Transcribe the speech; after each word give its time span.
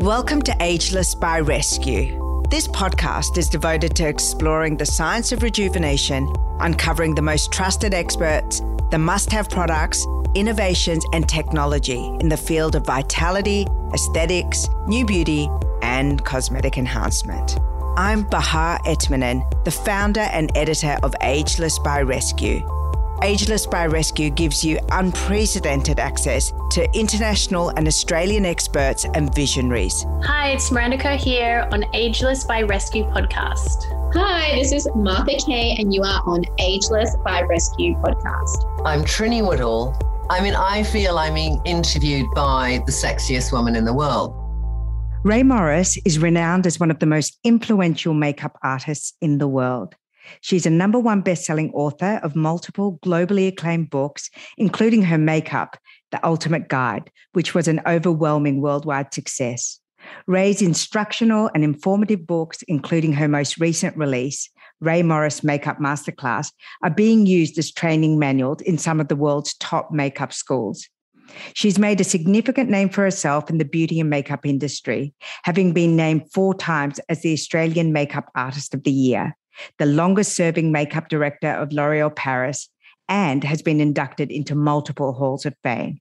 Welcome 0.00 0.40
to 0.42 0.56
Ageless 0.60 1.14
by 1.14 1.40
Rescue. 1.40 2.42
This 2.48 2.66
podcast 2.66 3.36
is 3.36 3.50
devoted 3.50 3.94
to 3.96 4.08
exploring 4.08 4.78
the 4.78 4.86
science 4.86 5.30
of 5.30 5.42
rejuvenation, 5.42 6.26
uncovering 6.58 7.14
the 7.14 7.20
most 7.20 7.52
trusted 7.52 7.92
experts, 7.92 8.62
the 8.90 8.96
must 8.96 9.30
have 9.30 9.50
products, 9.50 10.06
innovations, 10.34 11.04
and 11.12 11.28
technology 11.28 12.02
in 12.18 12.30
the 12.30 12.36
field 12.38 12.76
of 12.76 12.86
vitality, 12.86 13.66
aesthetics, 13.92 14.66
new 14.86 15.04
beauty, 15.04 15.50
and 15.82 16.24
cosmetic 16.24 16.78
enhancement. 16.78 17.58
I'm 17.98 18.22
Bahar 18.22 18.78
Etminan, 18.86 19.44
the 19.66 19.70
founder 19.70 20.20
and 20.32 20.50
editor 20.56 20.96
of 21.02 21.14
Ageless 21.20 21.78
by 21.78 22.00
Rescue. 22.00 22.66
Ageless 23.22 23.66
by 23.66 23.84
Rescue 23.84 24.30
gives 24.30 24.64
you 24.64 24.78
unprecedented 24.92 25.98
access 25.98 26.54
to 26.70 26.88
international 26.98 27.68
and 27.70 27.86
Australian 27.86 28.46
experts 28.46 29.04
and 29.04 29.34
visionaries. 29.34 30.06
Hi, 30.22 30.52
it's 30.52 30.72
Miranda 30.72 30.96
Kerr 30.96 31.16
here 31.16 31.68
on 31.70 31.84
Ageless 31.92 32.44
by 32.44 32.62
Rescue 32.62 33.04
podcast. 33.04 33.84
Hi, 34.14 34.54
this 34.54 34.72
is 34.72 34.88
Martha 34.94 35.36
Kay, 35.36 35.76
and 35.78 35.92
you 35.92 36.02
are 36.02 36.22
on 36.24 36.46
Ageless 36.58 37.14
by 37.22 37.42
Rescue 37.42 37.94
podcast. 37.96 38.64
I'm 38.86 39.04
Trinny 39.04 39.46
Woodall. 39.46 39.94
I 40.30 40.40
mean, 40.40 40.54
I 40.54 40.82
feel 40.82 41.18
I'm 41.18 41.34
being 41.34 41.60
interviewed 41.66 42.26
by 42.34 42.82
the 42.86 42.92
sexiest 42.92 43.52
woman 43.52 43.76
in 43.76 43.84
the 43.84 43.92
world. 43.92 44.34
Rae 45.24 45.42
Morris 45.42 45.98
is 46.06 46.18
renowned 46.18 46.66
as 46.66 46.80
one 46.80 46.90
of 46.90 47.00
the 47.00 47.06
most 47.06 47.38
influential 47.44 48.14
makeup 48.14 48.56
artists 48.62 49.12
in 49.20 49.36
the 49.36 49.48
world. 49.48 49.94
She's 50.40 50.66
a 50.66 50.70
number 50.70 50.98
one 50.98 51.20
best-selling 51.20 51.70
author 51.72 52.20
of 52.22 52.36
multiple 52.36 52.98
globally 53.04 53.48
acclaimed 53.48 53.90
books, 53.90 54.30
including 54.56 55.02
her 55.02 55.18
makeup, 55.18 55.76
The 56.10 56.24
Ultimate 56.26 56.68
Guide, 56.68 57.10
which 57.32 57.54
was 57.54 57.68
an 57.68 57.80
overwhelming 57.86 58.60
worldwide 58.60 59.12
success. 59.14 59.80
Rae's 60.26 60.62
instructional 60.62 61.50
and 61.54 61.62
informative 61.62 62.26
books, 62.26 62.62
including 62.68 63.12
her 63.12 63.28
most 63.28 63.58
recent 63.58 63.96
release, 63.96 64.48
Rae 64.80 65.02
Morris 65.02 65.44
Makeup 65.44 65.78
Masterclass, 65.78 66.52
are 66.82 66.90
being 66.90 67.26
used 67.26 67.58
as 67.58 67.70
training 67.70 68.18
manuals 68.18 68.62
in 68.62 68.78
some 68.78 68.98
of 69.00 69.08
the 69.08 69.16
world's 69.16 69.54
top 69.54 69.92
makeup 69.92 70.32
schools. 70.32 70.88
She's 71.54 71.78
made 71.78 72.00
a 72.00 72.04
significant 72.04 72.70
name 72.70 72.88
for 72.88 73.02
herself 73.04 73.50
in 73.50 73.58
the 73.58 73.64
beauty 73.64 74.00
and 74.00 74.10
makeup 74.10 74.44
industry, 74.44 75.14
having 75.44 75.72
been 75.72 75.96
named 75.96 76.32
four 76.32 76.54
times 76.54 76.98
as 77.08 77.22
the 77.22 77.32
Australian 77.32 77.92
Makeup 77.92 78.30
Artist 78.34 78.74
of 78.74 78.82
the 78.84 78.90
Year, 78.90 79.36
the 79.78 79.86
longest 79.86 80.34
serving 80.34 80.72
makeup 80.72 81.08
director 81.08 81.50
of 81.50 81.72
L'Oreal 81.72 82.14
Paris, 82.14 82.68
and 83.08 83.42
has 83.44 83.62
been 83.62 83.80
inducted 83.80 84.30
into 84.30 84.54
multiple 84.54 85.12
halls 85.12 85.44
of 85.44 85.54
fame. 85.62 86.00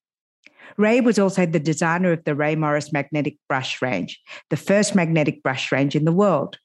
Rae 0.78 1.02
was 1.02 1.18
also 1.18 1.46
the 1.46 1.60
designer 1.60 2.12
of 2.12 2.24
the 2.24 2.36
Rae 2.36 2.56
Morris 2.56 2.94
magnetic 2.94 3.38
brush 3.48 3.82
range, 3.82 4.20
the 4.50 4.58
first 4.58 4.96
magnetic 4.96 5.42
brush 5.42 5.72
range 5.72 5.96
in 5.96 6.06
the 6.06 6.12
world. 6.12 6.58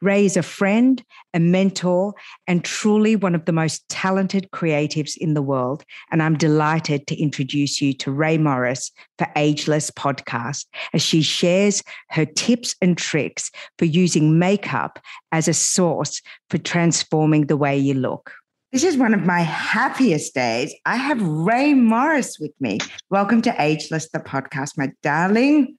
Rae 0.00 0.24
is 0.24 0.36
a 0.36 0.42
friend, 0.42 1.02
a 1.34 1.40
mentor, 1.40 2.14
and 2.46 2.64
truly 2.64 3.16
one 3.16 3.34
of 3.34 3.44
the 3.44 3.52
most 3.52 3.88
talented 3.88 4.50
creatives 4.52 5.16
in 5.16 5.34
the 5.34 5.42
world. 5.42 5.84
And 6.10 6.22
I'm 6.22 6.36
delighted 6.36 7.06
to 7.08 7.20
introduce 7.20 7.80
you 7.80 7.92
to 7.94 8.10
Rae 8.10 8.38
Morris 8.38 8.90
for 9.18 9.26
Ageless 9.36 9.90
Podcast 9.90 10.66
as 10.92 11.02
she 11.02 11.22
shares 11.22 11.82
her 12.10 12.24
tips 12.24 12.74
and 12.80 12.96
tricks 12.96 13.50
for 13.78 13.84
using 13.84 14.38
makeup 14.38 14.98
as 15.32 15.48
a 15.48 15.54
source 15.54 16.22
for 16.50 16.58
transforming 16.58 17.46
the 17.46 17.56
way 17.56 17.76
you 17.76 17.94
look. 17.94 18.32
This 18.72 18.84
is 18.84 18.98
one 18.98 19.14
of 19.14 19.24
my 19.24 19.40
happiest 19.40 20.34
days. 20.34 20.74
I 20.84 20.96
have 20.96 21.22
Rae 21.22 21.72
Morris 21.72 22.38
with 22.38 22.52
me. 22.60 22.78
Welcome 23.08 23.40
to 23.42 23.54
Ageless, 23.58 24.10
the 24.10 24.18
podcast, 24.18 24.76
my 24.76 24.92
darling. 25.02 25.78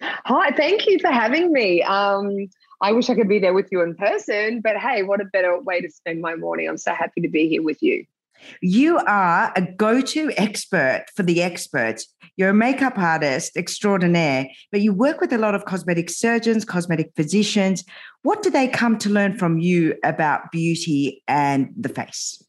Hi, 0.00 0.50
thank 0.52 0.86
you 0.86 0.98
for 1.00 1.10
having 1.10 1.52
me. 1.52 1.82
Um, 1.82 2.48
I 2.82 2.90
wish 2.90 3.08
I 3.08 3.14
could 3.14 3.28
be 3.28 3.38
there 3.38 3.54
with 3.54 3.68
you 3.70 3.80
in 3.80 3.94
person, 3.94 4.60
but 4.60 4.76
hey, 4.76 5.04
what 5.04 5.20
a 5.20 5.24
better 5.24 5.56
way 5.60 5.80
to 5.80 5.88
spend 5.88 6.20
my 6.20 6.34
morning. 6.34 6.68
I'm 6.68 6.76
so 6.76 6.92
happy 6.92 7.20
to 7.20 7.28
be 7.28 7.48
here 7.48 7.62
with 7.62 7.80
you. 7.80 8.04
You 8.60 8.98
are 8.98 9.52
a 9.54 9.62
go 9.62 10.00
to 10.00 10.32
expert 10.36 11.04
for 11.14 11.22
the 11.22 11.42
experts. 11.42 12.12
You're 12.36 12.48
a 12.48 12.54
makeup 12.54 12.98
artist 12.98 13.56
extraordinaire, 13.56 14.48
but 14.72 14.80
you 14.80 14.92
work 14.92 15.20
with 15.20 15.32
a 15.32 15.38
lot 15.38 15.54
of 15.54 15.64
cosmetic 15.64 16.10
surgeons, 16.10 16.64
cosmetic 16.64 17.12
physicians. 17.14 17.84
What 18.22 18.42
do 18.42 18.50
they 18.50 18.66
come 18.66 18.98
to 18.98 19.10
learn 19.10 19.38
from 19.38 19.60
you 19.60 19.94
about 20.02 20.50
beauty 20.50 21.22
and 21.28 21.68
the 21.78 21.88
face? 21.88 22.42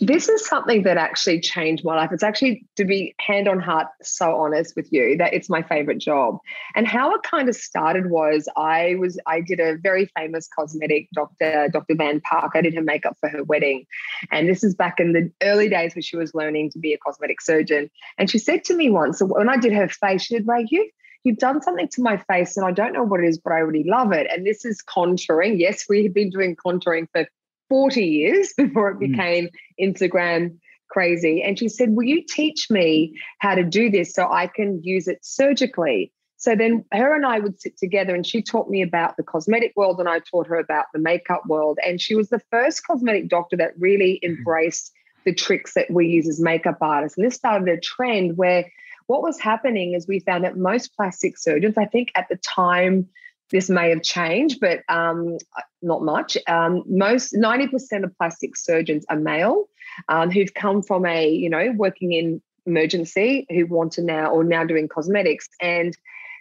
This 0.00 0.28
is 0.28 0.44
something 0.44 0.82
that 0.82 0.96
actually 0.96 1.40
changed 1.40 1.84
my 1.84 1.94
life. 1.94 2.10
It's 2.12 2.24
actually 2.24 2.66
to 2.76 2.84
be 2.84 3.14
hand 3.20 3.46
on 3.46 3.60
heart, 3.60 3.86
so 4.02 4.34
honest 4.34 4.74
with 4.74 4.92
you 4.92 5.16
that 5.18 5.32
it's 5.32 5.48
my 5.48 5.62
favorite 5.62 5.98
job. 5.98 6.38
And 6.74 6.86
how 6.86 7.14
it 7.14 7.22
kind 7.22 7.48
of 7.48 7.54
started 7.54 8.10
was 8.10 8.48
I 8.56 8.96
was 8.98 9.18
I 9.26 9.40
did 9.40 9.60
a 9.60 9.76
very 9.76 10.06
famous 10.16 10.48
cosmetic 10.48 11.08
doctor, 11.14 11.68
Dr. 11.72 11.94
Van 11.94 12.20
Park. 12.20 12.52
I 12.54 12.60
did 12.60 12.74
her 12.74 12.82
makeup 12.82 13.16
for 13.20 13.28
her 13.28 13.44
wedding, 13.44 13.86
and 14.32 14.48
this 14.48 14.64
is 14.64 14.74
back 14.74 14.98
in 14.98 15.12
the 15.12 15.30
early 15.42 15.68
days 15.68 15.94
when 15.94 16.02
she 16.02 16.16
was 16.16 16.34
learning 16.34 16.70
to 16.72 16.78
be 16.78 16.92
a 16.92 16.98
cosmetic 16.98 17.40
surgeon. 17.40 17.88
And 18.18 18.28
she 18.28 18.38
said 18.38 18.64
to 18.64 18.76
me 18.76 18.90
once, 18.90 19.22
when 19.22 19.48
I 19.48 19.56
did 19.56 19.72
her 19.72 19.88
face, 19.88 20.22
she 20.22 20.34
said, 20.34 20.48
"Rae, 20.48 20.66
you." 20.68 20.90
You've 21.22 21.38
done 21.38 21.62
something 21.62 21.88
to 21.88 22.02
my 22.02 22.18
face, 22.18 22.54
and 22.58 22.66
I 22.66 22.70
don't 22.70 22.92
know 22.92 23.02
what 23.02 23.20
it 23.20 23.26
is, 23.26 23.38
but 23.38 23.54
I 23.54 23.60
really 23.60 23.88
love 23.88 24.12
it. 24.12 24.26
And 24.30 24.46
this 24.46 24.66
is 24.66 24.82
contouring. 24.82 25.58
Yes, 25.58 25.86
we 25.88 26.04
have 26.04 26.12
been 26.12 26.28
doing 26.28 26.54
contouring 26.54 27.08
for 27.12 27.26
40 27.68 28.04
years 28.04 28.52
before 28.56 28.90
it 28.90 28.96
mm. 28.96 29.10
became 29.10 29.46
mm. 29.46 29.50
Instagram 29.80 30.58
crazy. 30.90 31.42
And 31.42 31.58
she 31.58 31.68
said, 31.68 31.90
Will 31.90 32.04
you 32.04 32.24
teach 32.26 32.70
me 32.70 33.18
how 33.38 33.54
to 33.54 33.64
do 33.64 33.90
this 33.90 34.14
so 34.14 34.30
I 34.30 34.46
can 34.46 34.82
use 34.82 35.08
it 35.08 35.18
surgically? 35.22 36.12
So 36.36 36.54
then 36.54 36.84
her 36.92 37.14
and 37.14 37.24
I 37.24 37.38
would 37.38 37.58
sit 37.60 37.78
together 37.78 38.14
and 38.14 38.26
she 38.26 38.42
taught 38.42 38.68
me 38.68 38.82
about 38.82 39.16
the 39.16 39.22
cosmetic 39.22 39.72
world 39.76 39.98
and 39.98 40.08
I 40.08 40.18
taught 40.18 40.46
her 40.46 40.56
about 40.56 40.86
the 40.92 40.98
makeup 40.98 41.42
world. 41.46 41.78
And 41.84 42.00
she 42.00 42.14
was 42.14 42.28
the 42.28 42.42
first 42.50 42.86
cosmetic 42.86 43.28
doctor 43.28 43.56
that 43.56 43.72
really 43.78 44.20
mm. 44.22 44.28
embraced 44.28 44.92
the 45.24 45.34
tricks 45.34 45.72
that 45.74 45.90
we 45.90 46.06
use 46.06 46.28
as 46.28 46.40
makeup 46.40 46.78
artists. 46.80 47.16
And 47.16 47.26
this 47.26 47.34
started 47.34 47.68
a 47.68 47.80
trend 47.80 48.36
where 48.36 48.70
what 49.06 49.22
was 49.22 49.40
happening 49.40 49.94
is 49.94 50.06
we 50.06 50.20
found 50.20 50.44
that 50.44 50.56
most 50.56 50.94
plastic 50.96 51.38
surgeons, 51.38 51.76
I 51.76 51.86
think 51.86 52.12
at 52.14 52.28
the 52.28 52.36
time, 52.36 53.08
this 53.50 53.68
may 53.68 53.90
have 53.90 54.02
changed, 54.02 54.58
but 54.60 54.80
um, 54.88 55.38
not 55.82 56.02
much. 56.02 56.36
Um, 56.48 56.82
most 56.86 57.34
90% 57.34 58.04
of 58.04 58.16
plastic 58.16 58.56
surgeons 58.56 59.04
are 59.08 59.18
male 59.18 59.68
um, 60.08 60.30
who've 60.30 60.54
come 60.54 60.82
from 60.82 61.06
a, 61.06 61.28
you 61.28 61.50
know, 61.50 61.72
working 61.76 62.12
in 62.12 62.42
emergency 62.66 63.46
who 63.50 63.66
want 63.66 63.92
to 63.92 64.02
now 64.02 64.30
or 64.30 64.44
now 64.44 64.64
doing 64.64 64.88
cosmetics. 64.88 65.48
And 65.60 65.96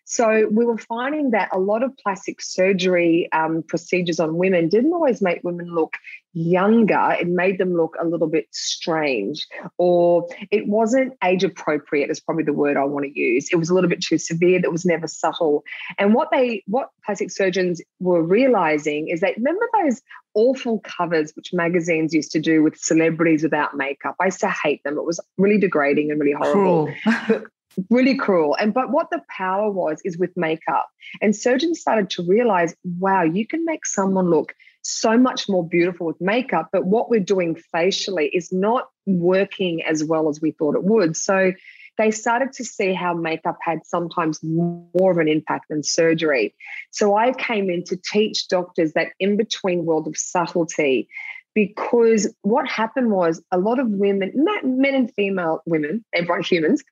so 0.05 0.47
we 0.51 0.65
were 0.65 0.77
finding 0.77 1.31
that 1.31 1.49
a 1.51 1.59
lot 1.59 1.83
of 1.83 1.95
plastic 1.97 2.41
surgery 2.41 3.29
um, 3.31 3.63
procedures 3.67 4.19
on 4.19 4.37
women 4.37 4.67
didn't 4.69 4.93
always 4.93 5.21
make 5.21 5.43
women 5.43 5.67
look 5.67 5.93
younger. 6.33 7.15
It 7.19 7.27
made 7.27 7.57
them 7.57 7.75
look 7.75 7.95
a 8.01 8.05
little 8.05 8.27
bit 8.27 8.47
strange, 8.51 9.47
or 9.77 10.27
it 10.51 10.67
wasn't 10.67 11.13
age 11.23 11.43
appropriate. 11.43 12.09
Is 12.09 12.19
probably 12.19 12.43
the 12.43 12.53
word 12.53 12.77
I 12.77 12.83
want 12.83 13.05
to 13.05 13.19
use. 13.19 13.49
It 13.51 13.57
was 13.57 13.69
a 13.69 13.73
little 13.73 13.89
bit 13.89 14.01
too 14.01 14.17
severe. 14.17 14.61
That 14.61 14.71
was 14.71 14.85
never 14.85 15.07
subtle. 15.07 15.63
And 15.97 16.13
what 16.13 16.29
they, 16.31 16.63
what 16.67 16.89
plastic 17.05 17.31
surgeons 17.31 17.81
were 17.99 18.23
realizing 18.23 19.09
is 19.09 19.21
that 19.21 19.37
remember 19.37 19.67
those 19.83 20.01
awful 20.35 20.79
covers 20.79 21.31
which 21.35 21.53
magazines 21.53 22.13
used 22.13 22.31
to 22.31 22.39
do 22.39 22.63
with 22.63 22.77
celebrities 22.77 23.43
without 23.43 23.75
makeup. 23.75 24.15
I 24.19 24.25
used 24.25 24.39
to 24.39 24.49
hate 24.49 24.83
them. 24.83 24.97
It 24.97 25.05
was 25.05 25.19
really 25.37 25.59
degrading 25.59 26.11
and 26.11 26.19
really 26.19 26.33
horrible. 26.33 26.91
really 27.89 28.15
cruel. 28.15 28.55
And 28.59 28.73
but 28.73 28.91
what 28.91 29.09
the 29.11 29.21
power 29.29 29.71
was 29.71 30.01
is 30.03 30.17
with 30.17 30.31
makeup. 30.35 30.87
And 31.21 31.35
surgeons 31.35 31.79
started 31.79 32.09
to 32.11 32.23
realize, 32.23 32.75
wow, 32.99 33.23
you 33.23 33.47
can 33.47 33.63
make 33.65 33.85
someone 33.85 34.29
look 34.29 34.53
so 34.83 35.17
much 35.17 35.49
more 35.49 35.67
beautiful 35.67 36.07
with 36.07 36.21
makeup, 36.21 36.69
but 36.71 36.85
what 36.85 37.09
we're 37.09 37.19
doing 37.19 37.55
facially 37.55 38.27
is 38.27 38.51
not 38.51 38.89
working 39.05 39.83
as 39.83 40.03
well 40.03 40.29
as 40.29 40.41
we 40.41 40.51
thought 40.51 40.75
it 40.75 40.83
would. 40.83 41.15
So 41.15 41.53
they 41.97 42.11
started 42.11 42.53
to 42.53 42.63
see 42.63 42.93
how 42.93 43.13
makeup 43.13 43.57
had 43.61 43.85
sometimes 43.85 44.39
more 44.43 45.11
of 45.11 45.17
an 45.17 45.27
impact 45.27 45.69
than 45.69 45.83
surgery. 45.83 46.53
So 46.91 47.15
I 47.15 47.31
came 47.33 47.69
in 47.69 47.83
to 47.85 47.97
teach 48.11 48.47
doctors 48.47 48.93
that 48.93 49.09
in 49.19 49.37
between 49.37 49.85
world 49.85 50.07
of 50.07 50.17
subtlety 50.17 51.07
because 51.53 52.33
what 52.41 52.67
happened 52.67 53.11
was 53.11 53.41
a 53.51 53.57
lot 53.57 53.79
of 53.79 53.87
women, 53.87 54.31
men 54.63 54.95
and 54.95 55.13
female 55.13 55.61
women, 55.65 56.03
everyone 56.13 56.41
humans, 56.41 56.83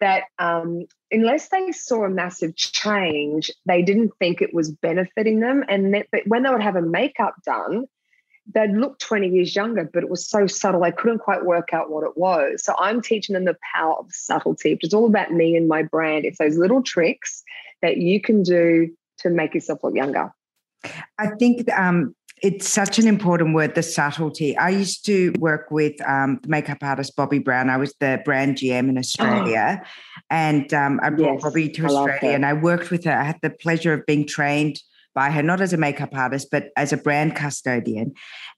that 0.00 0.24
um, 0.38 0.86
unless 1.10 1.48
they 1.48 1.70
saw 1.72 2.04
a 2.04 2.10
massive 2.10 2.56
change, 2.56 3.50
they 3.66 3.82
didn't 3.82 4.12
think 4.18 4.42
it 4.42 4.52
was 4.52 4.70
benefiting 4.70 5.40
them. 5.40 5.64
And 5.68 5.94
that, 5.94 6.06
but 6.10 6.22
when 6.26 6.42
they 6.42 6.50
would 6.50 6.62
have 6.62 6.76
a 6.76 6.82
makeup 6.82 7.34
done, 7.44 7.84
they'd 8.54 8.72
look 8.72 8.98
20 8.98 9.28
years 9.28 9.54
younger, 9.54 9.88
but 9.92 10.02
it 10.02 10.10
was 10.10 10.26
so 10.26 10.46
subtle, 10.46 10.80
they 10.80 10.92
couldn't 10.92 11.18
quite 11.18 11.44
work 11.44 11.72
out 11.72 11.90
what 11.90 12.04
it 12.04 12.16
was. 12.16 12.64
So 12.64 12.74
I'm 12.78 13.02
teaching 13.02 13.34
them 13.34 13.44
the 13.44 13.56
power 13.74 13.94
of 13.98 14.06
subtlety, 14.10 14.74
which 14.74 14.84
is 14.84 14.94
all 14.94 15.06
about 15.06 15.32
me 15.32 15.54
and 15.54 15.68
my 15.68 15.82
brand. 15.82 16.24
It's 16.24 16.38
those 16.38 16.56
little 16.56 16.82
tricks 16.82 17.42
that 17.82 17.98
you 17.98 18.20
can 18.20 18.42
do 18.42 18.88
to 19.18 19.30
make 19.30 19.54
yourself 19.54 19.80
look 19.84 19.94
younger. 19.94 20.32
I 21.18 21.28
think 21.38 21.70
um, 21.72 22.14
it's 22.42 22.68
such 22.68 22.98
an 22.98 23.06
important 23.06 23.54
word, 23.54 23.74
the 23.74 23.82
subtlety. 23.82 24.56
I 24.56 24.70
used 24.70 25.04
to 25.06 25.32
work 25.38 25.70
with 25.70 26.00
um, 26.08 26.38
the 26.42 26.48
makeup 26.48 26.78
artist 26.82 27.16
Bobbi 27.16 27.42
Brown. 27.42 27.70
I 27.70 27.76
was 27.76 27.94
the 28.00 28.20
brand 28.24 28.56
GM 28.56 28.88
in 28.88 28.98
Australia. 28.98 29.82
Oh. 29.82 29.86
And 30.30 30.72
um, 30.74 31.00
I 31.02 31.10
brought 31.10 31.34
yes, 31.34 31.42
Bobbi 31.42 31.74
to 31.74 31.86
Australia 31.86 32.34
and 32.34 32.46
I 32.46 32.52
worked 32.52 32.90
with 32.90 33.04
her. 33.04 33.12
I 33.12 33.24
had 33.24 33.38
the 33.42 33.50
pleasure 33.50 33.92
of 33.92 34.06
being 34.06 34.26
trained 34.26 34.82
by 35.14 35.30
her, 35.30 35.42
not 35.42 35.60
as 35.60 35.72
a 35.72 35.76
makeup 35.76 36.10
artist, 36.14 36.48
but 36.50 36.70
as 36.76 36.92
a 36.92 36.96
brand 36.96 37.34
custodian. 37.34 38.14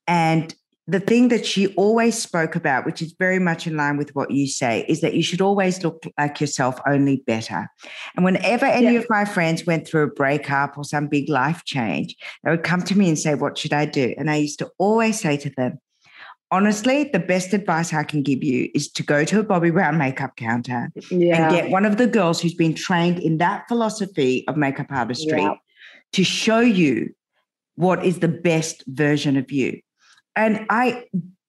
And 0.06 0.54
the 0.90 0.98
thing 0.98 1.28
that 1.28 1.46
she 1.46 1.68
always 1.74 2.20
spoke 2.20 2.56
about, 2.56 2.84
which 2.84 3.00
is 3.00 3.12
very 3.12 3.38
much 3.38 3.66
in 3.66 3.76
line 3.76 3.96
with 3.96 4.12
what 4.16 4.32
you 4.32 4.48
say, 4.48 4.84
is 4.88 5.02
that 5.02 5.14
you 5.14 5.22
should 5.22 5.40
always 5.40 5.84
look 5.84 6.04
like 6.18 6.40
yourself, 6.40 6.80
only 6.84 7.22
better. 7.28 7.68
And 8.16 8.24
whenever 8.24 8.66
any 8.66 8.94
yeah. 8.94 8.98
of 8.98 9.06
my 9.08 9.24
friends 9.24 9.64
went 9.64 9.86
through 9.86 10.02
a 10.02 10.08
breakup 10.08 10.76
or 10.76 10.84
some 10.84 11.06
big 11.06 11.28
life 11.28 11.64
change, 11.64 12.16
they 12.42 12.50
would 12.50 12.64
come 12.64 12.82
to 12.82 12.98
me 12.98 13.08
and 13.08 13.16
say, 13.16 13.36
What 13.36 13.56
should 13.56 13.72
I 13.72 13.84
do? 13.84 14.14
And 14.18 14.28
I 14.30 14.36
used 14.36 14.58
to 14.58 14.70
always 14.78 15.20
say 15.20 15.36
to 15.36 15.50
them, 15.50 15.78
Honestly, 16.50 17.04
the 17.04 17.20
best 17.20 17.52
advice 17.52 17.94
I 17.94 18.02
can 18.02 18.24
give 18.24 18.42
you 18.42 18.68
is 18.74 18.90
to 18.90 19.04
go 19.04 19.24
to 19.24 19.38
a 19.38 19.44
Bobbi 19.44 19.72
Brown 19.72 19.96
makeup 19.96 20.34
counter 20.34 20.90
yeah. 21.08 21.44
and 21.44 21.54
get 21.54 21.70
one 21.70 21.84
of 21.84 21.98
the 21.98 22.08
girls 22.08 22.40
who's 22.40 22.54
been 22.54 22.74
trained 22.74 23.20
in 23.20 23.38
that 23.38 23.68
philosophy 23.68 24.44
of 24.48 24.56
makeup 24.56 24.88
artistry 24.90 25.42
yeah. 25.42 25.54
to 26.14 26.24
show 26.24 26.58
you 26.58 27.14
what 27.76 28.04
is 28.04 28.18
the 28.18 28.28
best 28.28 28.82
version 28.88 29.36
of 29.36 29.52
you. 29.52 29.80
And 30.36 30.66
I 30.70 31.04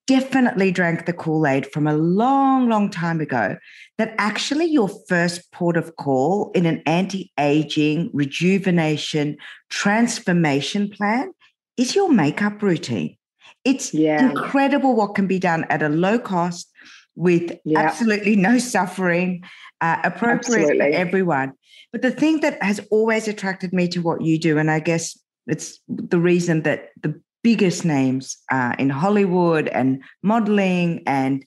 definitely 0.07 0.71
drank 0.71 1.05
the 1.05 1.13
Kool 1.13 1.47
Aid 1.47 1.71
from 1.71 1.87
a 1.87 1.95
long, 1.95 2.67
long 2.67 2.89
time 2.89 3.21
ago 3.21 3.55
that 3.97 4.13
actually 4.17 4.65
your 4.65 4.89
first 5.07 5.51
port 5.51 5.77
of 5.77 5.95
call 5.95 6.51
in 6.53 6.65
an 6.65 6.81
anti 6.85 7.31
aging, 7.39 8.09
rejuvenation, 8.13 9.37
transformation 9.69 10.89
plan 10.89 11.31
is 11.77 11.95
your 11.95 12.11
makeup 12.11 12.61
routine. 12.61 13.17
It's 13.63 13.93
yeah. 13.93 14.29
incredible 14.29 14.95
what 14.95 15.15
can 15.15 15.27
be 15.27 15.39
done 15.39 15.65
at 15.69 15.81
a 15.81 15.89
low 15.89 16.19
cost 16.19 16.69
with 17.15 17.57
yeah. 17.63 17.79
absolutely 17.79 18.35
no 18.35 18.57
suffering, 18.57 19.43
uh, 19.81 19.97
appropriate 20.03 20.63
absolutely. 20.63 20.91
for 20.91 20.97
everyone. 20.97 21.53
But 21.91 22.01
the 22.01 22.11
thing 22.11 22.39
that 22.41 22.61
has 22.63 22.79
always 22.89 23.27
attracted 23.27 23.73
me 23.73 23.87
to 23.89 24.01
what 24.01 24.21
you 24.21 24.39
do, 24.39 24.57
and 24.57 24.71
I 24.71 24.79
guess 24.79 25.17
it's 25.47 25.79
the 25.87 26.19
reason 26.19 26.63
that 26.63 26.89
the 27.01 27.21
biggest 27.43 27.85
names 27.85 28.37
uh, 28.51 28.75
in 28.77 28.89
Hollywood 28.89 29.67
and 29.67 30.03
modeling 30.21 31.03
and 31.07 31.45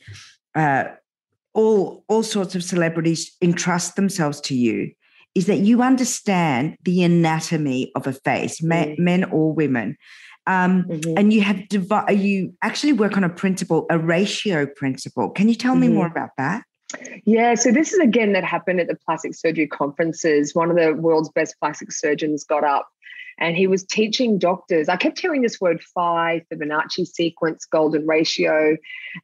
uh, 0.54 0.84
all 1.52 2.04
all 2.08 2.22
sorts 2.22 2.54
of 2.54 2.64
celebrities 2.64 3.36
entrust 3.40 3.96
themselves 3.96 4.40
to 4.42 4.54
you 4.54 4.90
is 5.34 5.46
that 5.46 5.58
you 5.58 5.82
understand 5.82 6.76
the 6.84 7.02
anatomy 7.02 7.90
of 7.96 8.06
a 8.06 8.12
face, 8.12 8.60
mm. 8.60 8.98
men 8.98 9.24
or 9.24 9.52
women. 9.52 9.96
Um, 10.46 10.84
mm-hmm. 10.84 11.14
And 11.16 11.32
you 11.32 11.40
have 11.40 11.68
divi- 11.68 12.14
you 12.14 12.54
actually 12.62 12.92
work 12.92 13.16
on 13.16 13.24
a 13.24 13.28
principle, 13.28 13.86
a 13.90 13.98
ratio 13.98 14.66
principle. 14.66 15.30
Can 15.30 15.48
you 15.48 15.54
tell 15.54 15.72
mm-hmm. 15.72 15.80
me 15.80 15.88
more 15.88 16.06
about 16.06 16.30
that? 16.38 16.64
Yeah, 17.24 17.54
so 17.54 17.72
this 17.72 17.92
is 17.92 17.98
again 17.98 18.34
that 18.34 18.44
happened 18.44 18.78
at 18.78 18.86
the 18.86 18.96
plastic 19.06 19.34
surgery 19.34 19.66
conferences. 19.66 20.54
One 20.54 20.70
of 20.70 20.76
the 20.76 20.94
world's 20.94 21.30
best 21.30 21.56
plastic 21.58 21.90
surgeons 21.90 22.44
got 22.44 22.62
up 22.62 22.88
and 23.38 23.56
he 23.56 23.66
was 23.66 23.84
teaching 23.84 24.38
doctors. 24.38 24.88
I 24.88 24.96
kept 24.96 25.18
hearing 25.18 25.42
this 25.42 25.60
word 25.60 25.82
phi, 25.82 26.42
Fibonacci 26.52 27.06
sequence, 27.06 27.64
golden 27.64 28.06
ratio, 28.06 28.76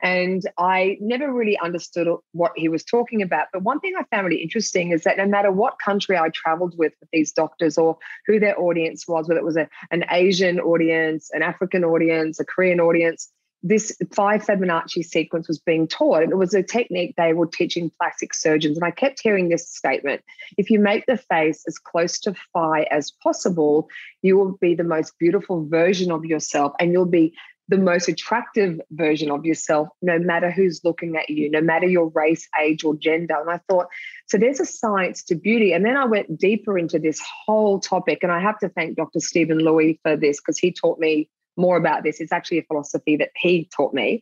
and 0.02 0.42
I 0.58 0.98
never 1.00 1.32
really 1.32 1.58
understood 1.58 2.08
what 2.32 2.52
he 2.56 2.68
was 2.68 2.84
talking 2.84 3.22
about. 3.22 3.48
But 3.52 3.62
one 3.62 3.80
thing 3.80 3.94
I 3.98 4.04
found 4.14 4.26
really 4.26 4.42
interesting 4.42 4.92
is 4.92 5.04
that 5.04 5.16
no 5.16 5.26
matter 5.26 5.50
what 5.50 5.78
country 5.84 6.16
I 6.16 6.28
traveled 6.30 6.74
with 6.76 6.92
with 7.00 7.08
these 7.12 7.32
doctors 7.32 7.78
or 7.78 7.98
who 8.26 8.40
their 8.40 8.58
audience 8.58 9.06
was, 9.06 9.28
whether 9.28 9.40
it 9.40 9.44
was 9.44 9.56
a, 9.56 9.68
an 9.90 10.04
Asian 10.10 10.60
audience, 10.60 11.30
an 11.32 11.42
African 11.42 11.84
audience, 11.84 12.40
a 12.40 12.44
Korean 12.44 12.80
audience, 12.80 13.30
this 13.62 13.96
phi 14.14 14.38
Fibonacci 14.38 15.04
sequence 15.04 15.48
was 15.48 15.58
being 15.58 15.86
taught. 15.86 16.22
And 16.22 16.32
it 16.32 16.36
was 16.36 16.54
a 16.54 16.62
technique 16.62 17.14
they 17.16 17.32
were 17.32 17.46
teaching 17.46 17.90
plastic 18.00 18.32
surgeons. 18.32 18.76
And 18.76 18.84
I 18.84 18.90
kept 18.90 19.20
hearing 19.20 19.48
this 19.48 19.68
statement 19.68 20.22
if 20.56 20.70
you 20.70 20.78
make 20.78 21.06
the 21.06 21.16
face 21.16 21.64
as 21.66 21.78
close 21.78 22.18
to 22.20 22.34
phi 22.52 22.82
as 22.90 23.12
possible, 23.22 23.88
you 24.22 24.36
will 24.36 24.56
be 24.60 24.74
the 24.74 24.84
most 24.84 25.18
beautiful 25.18 25.66
version 25.66 26.10
of 26.10 26.24
yourself 26.24 26.72
and 26.80 26.92
you'll 26.92 27.06
be 27.06 27.34
the 27.68 27.78
most 27.78 28.08
attractive 28.08 28.80
version 28.90 29.30
of 29.30 29.44
yourself, 29.44 29.88
no 30.02 30.18
matter 30.18 30.50
who's 30.50 30.80
looking 30.82 31.16
at 31.16 31.30
you, 31.30 31.48
no 31.48 31.60
matter 31.60 31.86
your 31.86 32.08
race, 32.08 32.48
age, 32.60 32.82
or 32.82 32.96
gender. 32.96 33.36
And 33.40 33.48
I 33.48 33.60
thought, 33.68 33.86
so 34.28 34.38
there's 34.38 34.58
a 34.58 34.66
science 34.66 35.22
to 35.24 35.36
beauty. 35.36 35.72
And 35.72 35.84
then 35.84 35.96
I 35.96 36.04
went 36.04 36.36
deeper 36.36 36.76
into 36.76 36.98
this 36.98 37.22
whole 37.46 37.78
topic. 37.78 38.18
And 38.22 38.32
I 38.32 38.40
have 38.40 38.58
to 38.58 38.68
thank 38.68 38.96
Dr. 38.96 39.20
Steven 39.20 39.58
Liew 39.58 40.00
for 40.02 40.16
this 40.16 40.40
because 40.40 40.58
he 40.58 40.72
taught 40.72 40.98
me 40.98 41.28
more 41.60 41.76
about 41.76 42.02
this. 42.02 42.20
It's 42.20 42.32
actually 42.32 42.58
a 42.58 42.64
philosophy 42.64 43.16
that 43.16 43.30
he 43.36 43.68
taught 43.74 43.94
me. 43.94 44.20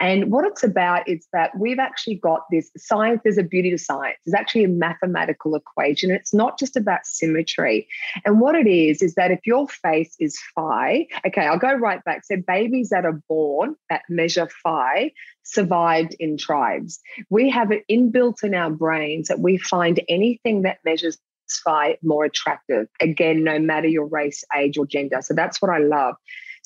And 0.00 0.30
what 0.30 0.44
it's 0.44 0.62
about 0.62 1.08
is 1.08 1.26
that 1.32 1.58
we've 1.58 1.78
actually 1.78 2.16
got 2.16 2.42
this 2.50 2.70
science, 2.76 3.20
there's 3.24 3.38
a 3.38 3.42
beauty 3.42 3.70
to 3.70 3.78
science. 3.78 4.18
It's 4.24 4.34
actually 4.34 4.64
a 4.64 4.68
mathematical 4.68 5.54
equation. 5.54 6.10
It's 6.10 6.34
not 6.34 6.58
just 6.58 6.76
about 6.76 7.06
symmetry. 7.06 7.88
And 8.24 8.40
what 8.40 8.54
it 8.54 8.66
is, 8.66 9.02
is 9.02 9.14
that 9.14 9.30
if 9.30 9.40
your 9.44 9.68
face 9.68 10.14
is 10.20 10.38
phi, 10.54 11.06
okay, 11.26 11.46
I'll 11.46 11.58
go 11.58 11.74
right 11.74 12.02
back. 12.04 12.24
So 12.24 12.36
babies 12.36 12.90
that 12.90 13.04
are 13.04 13.20
born 13.28 13.76
that 13.90 14.02
measure 14.08 14.48
phi 14.62 15.12
survived 15.42 16.14
in 16.18 16.36
tribes. 16.36 17.00
We 17.30 17.50
have 17.50 17.70
it 17.70 17.84
inbuilt 17.90 18.42
in 18.42 18.54
our 18.54 18.70
brains 18.70 19.28
that 19.28 19.40
we 19.40 19.58
find 19.58 20.00
anything 20.08 20.62
that 20.62 20.78
measures 20.84 21.18
phi 21.64 21.96
more 22.02 22.24
attractive. 22.24 22.88
Again, 23.00 23.44
no 23.44 23.58
matter 23.58 23.86
your 23.86 24.06
race, 24.06 24.44
age, 24.56 24.76
or 24.76 24.86
gender. 24.86 25.18
So 25.22 25.34
that's 25.34 25.62
what 25.62 25.70
I 25.70 25.78
love. 25.78 26.16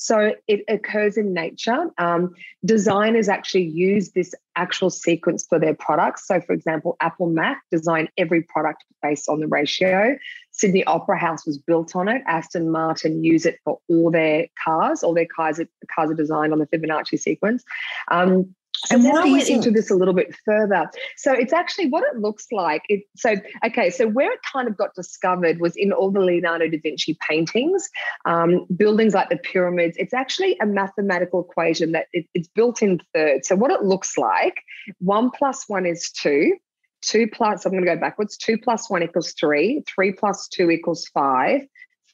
So 0.01 0.33
it 0.47 0.63
occurs 0.67 1.15
in 1.15 1.31
nature. 1.31 1.85
Um, 1.99 2.33
designers 2.65 3.29
actually 3.29 3.65
use 3.65 4.09
this 4.09 4.33
actual 4.55 4.89
sequence 4.89 5.45
for 5.47 5.59
their 5.59 5.75
products. 5.75 6.27
So, 6.27 6.41
for 6.41 6.53
example, 6.53 6.97
Apple 7.01 7.29
Mac 7.29 7.61
designed 7.69 8.09
every 8.17 8.41
product 8.41 8.83
based 9.03 9.29
on 9.29 9.41
the 9.41 9.47
ratio. 9.47 10.17
Sydney 10.49 10.83
Opera 10.85 11.19
House 11.19 11.45
was 11.45 11.59
built 11.59 11.95
on 11.95 12.07
it. 12.07 12.23
Aston 12.25 12.71
Martin 12.71 13.23
use 13.23 13.45
it 13.45 13.59
for 13.63 13.77
all 13.89 14.09
their 14.09 14.47
cars. 14.63 15.03
All 15.03 15.13
their 15.13 15.27
cars 15.27 15.59
are, 15.59 15.69
cars 15.93 16.09
are 16.09 16.15
designed 16.15 16.51
on 16.51 16.57
the 16.57 16.65
Fibonacci 16.65 17.19
sequence. 17.19 17.63
Um, 18.09 18.55
so 18.85 18.95
and 18.95 19.05
then 19.05 19.15
I 19.15 19.25
went 19.25 19.47
into 19.47 19.69
this 19.69 19.91
a 19.91 19.95
little 19.95 20.13
bit 20.13 20.35
further. 20.43 20.89
So 21.15 21.33
it's 21.33 21.53
actually 21.53 21.89
what 21.89 22.03
it 22.11 22.19
looks 22.19 22.47
like. 22.51 22.81
It, 22.89 23.03
so 23.15 23.35
okay, 23.65 23.89
so 23.89 24.07
where 24.07 24.31
it 24.31 24.39
kind 24.51 24.67
of 24.67 24.75
got 24.75 24.95
discovered 24.95 25.59
was 25.59 25.75
in 25.75 25.91
all 25.91 26.09
the 26.09 26.19
Leonardo 26.19 26.67
da 26.67 26.79
Vinci 26.79 27.17
paintings, 27.27 27.87
um, 28.25 28.65
buildings 28.75 29.13
like 29.13 29.29
the 29.29 29.37
pyramids. 29.37 29.97
It's 29.97 30.13
actually 30.13 30.57
a 30.59 30.65
mathematical 30.65 31.47
equation 31.47 31.91
that 31.91 32.07
it, 32.11 32.25
it's 32.33 32.47
built 32.47 32.81
in 32.81 32.99
thirds. 33.13 33.47
So 33.47 33.55
what 33.55 33.71
it 33.71 33.83
looks 33.83 34.17
like: 34.17 34.61
one 34.99 35.29
plus 35.29 35.69
one 35.69 35.85
is 35.85 36.09
two. 36.09 36.55
Two 37.03 37.27
plus, 37.27 37.65
I'm 37.65 37.71
going 37.71 37.83
to 37.83 37.95
go 37.95 37.99
backwards. 37.99 38.37
Two 38.37 38.59
plus 38.59 38.89
one 38.89 39.01
equals 39.01 39.33
three. 39.33 39.83
Three 39.87 40.11
plus 40.11 40.47
two 40.47 40.69
equals 40.69 41.07
five 41.07 41.61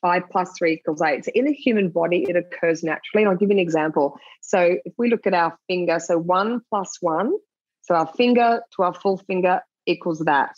five 0.01 0.23
plus 0.31 0.51
three 0.57 0.73
equals 0.73 1.01
eight. 1.01 1.25
So 1.25 1.31
in 1.33 1.45
the 1.45 1.53
human 1.53 1.89
body, 1.89 2.25
it 2.27 2.35
occurs 2.35 2.83
naturally. 2.83 3.23
And 3.23 3.29
I'll 3.29 3.37
give 3.37 3.49
you 3.49 3.55
an 3.55 3.59
example. 3.59 4.19
So 4.41 4.77
if 4.85 4.93
we 4.97 5.09
look 5.09 5.27
at 5.27 5.33
our 5.33 5.57
finger, 5.67 5.99
so 5.99 6.17
one 6.17 6.61
plus 6.69 6.97
one, 7.01 7.33
so 7.81 7.95
our 7.95 8.07
finger 8.07 8.61
to 8.75 8.83
our 8.83 8.93
full 8.93 9.17
finger 9.17 9.61
equals 9.85 10.19
that. 10.19 10.55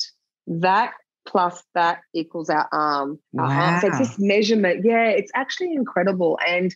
That 0.48 0.94
plus 1.26 1.64
that 1.76 2.00
equals 2.14 2.50
our 2.50 2.68
arm. 2.72 3.20
Wow. 3.34 3.46
Our 3.46 3.52
arm. 3.52 3.82
So 3.82 3.88
it's 3.88 4.00
this 4.00 4.20
measurement. 4.20 4.84
Yeah, 4.84 5.10
it's 5.10 5.32
actually 5.36 5.74
incredible. 5.74 6.40
And 6.46 6.76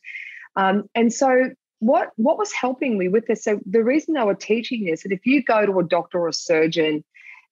um, 0.55 0.83
and 0.93 1.11
so 1.11 1.49
what 1.79 2.11
what 2.15 2.37
was 2.37 2.53
helping 2.53 2.97
me 2.97 3.07
with 3.07 3.25
this? 3.27 3.43
So 3.43 3.59
the 3.65 3.83
reason 3.83 4.13
they 4.13 4.23
were 4.23 4.35
teaching 4.35 4.85
this 4.85 5.03
that 5.03 5.11
if 5.11 5.25
you 5.25 5.43
go 5.43 5.65
to 5.65 5.79
a 5.79 5.83
doctor 5.83 6.19
or 6.19 6.27
a 6.27 6.33
surgeon 6.33 7.03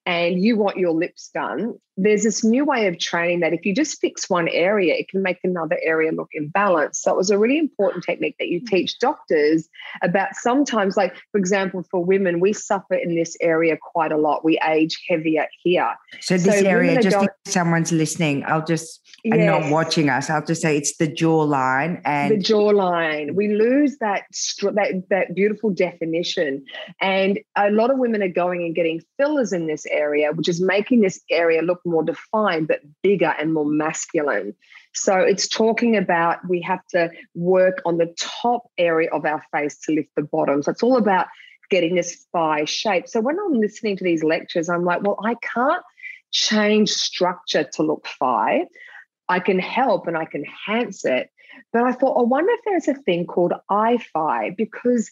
and 0.06 0.42
you 0.42 0.58
want 0.58 0.78
your 0.78 0.94
lips 0.94 1.30
done, 1.34 1.76
there's 1.98 2.24
this 2.24 2.44
new 2.44 2.64
way 2.64 2.88
of 2.88 2.98
training 2.98 3.42
that 3.42 3.54
if 3.54 3.66
you 3.66 3.76
just 3.76 4.00
fix 4.00 4.30
one 4.30 4.48
area, 4.48 4.96
it 4.96 5.10
can 5.10 5.22
make 5.22 5.40
another 5.44 5.78
area 5.84 6.12
look 6.12 6.30
imbalanced. 6.40 6.96
So 6.96 7.12
it 7.12 7.18
was 7.18 7.30
a 7.30 7.38
really 7.38 7.58
important 7.58 8.04
technique 8.04 8.36
that 8.40 8.48
you 8.48 8.62
mm. 8.62 8.68
teach 8.68 8.98
doctors 9.00 9.68
about 10.02 10.30
sometimes, 10.34 10.96
like, 10.96 11.16
for 11.32 11.38
example, 11.38 11.84
for 11.92 12.04
women, 12.04 12.40
we 12.40 12.54
suffer 12.54 12.96
in 12.96 13.16
this 13.16 13.36
area 13.42 13.78
quite 13.78 14.12
a 14.12 14.18
lot. 14.18 14.46
We 14.46 14.58
age 14.66 15.04
heavier 15.10 15.48
here. 15.62 15.94
So 16.22 16.38
this 16.38 16.62
so 16.62 16.66
area, 16.66 17.02
just 17.02 17.18
if 17.18 17.30
someone's 17.46 17.92
listening, 17.92 18.46
I'll 18.48 18.66
just, 18.66 19.02
yes. 19.24 19.38
and 19.38 19.46
not 19.46 19.70
watching 19.70 20.10
us, 20.10 20.30
I'll 20.30 20.46
just 20.46 20.62
say 20.62 20.78
it's 20.78 20.96
the 20.98 21.08
jawline 21.08 22.02
and 22.06 22.32
the 22.32 22.38
jawline. 22.38 23.36
We 23.36 23.50
lose 23.50 23.98
that, 24.00 24.24
that, 24.62 25.04
that 25.10 25.36
beautiful 25.36 25.72
definition. 25.72 26.64
And 27.02 27.40
a 27.58 27.70
lot 27.70 27.92
of 27.92 27.98
women 27.98 28.24
are 28.24 28.30
going 28.30 28.64
and 28.64 28.74
getting 28.74 29.02
fillers 29.18 29.52
in 29.52 29.68
this 29.68 29.86
area, 29.88 30.32
which 30.32 30.48
is 30.48 30.62
making 30.62 31.02
this 31.02 31.22
area 31.30 31.62
look 31.62 31.81
more 31.86 32.04
defined, 32.04 32.68
but 32.68 32.82
bigger 33.02 33.34
and 33.40 33.54
more 33.54 33.66
masculine. 33.66 34.56
So 34.94 35.18
it's 35.18 35.48
talking 35.48 35.96
about 35.96 36.48
we 36.48 36.62
have 36.62 36.86
to 36.88 37.12
work 37.34 37.82
on 37.86 37.98
the 37.98 38.14
top 38.18 38.64
area 38.78 39.10
of 39.12 39.26
our 39.26 39.44
face 39.52 39.78
to 39.86 39.94
lift 39.94 40.10
the 40.16 40.24
bottom. 40.24 40.62
So 40.64 40.72
it's 40.72 40.84
all 40.84 40.98
about 40.98 41.28
getting 41.70 41.96
this 41.96 42.26
phi 42.32 42.66
shape. 42.66 43.08
So 43.08 43.22
when 43.22 43.40
I'm 43.40 43.60
listening 43.60 43.96
to 43.98 44.04
these 44.04 44.24
lectures, 44.24 44.70
I'm 44.70 44.84
like, 44.84 45.02
well, 45.02 45.20
I 45.24 45.36
can't 45.36 45.84
change 46.32 46.90
structure 46.90 47.64
to 47.64 47.84
look 47.84 48.06
phi. 48.08 48.66
I 49.30 49.40
can 49.40 49.60
help 49.60 50.08
and 50.08 50.18
I 50.18 50.26
can 50.26 50.44
enhance 50.44 51.06
it, 51.06 51.30
But 51.72 51.84
I 51.84 51.94
thought, 51.94 52.20
I 52.20 52.24
wonder 52.24 52.52
if 52.52 52.60
there's 52.66 52.88
a 52.90 53.02
thing 53.02 53.26
called 53.26 53.54
iFi 53.70 54.56
because 54.58 55.10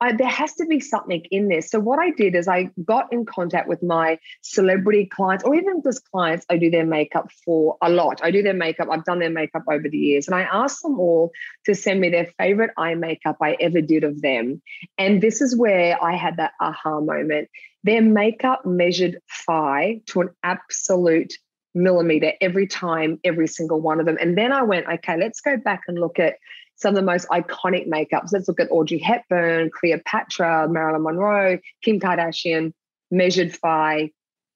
I, 0.00 0.12
there 0.12 0.28
has 0.28 0.54
to 0.56 0.66
be 0.66 0.80
something 0.80 1.24
in 1.30 1.48
this. 1.48 1.70
So 1.70 1.80
what 1.80 1.98
I 1.98 2.10
did 2.10 2.34
is 2.34 2.48
I 2.48 2.70
got 2.84 3.12
in 3.12 3.24
contact 3.24 3.68
with 3.68 3.82
my 3.82 4.18
celebrity 4.42 5.06
clients, 5.06 5.44
or 5.44 5.54
even 5.54 5.82
just 5.82 6.10
clients 6.10 6.44
I 6.50 6.58
do 6.58 6.70
their 6.70 6.84
makeup 6.84 7.30
for 7.44 7.76
a 7.82 7.88
lot. 7.88 8.20
I 8.22 8.30
do 8.30 8.42
their 8.42 8.54
makeup. 8.54 8.88
I've 8.90 9.04
done 9.04 9.20
their 9.20 9.30
makeup 9.30 9.62
over 9.70 9.88
the 9.88 9.96
years, 9.96 10.28
and 10.28 10.34
I 10.34 10.42
asked 10.42 10.82
them 10.82 11.00
all 11.00 11.32
to 11.64 11.74
send 11.74 12.00
me 12.00 12.10
their 12.10 12.28
favorite 12.38 12.72
eye 12.76 12.94
makeup 12.94 13.36
I 13.40 13.56
ever 13.58 13.80
did 13.80 14.04
of 14.04 14.20
them. 14.20 14.60
And 14.98 15.22
this 15.22 15.40
is 15.40 15.56
where 15.56 16.02
I 16.02 16.16
had 16.16 16.36
that 16.36 16.52
aha 16.60 17.00
moment. 17.00 17.48
Their 17.84 18.02
makeup 18.02 18.66
measured 18.66 19.18
phi 19.28 20.00
to 20.06 20.20
an 20.22 20.30
absolute 20.42 21.32
millimeter 21.74 22.32
every 22.40 22.66
time, 22.66 23.20
every 23.22 23.46
single 23.46 23.80
one 23.80 24.00
of 24.00 24.06
them. 24.06 24.16
And 24.20 24.36
then 24.36 24.50
I 24.50 24.62
went, 24.62 24.86
okay, 24.88 25.16
let's 25.18 25.40
go 25.40 25.56
back 25.56 25.82
and 25.86 25.98
look 25.98 26.18
at 26.18 26.36
some 26.76 26.90
of 26.90 26.96
the 26.96 27.02
most 27.02 27.28
iconic 27.28 27.88
makeups. 27.88 28.32
Let's 28.32 28.48
look 28.48 28.60
at 28.60 28.70
Audrey 28.70 28.98
Hepburn, 28.98 29.70
Cleopatra, 29.70 30.68
Marilyn 30.68 31.02
Monroe, 31.02 31.58
Kim 31.82 31.98
Kardashian, 31.98 32.72
measured 33.10 33.56
phi, 33.56 34.10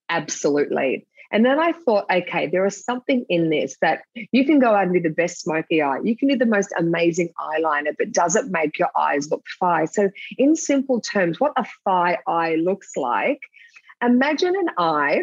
absolutely. 0.08 1.06
And 1.32 1.44
then 1.44 1.60
I 1.60 1.72
thought, 1.72 2.06
okay, 2.10 2.48
there 2.48 2.66
is 2.66 2.84
something 2.84 3.24
in 3.28 3.50
this 3.50 3.76
that 3.80 4.02
you 4.32 4.44
can 4.44 4.58
go 4.58 4.74
out 4.74 4.84
and 4.84 4.94
do 4.94 5.00
the 5.00 5.14
best 5.14 5.40
smoky 5.40 5.80
eye. 5.80 6.00
You 6.02 6.16
can 6.16 6.28
do 6.28 6.36
the 6.36 6.46
most 6.46 6.72
amazing 6.76 7.30
eyeliner, 7.38 7.94
but 7.96 8.10
does 8.10 8.34
it 8.34 8.46
make 8.48 8.78
your 8.78 8.90
eyes 8.98 9.30
look 9.30 9.44
phi? 9.58 9.84
So, 9.84 10.10
in 10.38 10.56
simple 10.56 11.00
terms, 11.00 11.38
what 11.38 11.52
a 11.56 11.64
phi 11.84 12.18
eye 12.26 12.56
looks 12.56 12.96
like, 12.96 13.40
imagine 14.02 14.56
an 14.56 14.70
eye 14.76 15.20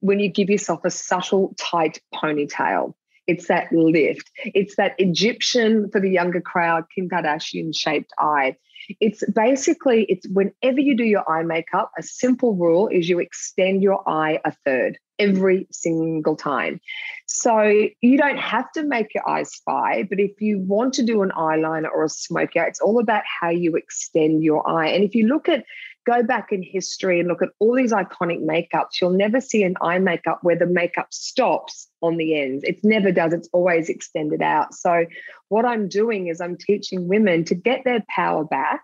when 0.00 0.18
you 0.18 0.28
give 0.28 0.50
yourself 0.50 0.80
a 0.84 0.90
subtle, 0.90 1.54
tight 1.56 2.00
ponytail. 2.12 2.94
It's 3.30 3.46
that 3.46 3.72
lift. 3.72 4.28
It's 4.44 4.74
that 4.74 4.96
Egyptian 4.98 5.88
for 5.92 6.00
the 6.00 6.10
younger 6.10 6.40
crowd, 6.40 6.84
Kim 6.92 7.08
Kardashian 7.08 7.70
shaped 7.72 8.12
eye. 8.18 8.56
It's 8.98 9.22
basically 9.30 10.04
it's 10.08 10.26
whenever 10.32 10.80
you 10.80 10.96
do 10.96 11.04
your 11.04 11.28
eye 11.30 11.44
makeup, 11.44 11.92
a 11.96 12.02
simple 12.02 12.56
rule 12.56 12.88
is 12.88 13.08
you 13.08 13.20
extend 13.20 13.84
your 13.84 14.02
eye 14.08 14.40
a 14.44 14.52
third 14.64 14.98
every 15.20 15.68
single 15.70 16.34
time. 16.34 16.80
So 17.26 17.86
you 18.00 18.18
don't 18.18 18.38
have 18.38 18.72
to 18.72 18.82
make 18.82 19.14
your 19.14 19.28
eyes 19.28 19.52
phi, 19.64 20.02
but 20.08 20.18
if 20.18 20.40
you 20.40 20.58
want 20.58 20.92
to 20.94 21.04
do 21.04 21.22
an 21.22 21.30
eyeliner 21.36 21.90
or 21.94 22.04
a 22.04 22.08
smoky 22.08 22.58
eye, 22.58 22.64
it's 22.64 22.80
all 22.80 22.98
about 22.98 23.22
how 23.40 23.50
you 23.50 23.76
extend 23.76 24.42
your 24.42 24.68
eye. 24.68 24.88
And 24.88 25.04
if 25.04 25.14
you 25.14 25.28
look 25.28 25.48
at 25.48 25.64
go 26.06 26.22
back 26.22 26.52
in 26.52 26.62
history 26.62 27.20
and 27.20 27.28
look 27.28 27.42
at 27.42 27.50
all 27.58 27.74
these 27.74 27.92
iconic 27.92 28.44
makeups, 28.44 29.00
you'll 29.00 29.10
never 29.10 29.40
see 29.40 29.62
an 29.62 29.74
eye 29.80 29.98
makeup 29.98 30.40
where 30.42 30.56
the 30.56 30.66
makeup 30.66 31.08
stops 31.12 31.88
on 32.02 32.16
the 32.16 32.40
ends. 32.40 32.64
It 32.64 32.80
never 32.82 33.12
does, 33.12 33.32
it's 33.32 33.48
always 33.52 33.88
extended 33.88 34.42
out. 34.42 34.74
So, 34.74 35.06
what 35.48 35.64
I'm 35.64 35.88
doing 35.88 36.28
is 36.28 36.40
I'm 36.40 36.56
teaching 36.56 37.08
women 37.08 37.44
to 37.44 37.54
get 37.54 37.84
their 37.84 38.04
power 38.08 38.44
back. 38.44 38.82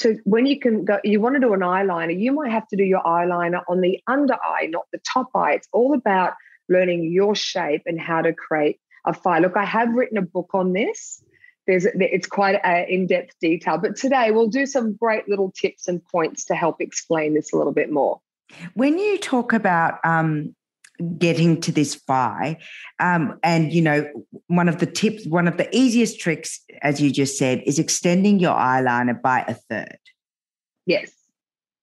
To 0.00 0.18
when 0.24 0.46
you 0.46 0.58
can 0.58 0.84
go, 0.84 0.98
you 1.04 1.20
want 1.20 1.34
to 1.34 1.40
do 1.40 1.52
an 1.52 1.60
eyeliner, 1.60 2.18
you 2.18 2.32
might 2.32 2.50
have 2.50 2.66
to 2.68 2.76
do 2.76 2.84
your 2.84 3.02
eyeliner 3.02 3.62
on 3.68 3.80
the 3.80 4.00
under 4.06 4.34
eye, 4.34 4.66
not 4.66 4.86
the 4.92 5.00
top 5.12 5.28
eye. 5.34 5.52
It's 5.52 5.68
all 5.72 5.94
about 5.94 6.32
learning 6.68 7.12
your 7.12 7.34
shape 7.34 7.82
and 7.84 8.00
how 8.00 8.22
to 8.22 8.32
create 8.32 8.80
a 9.04 9.12
phi. 9.12 9.40
Look, 9.40 9.56
I 9.56 9.64
have 9.64 9.92
written 9.92 10.16
a 10.16 10.22
book 10.22 10.50
on 10.54 10.72
this 10.72 11.22
there's 11.70 11.86
it's 11.94 12.26
quite 12.26 12.56
a 12.64 12.92
in-depth 12.92 13.34
detail 13.40 13.78
but 13.78 13.96
today 13.96 14.30
we'll 14.32 14.48
do 14.48 14.66
some 14.66 14.94
great 14.94 15.28
little 15.28 15.52
tips 15.52 15.86
and 15.86 16.04
points 16.04 16.44
to 16.44 16.54
help 16.54 16.80
explain 16.80 17.34
this 17.34 17.52
a 17.52 17.56
little 17.56 17.72
bit 17.72 17.90
more. 17.90 18.20
When 18.74 18.98
you 18.98 19.16
talk 19.18 19.52
about 19.52 20.00
um, 20.04 20.54
getting 21.18 21.60
to 21.60 21.70
this 21.70 21.94
phi 21.94 22.58
um, 22.98 23.38
and 23.42 23.72
you 23.72 23.80
know 23.80 24.06
one 24.48 24.68
of 24.68 24.80
the 24.80 24.86
tips 24.86 25.26
one 25.26 25.46
of 25.46 25.56
the 25.56 25.74
easiest 25.74 26.18
tricks 26.18 26.60
as 26.82 27.00
you 27.00 27.10
just 27.10 27.38
said 27.38 27.62
is 27.64 27.78
extending 27.78 28.40
your 28.40 28.54
eyeliner 28.54 29.20
by 29.20 29.44
a 29.46 29.54
third. 29.54 29.98
Yes. 30.86 31.12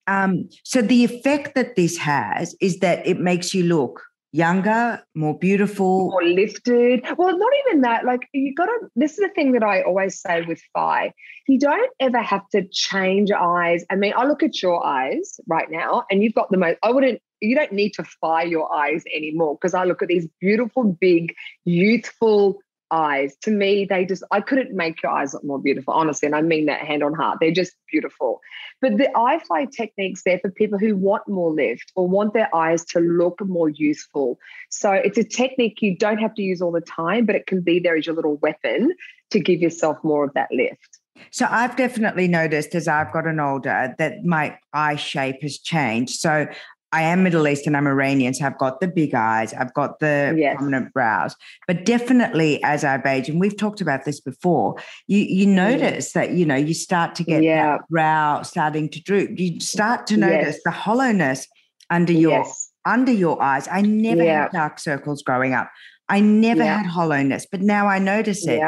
Um, 0.07 0.49
so 0.63 0.81
the 0.81 1.03
effect 1.03 1.55
that 1.55 1.75
this 1.75 1.97
has 1.97 2.55
is 2.61 2.79
that 2.79 3.05
it 3.05 3.19
makes 3.19 3.53
you 3.53 3.63
look 3.63 4.03
younger, 4.37 5.03
more 5.15 5.37
beautiful, 5.37 6.11
more 6.11 6.23
lifted. 6.23 7.03
Well, 7.17 7.37
not 7.37 7.51
even 7.65 7.81
that. 7.81 8.05
Like 8.05 8.21
you 8.33 8.53
got 8.53 8.67
to. 8.67 8.87
This 8.95 9.11
is 9.11 9.17
the 9.17 9.29
thing 9.29 9.53
that 9.53 9.63
I 9.63 9.81
always 9.81 10.21
say 10.21 10.43
with 10.43 10.61
Phi. 10.73 11.11
You 11.47 11.59
don't 11.59 11.91
ever 11.99 12.21
have 12.21 12.47
to 12.49 12.67
change 12.71 13.31
eyes. 13.31 13.83
I 13.89 13.95
mean, 13.95 14.13
I 14.15 14.25
look 14.25 14.43
at 14.43 14.61
your 14.61 14.85
eyes 14.85 15.39
right 15.47 15.69
now, 15.69 16.03
and 16.11 16.23
you've 16.23 16.35
got 16.35 16.51
the 16.51 16.57
most. 16.57 16.77
I 16.83 16.91
wouldn't. 16.91 17.19
You 17.39 17.55
don't 17.55 17.71
need 17.71 17.93
to 17.93 18.03
fire 18.21 18.47
your 18.47 18.73
eyes 18.73 19.03
anymore 19.15 19.57
because 19.59 19.73
I 19.73 19.83
look 19.83 20.01
at 20.01 20.07
these 20.07 20.27
beautiful, 20.39 20.83
big, 20.83 21.35
youthful 21.65 22.59
eyes. 22.91 23.35
To 23.43 23.51
me 23.51 23.85
they 23.85 24.05
just 24.05 24.23
i 24.31 24.41
couldn't 24.41 24.75
make 24.75 25.01
your 25.03 25.11
eyes 25.11 25.33
look 25.33 25.43
more 25.43 25.59
beautiful 25.59 25.93
honestly 25.93 26.25
and 26.25 26.35
i 26.35 26.41
mean 26.41 26.65
that 26.67 26.81
hand 26.81 27.03
on 27.03 27.13
heart. 27.13 27.39
They're 27.39 27.51
just 27.51 27.75
beautiful. 27.91 28.39
But 28.81 28.97
the 28.97 29.09
iFi 29.15 29.71
techniques 29.71 30.23
there 30.23 30.39
for 30.39 30.51
people 30.51 30.79
who 30.79 30.95
want 30.95 31.27
more 31.27 31.53
lift 31.53 31.91
or 31.95 32.07
want 32.07 32.33
their 32.33 32.53
eyes 32.55 32.85
to 32.85 32.99
look 32.99 33.39
more 33.45 33.69
youthful. 33.69 34.39
So 34.69 34.91
it's 34.91 35.17
a 35.17 35.23
technique 35.23 35.81
you 35.81 35.97
don't 35.97 36.19
have 36.19 36.33
to 36.35 36.41
use 36.41 36.61
all 36.61 36.71
the 36.71 36.81
time 36.81 37.25
but 37.25 37.35
it 37.35 37.47
can 37.47 37.61
be 37.61 37.79
there 37.79 37.97
as 37.97 38.05
your 38.05 38.15
little 38.15 38.37
weapon 38.37 38.93
to 39.31 39.39
give 39.39 39.61
yourself 39.61 39.97
more 40.03 40.23
of 40.23 40.33
that 40.33 40.49
lift. 40.51 40.99
So 41.31 41.47
I've 41.49 41.75
definitely 41.75 42.27
noticed 42.27 42.75
as 42.75 42.87
I've 42.87 43.11
gotten 43.11 43.39
older 43.39 43.95
that 43.97 44.23
my 44.23 44.57
eye 44.73 44.95
shape 44.95 45.41
has 45.41 45.57
changed. 45.57 46.19
So 46.19 46.47
I 46.91 47.01
am 47.01 47.23
Middle 47.23 47.47
Eastern, 47.47 47.75
I'm 47.75 47.85
Iranian, 47.85 48.33
so 48.33 48.45
I've 48.45 48.57
got 48.57 48.79
the 48.79 48.87
big 48.87 49.13
eyes, 49.13 49.53
I've 49.53 49.73
got 49.73 49.99
the 49.99 50.33
yes. 50.37 50.55
prominent 50.55 50.93
brows. 50.93 51.35
But 51.67 51.83
definitely 51.83 52.63
as 52.63 52.83
I've 52.83 53.05
aged, 53.05 53.29
and 53.29 53.41
we've 53.41 53.57
talked 53.57 53.81
about 53.81 54.05
this 54.05 54.21
before, 54.21 54.75
you 55.07 55.19
you 55.19 55.45
notice 55.45 56.13
that, 56.13 56.31
you 56.31 56.45
know, 56.45 56.55
you 56.55 56.73
start 56.73 57.13
to 57.15 57.23
get 57.23 57.43
yeah. 57.43 57.77
that 57.77 57.89
brow 57.89 58.41
starting 58.41 58.89
to 58.89 59.01
droop. 59.01 59.37
You 59.37 59.59
start 59.59 60.07
to 60.07 60.17
notice 60.17 60.55
yes. 60.55 60.63
the 60.63 60.71
hollowness 60.71 61.47
under 61.89 62.13
your 62.13 62.31
yes. 62.31 62.71
under 62.85 63.11
your 63.11 63.41
eyes. 63.41 63.67
I 63.69 63.81
never 63.81 64.23
yeah. 64.23 64.43
had 64.43 64.51
dark 64.51 64.79
circles 64.79 65.21
growing 65.23 65.53
up. 65.53 65.69
I 66.09 66.21
never 66.21 66.63
had 66.63 66.85
hollowness, 66.85 67.45
but 67.51 67.61
now 67.61 67.87
I 67.87 67.99
notice 67.99 68.47
it. 68.47 68.61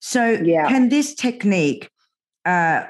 So 0.00 0.36
can 0.36 0.90
this 0.90 1.14
technique 1.14 1.90
uh, 2.44 2.84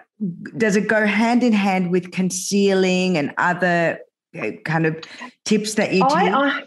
does 0.57 0.77
it 0.77 0.89
go 0.89 1.07
hand 1.07 1.43
in 1.43 1.53
hand 1.53 1.91
with 1.91 2.13
concealing 2.13 3.17
and 3.17 3.33
other 3.39 3.99
Äh, 4.35 4.53
kind 4.65 4.87
of 4.87 4.97
tips 5.45 5.75
that 5.75 5.93
you? 5.93 6.05
I, 6.05 6.65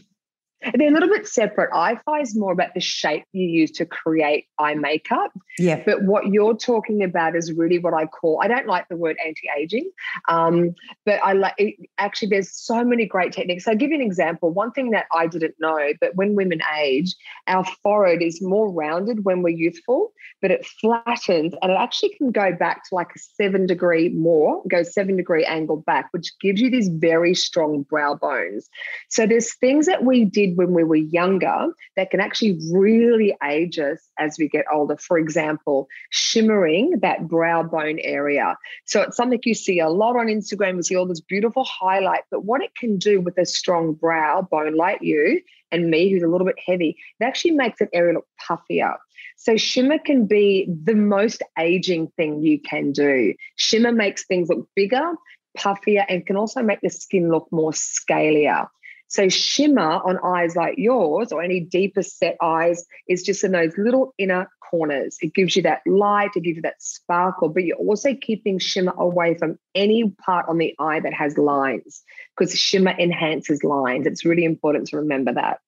they're 0.73 0.89
a 0.89 0.91
little 0.91 1.09
bit 1.09 1.27
separate. 1.27 1.71
iFi 1.71 2.21
is 2.21 2.35
more 2.35 2.51
about 2.51 2.73
the 2.73 2.79
shape 2.79 3.23
you 3.31 3.47
use 3.47 3.71
to 3.71 3.85
create 3.85 4.45
eye 4.59 4.73
makeup. 4.73 5.31
Yeah. 5.59 5.83
But 5.85 6.03
what 6.03 6.27
you're 6.27 6.57
talking 6.57 7.03
about 7.03 7.35
is 7.35 7.53
really 7.53 7.79
what 7.79 7.93
I 7.93 8.05
call, 8.05 8.39
I 8.43 8.47
don't 8.47 8.67
like 8.67 8.87
the 8.89 8.97
word 8.97 9.17
anti-aging, 9.23 9.89
um, 10.29 10.73
but 11.05 11.19
I 11.23 11.33
like 11.33 11.77
actually 11.97 12.29
there's 12.29 12.51
so 12.51 12.83
many 12.83 13.05
great 13.05 13.31
techniques. 13.31 13.65
So 13.65 13.71
I'll 13.71 13.77
give 13.77 13.91
you 13.91 13.95
an 13.95 14.01
example. 14.01 14.51
One 14.51 14.71
thing 14.71 14.91
that 14.91 15.05
I 15.13 15.27
didn't 15.27 15.55
know, 15.59 15.93
but 16.01 16.15
when 16.15 16.35
women 16.35 16.61
age, 16.79 17.15
our 17.47 17.63
forehead 17.83 18.21
is 18.21 18.41
more 18.41 18.71
rounded 18.71 19.25
when 19.25 19.43
we're 19.43 19.49
youthful, 19.49 20.11
but 20.41 20.51
it 20.51 20.65
flattens 20.81 21.53
and 21.61 21.71
it 21.71 21.77
actually 21.77 22.15
can 22.17 22.31
go 22.31 22.53
back 22.53 22.83
to 22.89 22.95
like 22.95 23.09
a 23.15 23.19
seven 23.19 23.65
degree 23.65 24.09
more, 24.09 24.63
goes 24.69 24.93
seven 24.93 25.17
degree 25.17 25.45
angle 25.45 25.77
back, 25.77 26.07
which 26.11 26.33
gives 26.39 26.61
you 26.61 26.69
these 26.69 26.89
very 26.89 27.33
strong 27.33 27.83
brow 27.83 28.15
bones. 28.15 28.69
So 29.09 29.25
there's 29.25 29.53
things 29.55 29.85
that 29.85 30.03
we 30.03 30.25
did 30.25 30.46
did 30.47 30.57
when 30.57 30.73
we 30.73 30.83
were 30.83 30.95
younger 30.95 31.67
that 31.95 32.11
can 32.11 32.19
actually 32.19 32.59
really 32.71 33.35
age 33.43 33.79
us 33.79 34.09
as 34.17 34.37
we 34.37 34.47
get 34.47 34.65
older. 34.73 34.97
For 34.97 35.17
example, 35.17 35.87
shimmering 36.09 36.99
that 37.01 37.27
brow 37.27 37.63
bone 37.63 37.99
area. 37.99 38.57
So 38.85 39.01
it's 39.01 39.17
something 39.17 39.39
you 39.43 39.53
see 39.53 39.79
a 39.79 39.89
lot 39.89 40.15
on 40.17 40.27
Instagram. 40.27 40.77
You 40.77 40.83
see 40.83 40.95
all 40.95 41.05
this 41.05 41.21
beautiful 41.21 41.63
highlight, 41.63 42.23
but 42.31 42.45
what 42.45 42.61
it 42.61 42.75
can 42.75 42.97
do 42.97 43.21
with 43.21 43.37
a 43.37 43.45
strong 43.45 43.93
brow 43.93 44.41
bone 44.49 44.75
like 44.75 45.01
you 45.01 45.41
and 45.71 45.89
me, 45.89 46.09
who's 46.09 46.23
a 46.23 46.27
little 46.27 46.47
bit 46.47 46.59
heavy, 46.65 46.97
it 47.19 47.23
actually 47.23 47.51
makes 47.51 47.81
an 47.81 47.89
area 47.93 48.13
look 48.13 48.27
puffier. 48.39 48.95
So, 49.35 49.57
shimmer 49.57 49.99
can 49.99 50.25
be 50.25 50.67
the 50.83 50.95
most 50.95 51.43
aging 51.59 52.07
thing 52.17 52.41
you 52.41 52.59
can 52.59 52.91
do. 52.91 53.33
Shimmer 53.55 53.91
makes 53.91 54.25
things 54.25 54.49
look 54.49 54.67
bigger, 54.75 55.13
puffier, 55.57 56.05
and 56.09 56.25
can 56.25 56.37
also 56.37 56.63
make 56.63 56.81
the 56.81 56.89
skin 56.89 57.29
look 57.29 57.47
more 57.51 57.71
scalier. 57.71 58.67
So 59.09 59.29
shimmer 59.29 59.81
on 59.81 60.17
eyes 60.23 60.55
like 60.55 60.75
yours 60.77 61.31
or 61.31 61.41
any 61.41 61.61
deeper 61.61 62.03
set 62.03 62.35
eyes 62.41 62.85
is 63.07 63.23
just 63.23 63.43
in 63.43 63.53
those 63.53 63.77
little 63.77 64.13
inner 64.17 64.49
corners. 64.69 65.17
It 65.21 65.33
gives 65.33 65.55
you 65.55 65.61
that 65.63 65.81
light, 65.85 66.31
it 66.35 66.43
gives 66.43 66.57
you 66.57 66.61
that 66.63 66.81
sparkle, 66.81 67.49
but 67.49 67.63
you're 67.63 67.77
also 67.77 68.13
keeping 68.15 68.59
shimmer 68.59 68.93
away 68.97 69.37
from 69.37 69.57
any 69.75 70.09
part 70.25 70.47
on 70.49 70.57
the 70.57 70.75
eye 70.79 70.99
that 70.99 71.13
has 71.13 71.37
lines 71.37 72.01
because 72.37 72.53
shimmer 72.57 72.91
enhances 72.91 73.63
lines. 73.63 74.05
It's 74.05 74.25
really 74.25 74.43
important 74.43 74.87
to 74.89 74.97
remember 74.97 75.33
that. 75.33 75.59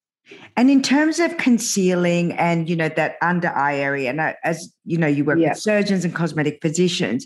And 0.55 0.69
in 0.69 0.81
terms 0.81 1.19
of 1.19 1.37
concealing 1.37 2.33
and 2.33 2.69
you 2.69 2.75
know 2.75 2.89
that 2.89 3.15
under 3.21 3.49
eye 3.49 3.77
area, 3.77 4.09
and 4.11 4.35
as 4.43 4.71
you 4.85 4.97
know, 4.97 5.07
you 5.07 5.25
work 5.25 5.39
yeah. 5.39 5.49
with 5.49 5.57
surgeons 5.57 6.05
and 6.05 6.13
cosmetic 6.13 6.59
physicians. 6.61 7.25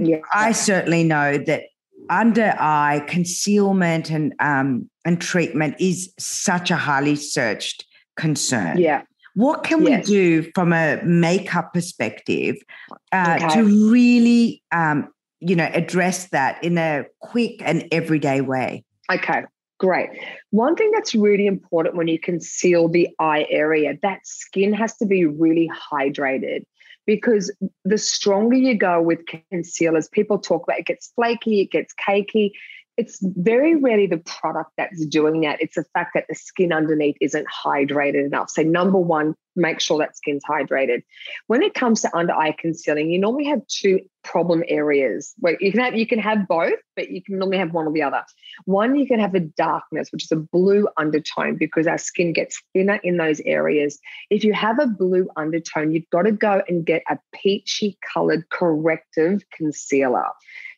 Yeah. 0.00 0.18
I 0.32 0.50
certainly 0.50 1.04
know 1.04 1.38
that 1.38 1.64
under 2.10 2.54
eye 2.58 3.04
concealment 3.06 4.10
and 4.10 4.34
um, 4.40 4.88
and 5.04 5.20
treatment 5.20 5.76
is 5.78 6.12
such 6.18 6.70
a 6.70 6.76
highly 6.76 7.16
searched 7.16 7.86
concern. 8.16 8.78
Yeah. 8.78 9.02
What 9.34 9.64
can 9.64 9.84
Yes. 9.84 10.06
we 10.08 10.14
do 10.14 10.52
from 10.54 10.72
a 10.72 11.02
makeup 11.04 11.74
perspective 11.74 12.56
uh, 13.12 13.38
Okay. 13.40 13.54
to 13.56 13.90
really, 13.90 14.62
um, 14.70 15.08
you 15.40 15.56
know, 15.56 15.68
address 15.74 16.28
that 16.28 16.62
in 16.62 16.78
a 16.78 17.04
quick 17.20 17.60
and 17.64 17.88
everyday 17.90 18.40
way? 18.40 18.84
Okay, 19.12 19.42
great. 19.78 20.10
One 20.50 20.76
thing 20.76 20.92
that's 20.92 21.14
really 21.16 21.46
important 21.46 21.96
when 21.96 22.06
you 22.06 22.18
conceal 22.18 22.88
the 22.88 23.08
eye 23.18 23.46
area, 23.50 23.98
that 24.02 24.20
skin 24.24 24.72
has 24.72 24.96
to 24.98 25.06
be 25.06 25.26
really 25.26 25.68
hydrated 25.92 26.64
because 27.06 27.54
the 27.84 27.98
stronger 27.98 28.56
you 28.56 28.76
go 28.76 29.00
with 29.00 29.20
concealers, 29.50 30.08
people 30.08 30.38
talk 30.38 30.64
about 30.64 30.78
it 30.78 30.86
gets 30.86 31.12
flaky, 31.14 31.60
it 31.60 31.70
gets 31.70 31.94
cakey. 31.94 32.52
It's 32.96 33.18
very 33.22 33.74
rarely 33.74 34.06
the 34.06 34.18
product 34.18 34.70
that's 34.78 35.04
doing 35.06 35.40
that. 35.40 35.60
It's 35.60 35.74
the 35.74 35.84
fact 35.94 36.12
that 36.14 36.26
the 36.28 36.34
skin 36.34 36.72
underneath 36.72 37.16
isn't 37.20 37.46
hydrated 37.48 38.26
enough. 38.26 38.50
So, 38.50 38.62
number 38.62 38.98
one, 38.98 39.34
make 39.56 39.80
sure 39.80 39.98
that 39.98 40.16
skin's 40.16 40.44
hydrated. 40.44 41.02
When 41.46 41.62
it 41.62 41.74
comes 41.74 42.02
to 42.02 42.16
under 42.16 42.32
eye 42.32 42.54
concealing, 42.58 43.10
you 43.10 43.18
normally 43.18 43.46
have 43.46 43.66
two 43.66 44.00
problem 44.22 44.64
areas. 44.68 45.34
Where 45.38 45.56
you 45.60 45.70
can 45.70 45.80
have 45.80 45.94
you 45.94 46.06
can 46.06 46.18
have 46.18 46.48
both, 46.48 46.78
but 46.96 47.10
you 47.10 47.22
can 47.22 47.38
normally 47.38 47.58
have 47.58 47.72
one 47.72 47.86
or 47.86 47.92
the 47.92 48.02
other. 48.02 48.22
One, 48.64 48.96
you 48.96 49.06
can 49.06 49.20
have 49.20 49.34
a 49.34 49.40
darkness, 49.40 50.10
which 50.10 50.24
is 50.24 50.32
a 50.32 50.36
blue 50.36 50.88
undertone, 50.96 51.56
because 51.56 51.86
our 51.86 51.98
skin 51.98 52.32
gets 52.32 52.62
thinner 52.72 53.00
in 53.02 53.16
those 53.16 53.40
areas. 53.44 53.98
If 54.30 54.44
you 54.44 54.52
have 54.54 54.78
a 54.78 54.86
blue 54.86 55.28
undertone, 55.36 55.92
you've 55.92 56.10
got 56.10 56.22
to 56.22 56.32
go 56.32 56.62
and 56.68 56.84
get 56.84 57.02
a 57.08 57.18
peachy 57.32 57.98
colored 58.12 58.48
corrective 58.50 59.42
concealer. 59.56 60.26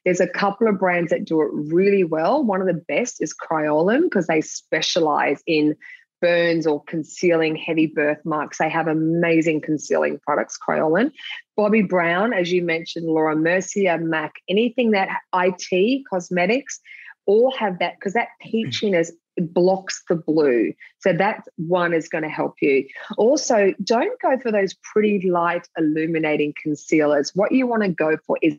There's 0.04 0.20
a 0.20 0.28
couple 0.28 0.68
of 0.68 0.78
brands 0.78 1.10
that 1.10 1.24
do 1.24 1.42
it 1.42 1.48
really 1.52 2.04
well. 2.04 2.44
One 2.44 2.60
of 2.60 2.68
the 2.68 2.74
best 2.74 3.20
is 3.20 3.34
Kryolan 3.34 4.02
because 4.02 4.28
they 4.28 4.40
specialize 4.40 5.42
in 5.48 5.74
burns 6.20 6.66
or 6.66 6.82
concealing 6.84 7.56
heavy 7.56 7.86
birthmarks. 7.86 8.58
They 8.58 8.68
have 8.68 8.88
amazing 8.88 9.60
concealing 9.60 10.18
products, 10.20 10.58
Kryolan. 10.58 11.12
Bobbi 11.58 11.88
Brown, 11.88 12.32
as 12.32 12.52
you 12.52 12.62
mentioned, 12.62 13.06
Laura 13.06 13.36
Mercier, 13.36 13.98
MAC, 13.98 14.34
anything 14.48 14.90
that 14.92 15.08
IT, 15.34 16.02
cosmetics, 16.08 16.80
all 17.26 17.52
have 17.56 17.78
that 17.78 17.94
because 17.98 18.14
that 18.14 18.28
mm-hmm. 18.44 18.68
peachiness 18.68 19.10
blocks 19.38 20.02
the 20.08 20.16
blue. 20.16 20.72
So 21.00 21.12
that 21.12 21.44
one 21.56 21.92
is 21.92 22.08
going 22.08 22.24
to 22.24 22.30
help 22.30 22.54
you. 22.60 22.86
Also, 23.18 23.74
don't 23.82 24.18
go 24.20 24.38
for 24.38 24.50
those 24.50 24.74
pretty 24.74 25.28
light 25.28 25.68
illuminating 25.76 26.54
concealers. 26.60 27.32
What 27.34 27.52
you 27.52 27.66
want 27.66 27.82
to 27.82 27.90
go 27.90 28.16
for 28.26 28.38
is 28.42 28.56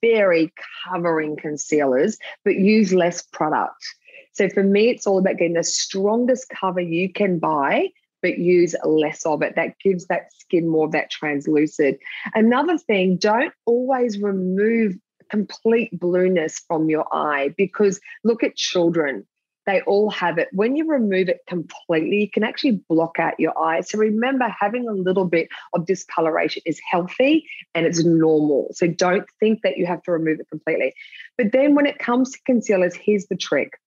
very 0.00 0.52
covering 0.84 1.36
concealers, 1.36 2.18
but 2.44 2.56
use 2.56 2.92
less 2.92 3.22
product. 3.22 3.84
So 4.32 4.48
for 4.48 4.62
me, 4.62 4.88
it's 4.90 5.06
all 5.06 5.18
about 5.18 5.36
getting 5.36 5.54
the 5.54 5.64
strongest 5.64 6.48
cover 6.48 6.80
you 6.80 7.12
can 7.12 7.38
buy, 7.38 7.88
but 8.22 8.38
use 8.38 8.74
less 8.84 9.26
of 9.26 9.42
it. 9.42 9.56
That 9.56 9.78
gives 9.78 10.06
that 10.06 10.32
skin 10.32 10.68
more 10.68 10.86
of 10.86 10.92
that 10.92 11.10
translucid. 11.10 11.98
Another 12.34 12.78
thing, 12.78 13.16
don't 13.16 13.52
always 13.66 14.20
remove 14.20 14.94
complete 15.30 15.98
blueness 15.98 16.60
from 16.66 16.88
your 16.88 17.06
eye 17.12 17.54
because 17.56 18.00
look 18.24 18.42
at 18.42 18.56
children. 18.56 19.26
They 19.64 19.80
all 19.82 20.10
have 20.10 20.38
it. 20.38 20.48
When 20.52 20.74
you 20.74 20.88
remove 20.88 21.28
it 21.28 21.40
completely, 21.46 22.22
you 22.22 22.30
can 22.30 22.42
actually 22.42 22.82
block 22.88 23.18
out 23.18 23.38
your 23.38 23.56
eye. 23.56 23.80
So 23.82 23.96
remember, 23.96 24.52
having 24.58 24.88
a 24.88 24.92
little 24.92 25.24
bit 25.24 25.48
of 25.72 25.86
discoloration 25.86 26.62
is 26.66 26.80
healthy 26.90 27.46
and 27.74 27.86
it's 27.86 28.04
normal. 28.04 28.68
So 28.72 28.88
don't 28.88 29.24
think 29.38 29.62
that 29.62 29.78
you 29.78 29.86
have 29.86 30.02
to 30.02 30.12
remove 30.12 30.40
it 30.40 30.48
completely. 30.50 30.94
But 31.38 31.52
then 31.52 31.76
when 31.76 31.86
it 31.86 31.98
comes 31.98 32.32
to 32.32 32.40
concealers, 32.44 32.96
here's 32.96 33.26
the 33.26 33.36
trick 33.36 33.78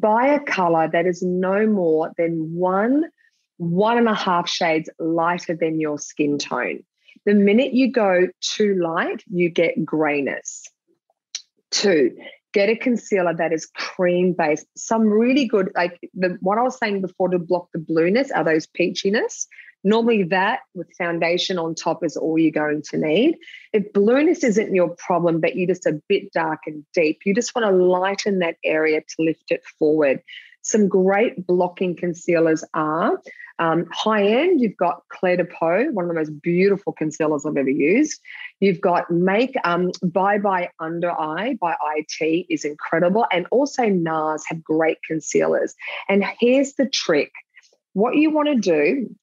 buy 0.00 0.26
a 0.28 0.40
color 0.40 0.88
that 0.92 1.06
is 1.06 1.22
no 1.22 1.66
more 1.66 2.12
than 2.16 2.54
one, 2.54 3.04
one 3.56 3.98
and 3.98 4.08
a 4.08 4.14
half 4.14 4.48
shades 4.48 4.88
lighter 4.98 5.54
than 5.54 5.80
your 5.80 5.98
skin 5.98 6.38
tone. 6.38 6.80
The 7.26 7.34
minute 7.34 7.72
you 7.72 7.90
go 7.90 8.28
too 8.40 8.74
light, 8.82 9.22
you 9.30 9.48
get 9.48 9.84
grayness. 9.84 10.64
Two, 11.70 12.16
get 12.52 12.68
a 12.68 12.76
concealer 12.76 13.34
that 13.34 13.52
is 13.52 13.66
cream 13.66 14.34
based. 14.36 14.66
Some 14.76 15.02
really 15.02 15.46
good, 15.46 15.70
like 15.74 15.98
the 16.14 16.36
what 16.40 16.58
I 16.58 16.62
was 16.62 16.78
saying 16.78 17.00
before 17.00 17.28
to 17.28 17.38
block 17.38 17.68
the 17.72 17.78
blueness 17.78 18.30
are 18.30 18.44
those 18.44 18.66
peachiness. 18.66 19.46
Normally, 19.84 20.24
that 20.24 20.60
with 20.74 20.88
foundation 20.96 21.58
on 21.58 21.74
top 21.74 22.02
is 22.02 22.16
all 22.16 22.38
you're 22.38 22.50
going 22.50 22.82
to 22.90 22.96
need. 22.96 23.36
If 23.74 23.92
blueness 23.92 24.42
isn't 24.42 24.74
your 24.74 24.88
problem, 24.88 25.40
but 25.40 25.56
you're 25.56 25.68
just 25.68 25.86
a 25.86 26.00
bit 26.08 26.32
dark 26.32 26.60
and 26.66 26.84
deep, 26.94 27.20
you 27.24 27.34
just 27.34 27.54
want 27.54 27.66
to 27.66 27.76
lighten 27.76 28.38
that 28.38 28.56
area 28.64 29.00
to 29.00 29.16
lift 29.18 29.50
it 29.50 29.62
forward. 29.78 30.22
Some 30.62 30.88
great 30.88 31.46
blocking 31.46 31.94
concealers 31.94 32.64
are 32.72 33.20
um, 33.58 33.86
high 33.92 34.24
end. 34.24 34.60
You've 34.60 34.76
got 34.76 35.02
Clé 35.12 35.36
de 35.36 35.44
Peau, 35.44 35.90
one 35.92 36.06
of 36.06 36.08
the 36.08 36.14
most 36.14 36.40
beautiful 36.40 36.92
concealers 36.92 37.44
I've 37.46 37.56
ever 37.56 37.68
used. 37.68 38.20
You've 38.60 38.80
got 38.80 39.10
Make 39.10 39.54
um, 39.64 39.92
Bye 40.02 40.38
Bye 40.38 40.70
Under 40.80 41.12
Eye 41.12 41.56
by 41.60 41.76
IT 41.96 42.46
is 42.48 42.64
incredible, 42.64 43.26
and 43.30 43.46
also 43.50 43.84
NARS 43.84 44.42
have 44.48 44.64
great 44.64 44.98
concealers. 45.06 45.74
And 46.08 46.24
here's 46.40 46.74
the 46.74 46.88
trick: 46.88 47.32
what 47.92 48.16
you 48.16 48.30
want 48.30 48.48
to 48.48 48.54
do 48.54 49.14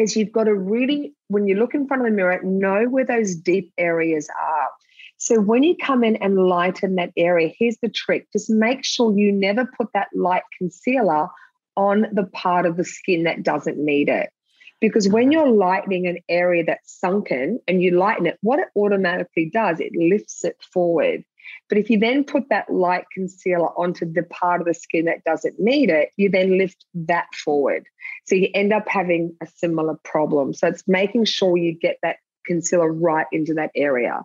is 0.00 0.16
you've 0.16 0.32
got 0.32 0.44
to 0.44 0.54
really, 0.54 1.14
when 1.28 1.46
you 1.46 1.56
look 1.56 1.74
in 1.74 1.86
front 1.86 2.02
of 2.02 2.08
the 2.08 2.16
mirror, 2.16 2.40
know 2.42 2.84
where 2.88 3.04
those 3.04 3.34
deep 3.34 3.72
areas 3.78 4.28
are. 4.40 4.68
So 5.18 5.40
when 5.40 5.64
you 5.64 5.76
come 5.76 6.04
in 6.04 6.16
and 6.16 6.36
lighten 6.36 6.94
that 6.94 7.12
area, 7.16 7.52
here's 7.58 7.78
the 7.82 7.88
trick 7.88 8.28
just 8.32 8.48
make 8.48 8.84
sure 8.84 9.18
you 9.18 9.32
never 9.32 9.68
put 9.76 9.88
that 9.92 10.08
light 10.14 10.44
concealer 10.56 11.28
on 11.76 12.06
the 12.12 12.24
part 12.24 12.66
of 12.66 12.76
the 12.76 12.84
skin 12.84 13.24
that 13.24 13.42
doesn't 13.42 13.78
need 13.78 14.08
it. 14.08 14.30
Because 14.80 15.08
when 15.08 15.32
you're 15.32 15.50
lightening 15.50 16.06
an 16.06 16.18
area 16.28 16.64
that's 16.64 17.00
sunken 17.00 17.58
and 17.66 17.82
you 17.82 17.98
lighten 17.98 18.26
it, 18.26 18.38
what 18.42 18.60
it 18.60 18.68
automatically 18.76 19.50
does, 19.52 19.80
it 19.80 19.92
lifts 19.94 20.44
it 20.44 20.56
forward. 20.72 21.24
But 21.68 21.78
if 21.78 21.90
you 21.90 21.98
then 21.98 22.24
put 22.24 22.48
that 22.50 22.70
light 22.72 23.04
concealer 23.12 23.68
onto 23.78 24.10
the 24.10 24.22
part 24.24 24.60
of 24.60 24.66
the 24.66 24.74
skin 24.74 25.04
that 25.06 25.24
doesn't 25.24 25.58
need 25.58 25.90
it, 25.90 26.10
you 26.16 26.30
then 26.30 26.58
lift 26.58 26.84
that 26.94 27.26
forward. 27.34 27.84
So 28.26 28.34
you 28.34 28.48
end 28.54 28.72
up 28.72 28.88
having 28.88 29.34
a 29.42 29.46
similar 29.46 29.98
problem. 30.04 30.54
So 30.54 30.68
it's 30.68 30.82
making 30.86 31.24
sure 31.24 31.56
you 31.56 31.72
get 31.78 31.98
that 32.02 32.16
concealer 32.46 32.92
right 32.92 33.26
into 33.32 33.54
that 33.54 33.70
area. 33.74 34.22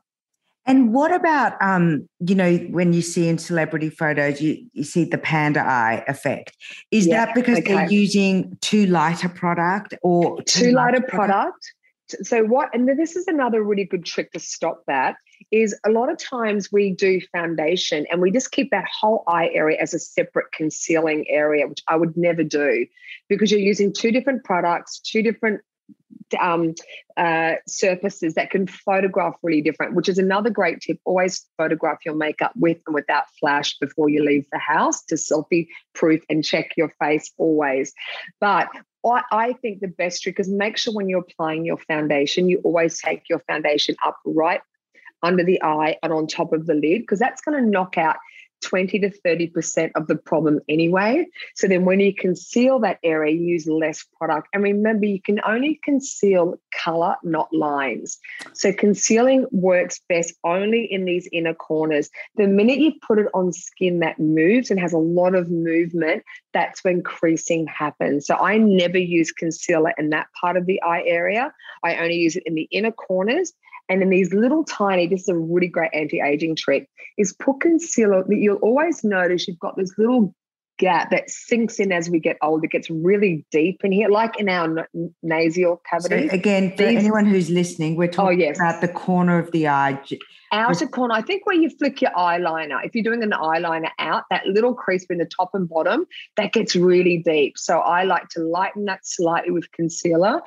And 0.66 0.94
what 0.94 1.14
about, 1.14 1.62
um, 1.62 2.08
you 2.26 2.36
know, 2.36 2.56
when 2.70 2.94
you 2.94 3.02
see 3.02 3.28
in 3.28 3.38
celebrity 3.38 3.90
photos, 3.90 4.40
you, 4.42 4.66
you 4.72 4.86
see 4.86 5.04
the 5.04 5.18
panda 5.18 5.60
eye 5.60 6.06
effect. 6.08 6.56
Is 6.90 7.06
Yeah, 7.06 7.26
that 7.26 7.36
because 7.36 7.62
they're 7.66 7.92
using 7.92 8.58
too 8.62 8.86
light 8.86 9.26
a 9.26 9.30
product 9.30 9.94
or 10.02 10.42
too 10.44 10.72
light 10.72 10.96
a 10.96 11.02
much 11.02 11.10
product. 11.10 11.74
So 12.22 12.44
what, 12.44 12.70
and 12.74 12.88
this 12.98 13.18
is 13.18 13.28
another 13.28 13.62
really 13.62 13.84
good 13.84 14.06
trick 14.06 14.32
to 14.32 14.40
stop 14.40 14.84
that, 14.88 15.16
is 15.54 15.78
a 15.86 15.92
lot 15.92 16.12
of 16.12 16.18
times 16.18 16.72
we 16.72 16.90
do 16.90 17.22
foundation 17.32 18.08
and 18.10 18.20
we 18.20 18.32
just 18.32 18.52
keep 18.52 18.72
that 18.72 18.88
whole 18.90 19.24
eye 19.28 19.52
area 19.54 19.78
as 19.80 19.94
a 19.94 20.00
separate 20.00 20.48
concealing 20.52 21.30
area, 21.30 21.68
which 21.68 21.84
I 21.88 21.96
would 21.96 22.18
never 22.18 22.44
do 22.44 22.88
because 23.30 23.52
you're 23.52 23.60
using 23.60 23.94
two 23.94 24.12
different 24.12 24.44
products, 24.44 25.00
two 25.00 25.22
different 25.22 25.62
um, 26.42 26.74
uh, 27.18 27.54
surfaces 27.68 28.34
that 28.34 28.50
can 28.50 28.66
photograph 28.66 29.36
really 29.44 29.62
different, 29.62 29.94
which 29.94 30.10
is 30.10 30.18
another 30.18 30.50
great 30.50 30.82
tip. 30.82 30.98
Always 31.06 31.46
photograph 31.56 32.00
your 32.04 32.16
makeup 32.16 32.54
with 32.56 32.80
and 32.88 32.96
without 32.96 33.26
flash 33.40 33.78
before 33.78 34.10
you 34.10 34.26
leave 34.26 34.48
the 34.52 34.58
house 34.58 35.04
to 35.04 35.16
selfie 35.16 35.68
proof 35.94 36.24
and 36.32 36.44
check 36.44 36.72
your 36.78 36.92
face 37.00 37.32
always. 37.38 37.94
But 38.40 38.70
I, 39.06 39.22
I 39.32 39.54
think 39.54 39.82
the 39.82 39.88
best 39.88 40.24
trick 40.24 40.40
is 40.40 40.50
make 40.50 40.78
sure 40.78 40.96
when 40.96 41.10
you're 41.10 41.20
applying 41.30 41.64
your 41.64 41.78
foundation, 41.78 42.50
you 42.50 42.60
always 42.64 43.00
take 43.00 43.30
your 43.30 43.44
foundation 43.48 43.96
up 44.04 44.18
right 44.26 44.62
under 45.24 45.44
the 45.44 45.62
eye 45.64 45.98
and 46.04 46.14
on 46.14 46.28
top 46.28 46.54
of 46.54 46.68
the 46.68 46.74
lid, 46.74 47.02
because 47.02 47.20
that's 47.20 47.42
going 47.42 47.62
to 47.62 47.70
knock 47.70 47.98
out 47.98 48.18
20 48.64 49.00
to 49.00 49.10
30% 49.10 49.92
of 49.96 50.08
the 50.08 50.16
problem 50.16 50.60
anyway. 50.68 51.26
So 51.56 51.68
then 51.68 51.86
when 51.86 52.00
you 52.00 52.14
conceal 52.14 52.80
that 52.80 53.00
area, 53.04 53.36
you 53.36 53.46
use 53.46 53.68
less 53.68 54.06
product. 54.18 54.48
And 54.54 54.64
remember, 54.64 55.06
you 55.06 55.22
can 55.22 55.40
only 55.46 55.80
conceal 55.84 56.56
color, 56.74 57.16
not 57.24 57.54
lines. 57.54 58.18
So 58.54 58.74
concealing 58.74 59.46
works 59.52 60.02
best 60.10 60.34
only 60.44 60.86
in 60.90 61.06
these 61.06 61.28
inner 61.32 61.54
corners. 61.54 62.10
The 62.38 62.48
minute 62.48 62.80
you 62.80 62.94
put 63.06 63.20
it 63.20 63.28
on 63.34 63.52
skin 63.54 64.00
that 64.00 64.20
moves 64.20 64.72
and 64.72 64.80
has 64.80 64.94
a 64.94 64.98
lot 64.98 65.36
of 65.36 65.52
movement, 65.52 66.24
that's 66.54 66.84
when 66.84 67.04
creasing 67.04 67.68
happens. 67.68 68.26
So 68.26 68.36
I 68.36 68.58
never 68.58 68.98
use 68.98 69.32
concealer 69.32 69.94
in 69.98 70.10
that 70.12 70.28
part 70.40 70.58
of 70.58 70.66
the 70.66 70.82
eye 70.82 71.04
area. 71.06 71.54
I 71.84 71.98
only 71.98 72.16
use 72.16 72.36
it 72.36 72.44
in 72.46 72.56
the 72.56 72.68
inner 72.72 72.92
corners. 72.92 73.54
And 73.90 74.02
then 74.02 74.10
these 74.10 74.34
little 74.34 74.64
tiny, 74.64 75.08
this 75.08 75.22
is 75.22 75.30
a 75.30 75.38
really 75.38 75.68
great 75.68 75.92
anti-aging 75.94 76.56
trick, 76.56 76.90
is 77.18 77.34
put 77.34 77.60
concealer 77.60 78.24
that 78.28 78.38
you'll 78.38 78.58
always 78.58 79.04
notice 79.04 79.48
you've 79.48 79.60
got 79.60 79.76
this 79.78 79.94
little 79.98 80.34
gap 80.80 81.12
that 81.12 81.30
sinks 81.30 81.80
in 81.80 81.92
as 81.92 82.10
we 82.10 82.20
get 82.20 82.38
older, 82.42 82.66
It 82.66 82.72
gets 82.72 82.90
really 82.90 83.46
deep 83.52 83.82
in 83.84 83.92
here, 83.92 84.10
like 84.10 84.40
in 84.40 84.50
our 84.50 84.88
n- 84.96 85.14
nasal 85.22 85.82
So 85.92 86.08
cavity. 86.08 86.30
again, 86.30 86.76
for 86.76 86.84
anyone 86.84 87.26
who's 87.26 87.50
listening, 87.50 87.96
we're 87.96 88.06
oh, 88.06 88.12
talking 88.12 88.40
yes. 88.40 88.58
about 88.58 88.82
the 88.82 88.88
corner 88.88 89.38
of 89.38 89.52
the 89.52 89.68
eye. 89.68 90.00
outer 90.52 90.88
corner, 90.88 91.14
I 91.14 91.22
think 91.22 91.46
where 91.46 91.56
you 91.56 91.70
flick 91.70 92.02
your 92.02 92.12
eyeliner, 92.12 92.84
if 92.84 92.96
you're 92.96 93.04
doing 93.04 93.24
an 93.24 93.32
eyeliner 93.32 93.90
out, 94.00 94.24
that 94.30 94.48
little 94.48 94.74
crease 94.74 95.04
between 95.04 95.20
the 95.20 95.26
top 95.26 95.52
and 95.54 95.70
bottom, 95.70 96.06
that 96.38 96.54
gets 96.54 96.76
really 96.76 97.20
deep. 97.20 97.58
So 97.58 97.80
I 97.80 98.04
like 98.04 98.30
to 98.30 98.40
lighten 98.42 98.86
that 98.86 99.06
slightly 99.06 99.52
with 99.52 99.72
concealer. 99.72 100.42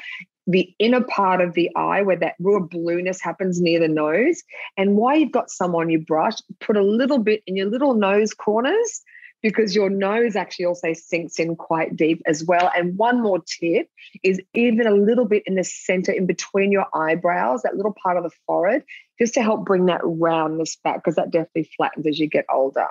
The 0.47 0.73
inner 0.79 1.03
part 1.03 1.41
of 1.41 1.55
the 1.55 1.71
eye 1.77 2.03
where 2.03 2.17
that 2.17 2.37
real 2.39 2.61
blueness 2.61 3.21
happens 3.21 3.61
near 3.61 3.81
the 3.81 3.89
nose. 3.89 4.43
And 4.77 4.97
why 4.97 5.15
you've 5.15 5.33
got 5.33 5.51
some 5.51 5.75
on 5.75 5.91
your 5.91 6.01
brush, 6.01 6.35
put 6.61 6.77
a 6.77 6.83
little 6.83 7.19
bit 7.19 7.43
in 7.47 7.57
your 7.57 7.67
little 7.67 7.95
nose 7.95 8.33
corners 8.33 9.03
because 9.43 9.75
your 9.75 9.91
nose 9.91 10.35
actually 10.35 10.65
also 10.65 10.93
sinks 10.93 11.39
in 11.39 11.57
quite 11.57 11.95
deep 11.95 12.23
as 12.27 12.45
well. 12.45 12.71
And 12.77 12.97
one 12.97 13.23
more 13.23 13.41
tip 13.61 13.89
is 14.23 14.41
even 14.55 14.87
a 14.87 14.93
little 14.93 15.27
bit 15.27 15.43
in 15.47 15.57
the 15.57 15.65
center, 15.65 16.13
in 16.13 16.27
between 16.27 16.73
your 16.73 16.87
eyebrows, 16.95 17.63
that 17.63 17.77
little 17.77 17.95
part 18.03 18.17
of 18.17 18.23
the 18.23 18.31
forehead, 18.47 18.83
just 19.19 19.35
to 19.35 19.43
help 19.43 19.65
bring 19.65 19.87
that 19.87 20.01
roundness 20.05 20.77
back 20.77 20.97
because 20.97 21.17
that 21.17 21.31
definitely 21.31 21.71
flattens 21.77 22.07
as 22.07 22.19
you 22.19 22.29
get 22.29 22.47
older. 22.53 22.89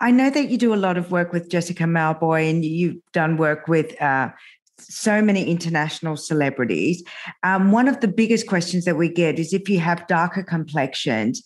I 0.00 0.10
know 0.10 0.30
that 0.30 0.50
you 0.50 0.58
do 0.58 0.74
a 0.74 0.76
lot 0.76 0.96
of 0.96 1.10
work 1.10 1.32
with 1.32 1.50
Jessica 1.50 1.84
Mauboy 1.84 2.50
and 2.50 2.64
you've 2.64 2.96
done 3.12 3.36
work 3.36 3.68
with 3.68 4.00
uh, 4.00 4.30
so 4.78 5.22
many 5.22 5.44
international 5.50 6.16
celebrities. 6.16 7.02
Um, 7.42 7.72
one 7.72 7.88
of 7.88 8.00
the 8.00 8.08
biggest 8.08 8.46
questions 8.46 8.84
that 8.84 8.96
we 8.96 9.08
get 9.08 9.38
is 9.38 9.52
if 9.52 9.68
you 9.68 9.80
have 9.80 10.06
darker 10.06 10.42
complexions, 10.42 11.42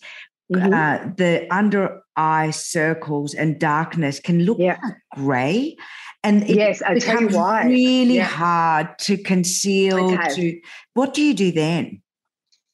mm-hmm. 0.51 0.73
uh, 0.73 1.13
the 1.15 1.47
under 1.53 2.01
eye 2.15 2.51
circles 2.51 3.33
and 3.33 3.59
darkness 3.59 4.19
can 4.19 4.43
look 4.43 4.59
yeah. 4.59 4.77
like 4.83 4.95
gray. 5.15 5.75
And 6.23 6.43
it 6.43 6.55
yes, 6.55 6.81
I 6.83 6.99
tell 6.99 7.21
you 7.21 7.29
why. 7.29 7.65
really 7.65 8.17
yeah. 8.17 8.25
hard 8.25 8.99
to 8.99 9.17
conceal. 9.17 10.13
Okay. 10.13 10.35
To 10.35 10.61
what 10.93 11.13
do 11.13 11.23
you 11.23 11.33
do 11.33 11.51
then? 11.51 12.01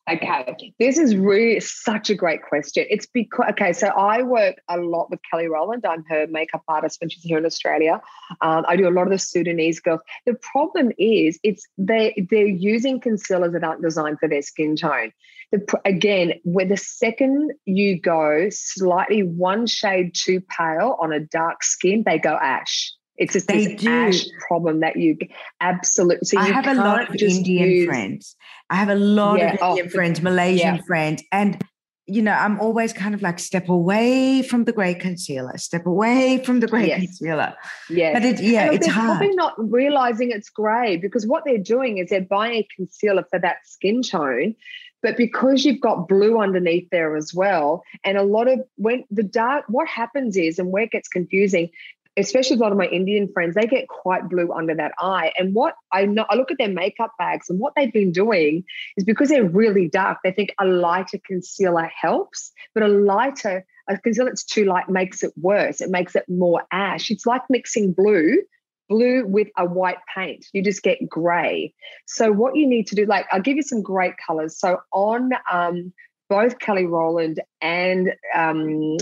Okay, 0.09 0.73
this 0.79 0.97
is 0.97 1.17
really 1.17 1.59
such 1.59 2.09
a 2.09 2.15
great 2.15 2.41
question. 2.41 2.85
It's 2.89 3.05
because 3.05 3.49
okay, 3.49 3.73
so 3.73 3.87
I 3.87 4.21
work 4.21 4.55
a 4.69 4.77
lot 4.77 5.09
with 5.09 5.19
Kelly 5.29 5.49
Rowland. 5.49 5.85
I'm 5.85 6.05
her 6.07 6.27
makeup 6.27 6.63
artist 6.69 7.01
when 7.01 7.09
she's 7.09 7.23
here 7.23 7.37
in 7.37 7.45
Australia. 7.45 8.01
Um, 8.39 8.63
I 8.69 8.77
do 8.77 8.87
a 8.87 8.89
lot 8.89 9.03
of 9.03 9.09
the 9.09 9.19
Sudanese 9.19 9.81
girls. 9.81 9.99
The 10.25 10.35
problem 10.35 10.93
is, 10.97 11.37
it's 11.43 11.67
they 11.77 12.25
they're 12.29 12.47
using 12.47 13.01
concealers 13.01 13.51
that 13.51 13.65
aren't 13.65 13.81
designed 13.81 14.19
for 14.19 14.29
their 14.29 14.41
skin 14.41 14.77
tone. 14.77 15.11
The, 15.51 15.81
again, 15.83 16.35
where 16.43 16.65
the 16.65 16.77
second 16.77 17.51
you 17.65 17.99
go 17.99 18.47
slightly 18.49 19.23
one 19.23 19.67
shade 19.67 20.13
too 20.13 20.39
pale 20.39 20.95
on 21.01 21.11
a 21.11 21.19
dark 21.19 21.63
skin, 21.65 22.03
they 22.05 22.17
go 22.17 22.37
ash. 22.41 22.93
It's 23.17 23.33
just 23.33 23.47
they 23.47 23.65
this 23.65 23.81
do. 23.81 23.89
ash 23.89 24.25
problem 24.47 24.81
that 24.81 24.95
you 24.95 25.17
absolutely. 25.59 26.25
So 26.25 26.37
I 26.37 26.45
have 26.45 26.67
a 26.67 26.75
lot 26.75 27.09
of 27.09 27.15
Indian 27.15 27.69
use, 27.69 27.85
friends. 27.87 28.35
I 28.69 28.75
have 28.75 28.89
a 28.89 28.95
lot 28.95 29.39
yeah, 29.39 29.53
of 29.53 29.61
Indian 29.61 29.87
oh, 29.87 29.89
friends, 29.89 30.21
Malaysian 30.21 30.75
yeah. 30.75 30.81
friends, 30.83 31.23
and 31.31 31.63
you 32.07 32.21
know, 32.21 32.31
I'm 32.31 32.59
always 32.61 32.93
kind 32.93 33.13
of 33.13 33.21
like 33.21 33.37
step 33.37 33.67
away 33.67 34.41
from 34.41 34.63
the 34.63 34.71
grey 34.71 34.93
concealer, 34.93 35.57
step 35.57 35.85
away 35.85 36.41
from 36.43 36.61
the 36.61 36.67
grey 36.67 36.87
yes. 36.87 37.01
concealer. 37.01 37.53
Yeah, 37.89 38.13
but 38.13 38.23
it, 38.23 38.41
yeah, 38.41 38.67
and 38.67 38.75
it's 38.75 38.85
they're 38.85 38.95
hard. 38.95 39.17
Probably 39.17 39.35
not 39.35 39.53
realizing 39.57 40.31
it's 40.31 40.49
grey 40.49 40.95
because 40.95 41.27
what 41.27 41.43
they're 41.45 41.57
doing 41.57 41.97
is 41.97 42.09
they're 42.09 42.21
buying 42.21 42.53
a 42.53 42.67
concealer 42.75 43.25
for 43.29 43.39
that 43.39 43.57
skin 43.65 44.01
tone, 44.03 44.55
but 45.03 45.17
because 45.17 45.65
you've 45.65 45.81
got 45.81 46.07
blue 46.07 46.39
underneath 46.39 46.89
there 46.91 47.17
as 47.17 47.33
well, 47.33 47.83
and 48.05 48.17
a 48.17 48.23
lot 48.23 48.47
of 48.47 48.61
when 48.77 49.03
the 49.11 49.23
dark, 49.23 49.65
what 49.67 49.87
happens 49.87 50.37
is, 50.37 50.59
and 50.59 50.71
where 50.71 50.83
it 50.83 50.91
gets 50.91 51.09
confusing, 51.09 51.69
especially 52.17 52.57
a 52.57 52.59
lot 52.59 52.71
of 52.71 52.77
my 52.77 52.87
Indian 52.87 53.31
friends, 53.31 53.55
they 53.55 53.67
get 53.67 53.87
quite 53.87 54.29
blue 54.29 54.51
under 54.51 54.75
that 54.75 54.93
eye. 54.99 55.31
And 55.37 55.53
what 55.53 55.75
I 55.91 56.05
know, 56.05 56.25
I 56.29 56.35
look 56.35 56.51
at 56.51 56.57
their 56.57 56.69
makeup 56.69 57.11
bags, 57.17 57.49
and 57.49 57.59
what 57.59 57.73
they've 57.75 57.93
been 57.93 58.11
doing 58.11 58.63
is 58.97 59.03
because 59.03 59.29
they're 59.29 59.47
really 59.47 59.87
dark, 59.87 60.19
they 60.23 60.31
think 60.31 60.53
a 60.59 60.65
lighter 60.65 61.19
concealer 61.25 61.89
helps, 62.01 62.51
but 62.73 62.83
a 62.83 62.87
lighter 62.87 63.65
a 63.89 63.97
concealer 63.97 64.29
that's 64.29 64.43
too 64.43 64.65
light 64.65 64.89
makes 64.89 65.23
it 65.23 65.31
worse. 65.37 65.79
It 65.79 65.89
makes 65.89 66.13
it 66.13 66.25
more 66.27 66.63
ash. 66.71 67.09
It's 67.09 67.25
like 67.25 67.43
mixing 67.49 67.93
blue 67.93 68.41
blue 68.89 69.25
with 69.25 69.49
a 69.57 69.65
white 69.65 69.97
paint. 70.13 70.45
You 70.53 70.63
just 70.63 70.83
get 70.83 71.09
gray. 71.09 71.73
So 72.05 72.31
what 72.31 72.55
you 72.55 72.67
need 72.67 72.87
to 72.87 72.95
do, 72.95 73.05
like 73.05 73.25
I'll 73.31 73.41
give 73.41 73.57
you 73.57 73.63
some 73.63 73.81
great 73.81 74.13
colors. 74.25 74.57
So 74.57 74.79
on 74.91 75.31
um, 75.51 75.93
both 76.29 76.59
Kelly 76.59 76.85
Rowland 76.85 77.41
and 77.61 78.13
um, 78.35 78.97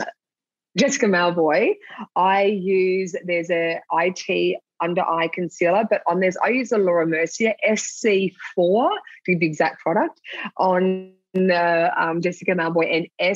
Jessica 0.77 1.05
Mauboy, 1.05 1.75
I 2.15 2.43
use 2.43 3.15
there's 3.23 3.49
a 3.49 3.79
IT 3.93 4.57
under 4.81 5.01
eye 5.01 5.29
concealer, 5.33 5.85
but 5.89 6.01
on 6.07 6.19
this 6.19 6.35
I 6.43 6.49
use 6.49 6.71
a 6.71 6.77
Laura 6.77 7.07
Mercier 7.07 7.53
SC4 7.67 8.31
to 8.57 8.95
be 9.25 9.35
the 9.35 9.45
exact 9.45 9.81
product 9.81 10.19
on 10.57 11.13
the 11.33 11.91
um, 11.97 12.21
Jessica 12.21 12.51
Mauboy 12.51 13.07
and 13.19 13.35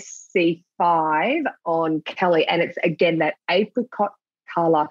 SC5 0.80 1.44
on 1.66 2.02
Kelly, 2.02 2.48
and 2.48 2.62
it's 2.62 2.78
again 2.84 3.20
that 3.20 3.36
apricot 3.50 4.14
color 4.54 4.88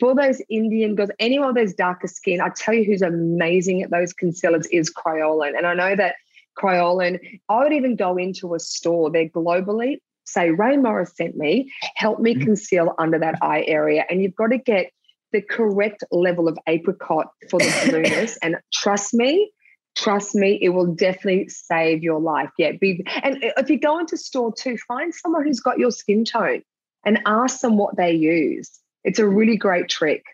for 0.00 0.14
those 0.14 0.42
Indian 0.48 0.96
girls. 0.96 1.10
Anyone 1.18 1.54
with 1.54 1.56
those 1.56 1.74
darker 1.74 2.08
skin, 2.08 2.40
I 2.40 2.48
tell 2.48 2.74
you 2.74 2.84
who's 2.84 3.02
amazing 3.02 3.82
at 3.82 3.90
those 3.90 4.12
concealers 4.12 4.66
is 4.66 4.92
Kryolan, 4.92 5.56
and 5.56 5.66
I 5.66 5.74
know 5.74 5.94
that 5.94 6.16
Kryolan. 6.58 7.20
I 7.48 7.58
would 7.58 7.72
even 7.72 7.96
go 7.96 8.16
into 8.16 8.54
a 8.54 8.60
store. 8.60 9.10
They're 9.10 9.28
globally 9.28 9.98
say, 10.24 10.50
Rae 10.50 10.76
Morris 10.76 11.12
sent 11.16 11.36
me, 11.36 11.72
help 11.96 12.20
me 12.20 12.34
mm-hmm. 12.34 12.44
conceal 12.44 12.94
under 12.98 13.18
that 13.18 13.36
eye 13.42 13.64
area. 13.66 14.04
And 14.08 14.22
you've 14.22 14.34
got 14.34 14.48
to 14.48 14.58
get 14.58 14.92
the 15.32 15.42
correct 15.42 16.04
level 16.10 16.48
of 16.48 16.58
apricot 16.66 17.28
for 17.50 17.58
the 17.58 17.86
blueness. 17.90 18.36
and 18.42 18.56
trust 18.72 19.14
me, 19.14 19.50
trust 19.96 20.34
me, 20.34 20.58
it 20.60 20.70
will 20.70 20.94
definitely 20.94 21.48
save 21.48 22.02
your 22.02 22.20
life. 22.20 22.50
Yeah. 22.58 22.72
Be, 22.80 23.04
and 23.22 23.38
if 23.56 23.70
you 23.70 23.78
go 23.78 23.98
into 23.98 24.16
store 24.16 24.52
too, 24.52 24.76
find 24.88 25.14
someone 25.14 25.44
who's 25.44 25.60
got 25.60 25.78
your 25.78 25.90
skin 25.90 26.24
tone 26.24 26.62
and 27.04 27.20
ask 27.26 27.60
them 27.60 27.76
what 27.76 27.96
they 27.96 28.12
use. 28.12 28.78
It's 29.04 29.18
a 29.18 29.26
really 29.26 29.56
great 29.56 29.88
trick. 29.88 30.24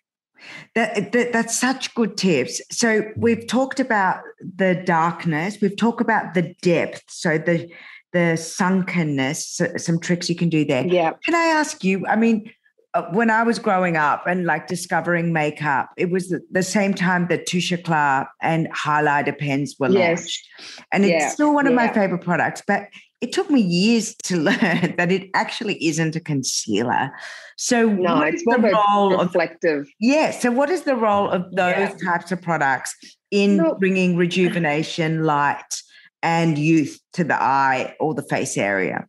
That, 0.75 1.13
that, 1.13 1.33
that's 1.33 1.59
such 1.59 1.95
good 1.95 2.17
tips. 2.17 2.61
So 2.71 3.11
we've 3.17 3.47
talked 3.47 3.81
about 3.81 4.21
the 4.41 4.81
darkness, 4.85 5.59
we've 5.61 5.77
talked 5.77 6.01
about 6.01 6.35
the 6.35 6.55
depth. 6.63 7.05
So 7.09 7.39
the 7.39 7.69
the 8.13 8.37
sunkenness, 8.37 9.61
some 9.77 10.01
tricks 10.01 10.29
you 10.29 10.35
can 10.35 10.49
do 10.49 10.65
there. 10.65 10.87
Yeah. 10.87 11.13
Can 11.25 11.35
I 11.35 11.45
ask 11.45 11.85
you? 11.85 12.07
I 12.07 12.17
mean, 12.17 12.51
uh, 12.95 13.03
when 13.13 13.31
I 13.31 13.43
was 13.43 13.59
growing 13.59 13.97
up 13.97 14.27
and 14.27 14.47
like 14.47 14.67
discovering 14.67 15.33
makeup, 15.33 15.91
it 15.97 16.11
was 16.11 16.29
the, 16.29 16.41
the 16.51 16.63
same 16.63 16.95
time 16.95 17.29
that 17.29 17.47
Touche 17.47 17.73
Éclat 17.73 18.27
and 18.41 18.69
highlighter 18.73 19.37
pens 19.37 19.77
were 19.79 19.91
yes. 19.91 20.21
launched. 20.21 20.49
And 20.93 21.05
it's 21.05 21.33
still 21.33 21.53
one 21.55 21.67
of 21.67 21.73
yeah. 21.73 21.87
my 21.87 21.93
favorite 21.93 22.23
products, 22.23 22.63
but 22.67 22.89
it 23.21 23.33
took 23.33 23.51
me 23.51 23.61
years 23.61 24.15
to 24.25 24.37
learn 24.51 24.95
that 24.97 25.13
it 25.13 25.29
actually 25.35 25.85
isn't 25.85 26.17
a 26.17 26.21
concealer. 26.21 27.11
So 27.57 27.89
no, 27.89 28.23
it's 28.23 28.43
more 28.47 28.59
the 28.59 28.71
role 28.71 29.19
reflective. 29.19 29.81
Of, 29.81 29.89
yeah. 30.01 30.31
So 30.31 30.51
what 30.51 30.71
is 30.71 30.83
the 30.83 30.97
role 30.97 31.29
of 31.29 31.43
those 31.55 31.77
yeah. 31.77 31.95
types 32.05 32.33
of 32.33 32.41
products 32.41 32.97
in 33.31 33.63
bringing 33.79 34.17
rejuvenation, 34.17 35.25
light, 35.25 35.83
and 36.23 36.59
youth 36.59 37.01
to 37.15 37.25
the 37.25 37.41
eye 37.41 37.95
or 38.01 38.15
the 38.15 38.23
face 38.23 38.57
area? 38.57 39.07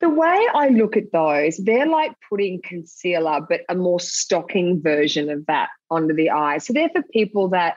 The 0.00 0.10
way 0.10 0.46
I 0.54 0.68
look 0.68 0.96
at 0.96 1.12
those, 1.12 1.58
they're 1.58 1.86
like 1.86 2.12
putting 2.28 2.60
concealer, 2.62 3.40
but 3.48 3.60
a 3.68 3.74
more 3.74 4.00
stocking 4.00 4.82
version 4.82 5.30
of 5.30 5.46
that 5.46 5.68
under 5.90 6.12
the 6.12 6.30
eye. 6.30 6.58
So 6.58 6.72
they're 6.72 6.90
for 6.90 7.04
people 7.12 7.50
that, 7.50 7.76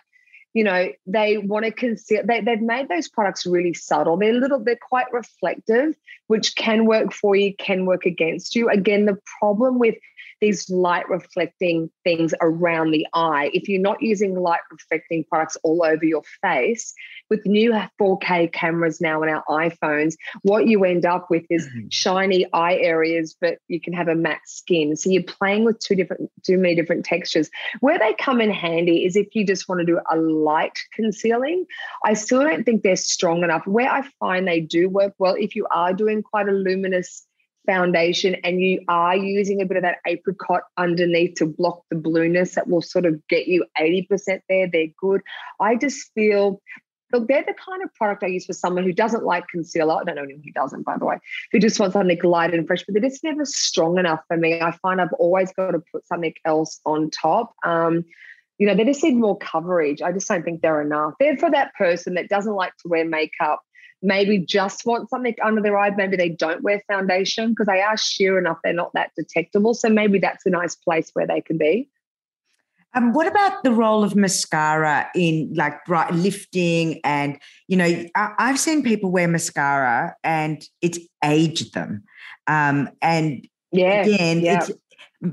you 0.54 0.64
know, 0.64 0.90
they 1.06 1.38
want 1.38 1.66
to 1.66 1.72
conceal. 1.72 2.24
They, 2.26 2.42
they've 2.42 2.62
made 2.62 2.90
those 2.90 3.08
products 3.08 3.46
really 3.46 3.76
subtle. 3.76 4.18
They're 4.18 4.34
little, 4.34 4.64
they're 4.64 4.76
quite 4.76 5.12
reflective, 5.14 5.96
which 6.28 6.56
can 6.56 6.86
work 6.86 7.14
for 7.14 7.36
you, 7.36 7.54
can 7.56 7.86
work 7.86 8.06
against 8.08 8.56
you. 8.56 8.70
Again, 8.70 9.06
the 9.06 9.20
problem 9.40 9.78
with 9.78 9.96
these 10.42 10.70
light 10.70 11.08
reflecting 11.10 11.90
things 12.04 12.34
around 12.42 12.92
the 12.92 13.08
eye. 13.14 13.50
If 13.54 13.68
you're 13.68 13.82
not 13.82 14.02
using 14.02 14.36
light 14.36 14.62
reflecting 14.72 15.24
products 15.30 15.58
all 15.64 15.84
over 15.84 16.06
your 16.06 16.24
face, 16.42 16.94
with 17.30 17.46
new 17.46 17.74
4K 18.00 18.52
cameras 18.52 19.02
now 19.02 19.22
on 19.22 19.30
our 19.30 19.44
iPhones, 19.50 20.16
what 20.44 20.68
you 20.68 20.84
end 20.84 21.06
up 21.06 21.28
with 21.30 21.44
is 21.50 21.68
mm-hmm. 21.68 21.88
shiny 21.90 22.46
eye 22.54 22.76
areas, 22.76 23.36
but 23.40 23.58
you 23.68 23.82
can 23.82 23.94
have 23.94 24.08
a 24.08 24.16
matte 24.16 24.40
skin. 24.46 24.96
So 24.96 25.10
you're 25.10 25.24
playing 25.24 25.66
with 25.66 25.80
two 25.80 25.96
different, 25.96 26.30
too 26.46 26.58
many 26.58 26.76
different 26.76 27.06
textures. 27.06 27.50
Where 27.80 27.98
they 27.98 28.14
come 28.14 28.42
in 28.42 28.52
handy 28.52 29.06
is 29.06 29.16
if 29.16 29.34
you 29.34 29.46
just 29.46 29.68
want 29.68 29.80
to 29.80 29.86
do 29.86 30.00
a 30.12 30.18
light 30.18 30.78
concealing. 30.94 31.66
I 32.06 32.14
still 32.14 32.44
don't 32.44 32.64
think 32.64 32.84
they're 32.84 32.96
strong 32.96 33.44
enough. 33.44 33.66
Where 33.66 33.90
I 33.90 34.04
find 34.20 34.48
they 34.48 34.62
do 34.62 34.90
work 34.90 35.14
well, 35.18 35.36
if 35.38 35.56
you 35.56 35.68
are 35.72 35.94
doing 35.94 36.22
quite 36.22 36.48
a 36.48 36.52
luminous 36.52 37.26
foundation 37.66 38.36
and 38.44 38.62
you 38.62 38.82
are 38.88 39.16
using 39.16 39.62
a 39.62 39.66
bit 39.66 39.78
of 39.78 39.84
that 39.84 39.98
apricot 40.08 40.64
underneath 40.78 41.36
to 41.36 41.46
block 41.46 41.84
the 41.90 41.96
blueness 41.96 42.56
that 42.56 42.68
will 42.68 42.82
sort 42.82 43.06
of 43.06 43.26
get 43.28 43.48
you 43.48 43.66
80% 43.80 44.42
there, 44.50 44.70
they're 44.72 44.88
good. 45.00 45.22
I 45.60 45.76
just 45.76 46.12
feel 46.14 46.62
Look, 47.14 47.28
they're 47.28 47.44
the 47.44 47.54
kind 47.54 47.84
of 47.84 47.94
product 47.94 48.24
I 48.24 48.28
use 48.28 48.46
for 48.46 48.54
someone 48.54 48.84
who 48.84 48.92
doesn't 48.92 49.24
like 49.24 49.48
concealer. 49.48 49.94
I 49.94 50.04
don't 50.04 50.16
know 50.16 50.24
anyone 50.24 50.42
who 50.44 50.52
doesn't, 50.52 50.84
by 50.84 50.98
the 50.98 51.06
way, 51.06 51.18
who 51.52 51.60
just 51.60 51.80
wants 51.80 51.94
something 51.94 52.20
light 52.24 52.54
and 52.54 52.66
fresh, 52.66 52.84
but 52.84 52.94
they're 52.94 53.10
just 53.10 53.24
never 53.24 53.46
strong 53.46 54.00
enough 54.00 54.22
for 54.28 54.38
me. 54.38 54.60
I 54.60 54.72
find 54.72 55.00
I've 55.00 55.14
always 55.14 55.54
got 55.54 55.72
to 55.72 55.82
put 55.92 56.06
something 56.08 56.34
else 56.46 56.82
on 56.86 57.12
top. 57.12 57.54
Um, 57.64 58.04
you 58.58 58.66
know, 58.66 58.76
they 58.76 58.86
just 58.86 59.04
need 59.04 59.16
more 59.16 59.38
coverage. 59.38 60.02
I 60.02 60.12
just 60.12 60.28
don't 60.28 60.44
think 60.44 60.62
they're 60.62 60.82
enough. 60.82 61.14
They're 61.20 61.38
for 61.38 61.52
that 61.52 61.74
person 61.76 62.16
that 62.16 62.28
doesn't 62.28 62.54
like 62.54 62.76
to 62.78 62.88
wear 62.88 63.06
makeup 63.06 63.62
maybe 64.06 64.40
just 64.40 64.86
want 64.86 65.10
something 65.10 65.36
under 65.44 65.62
their 65.62 65.78
eye. 65.78 65.90
Maybe 65.90 66.16
they 66.16 66.30
don't 66.30 66.62
wear 66.62 66.82
foundation 66.88 67.50
because 67.50 67.68
they 67.68 67.82
are 67.82 67.98
sheer 67.98 68.38
enough, 68.38 68.60
they're 68.64 68.74
not 68.74 68.94
that 68.94 69.12
detectable. 69.18 69.74
So 69.74 69.90
maybe 69.90 70.20
that's 70.20 70.46
a 70.46 70.50
nice 70.50 70.76
place 70.76 71.10
where 71.14 71.28
they 71.28 71.42
can 71.42 71.58
be. 71.58 71.90
Um, 72.94 73.12
what 73.12 73.28
about 73.28 73.64
the 73.64 73.72
role 73.72 74.06
of 74.06 74.16
mascara 74.16 75.10
in 75.16 75.52
like 75.54 75.84
bright 75.86 76.14
lifting? 76.14 77.02
And, 77.04 77.38
you 77.68 77.76
know, 77.76 78.06
I, 78.16 78.34
have 78.38 78.60
seen 78.60 78.84
people 78.84 79.12
wear 79.12 79.28
mascara 79.28 80.16
and 80.24 80.64
it's 80.82 81.00
aged 81.22 81.74
them. 81.74 82.04
Um, 82.48 82.90
and 83.02 83.46
yeah, 83.74 84.06
again, 84.06 84.40
yeah. 84.40 84.60
it's 84.60 84.72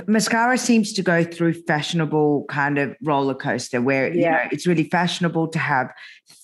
mascara 0.08 0.58
seems 0.58 0.92
to 0.94 1.02
go 1.02 1.22
through 1.22 1.52
fashionable 1.52 2.46
kind 2.48 2.78
of 2.78 2.96
roller 3.02 3.34
coaster 3.34 3.80
where 3.80 4.12
yeah. 4.12 4.14
you 4.14 4.30
know 4.30 4.48
it's 4.50 4.66
really 4.66 4.84
fashionable 4.84 5.48
to 5.48 5.58
have 5.58 5.92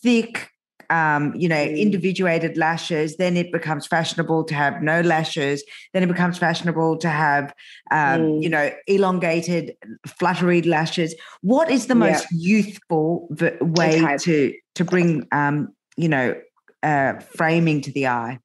thick 0.03 0.51
um, 0.91 1.35
you 1.37 1.49
know, 1.49 1.57
mm. 1.57 1.79
individuated 1.79 2.57
lashes. 2.57 3.17
Then 3.17 3.37
it 3.37 3.53
becomes 3.53 3.87
fashionable 3.87 4.45
to 4.45 4.55
have 4.55 4.83
no 4.83 5.01
lashes. 5.01 5.63
Then 5.93 6.03
it 6.03 6.09
becomes 6.09 6.39
fashionable 6.39 6.99
to 6.99 7.09
have, 7.09 7.55
um, 7.91 8.21
mm. 8.21 8.43
you 8.43 8.49
know, 8.49 8.71
elongated, 8.87 9.77
fluttery 10.07 10.63
lashes. 10.63 11.15
What 11.43 11.71
is 11.71 11.87
the 11.87 11.95
most 11.95 12.27
youthful 12.31 13.29
v- 13.31 13.57
way 13.61 14.03
okay. 14.03 14.17
to 14.19 14.55
to 14.77 14.85
bring, 14.85 15.27
um, 15.33 15.75
you 15.97 16.09
know, 16.09 16.35
uh, 16.83 17.15
framing 17.37 17.81
to 17.83 17.93
the 17.93 18.07
eye? 18.07 18.39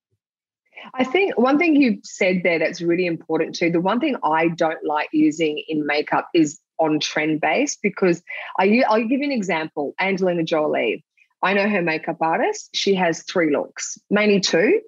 I 0.94 1.04
think 1.04 1.38
one 1.38 1.58
thing 1.58 1.76
you've 1.76 2.04
said 2.04 2.42
there 2.44 2.60
that's 2.60 2.82
really 2.82 3.06
important 3.06 3.56
too. 3.56 3.72
The 3.72 3.80
one 3.80 4.00
thing 4.00 4.18
I 4.24 4.50
don't 4.50 4.84
like 4.84 5.08
using 5.14 5.64
in 5.68 5.86
makeup 5.86 6.28
is 6.34 6.60
on 6.80 7.00
trend 7.00 7.40
based 7.40 7.80
because 7.82 8.22
I, 8.60 8.84
I'll 8.90 9.02
give 9.02 9.20
you 9.20 9.26
an 9.26 9.32
example. 9.32 9.94
Angelina 10.00 10.44
Jolie. 10.44 11.06
I 11.44 11.54
know 11.54 11.68
her 11.68 11.82
makeup 11.82 12.18
artist. 12.22 12.70
She 12.74 12.96
has 12.96 13.24
three 13.24 13.52
looks, 13.52 13.98
mainly 14.10 14.40
two, 14.40 14.82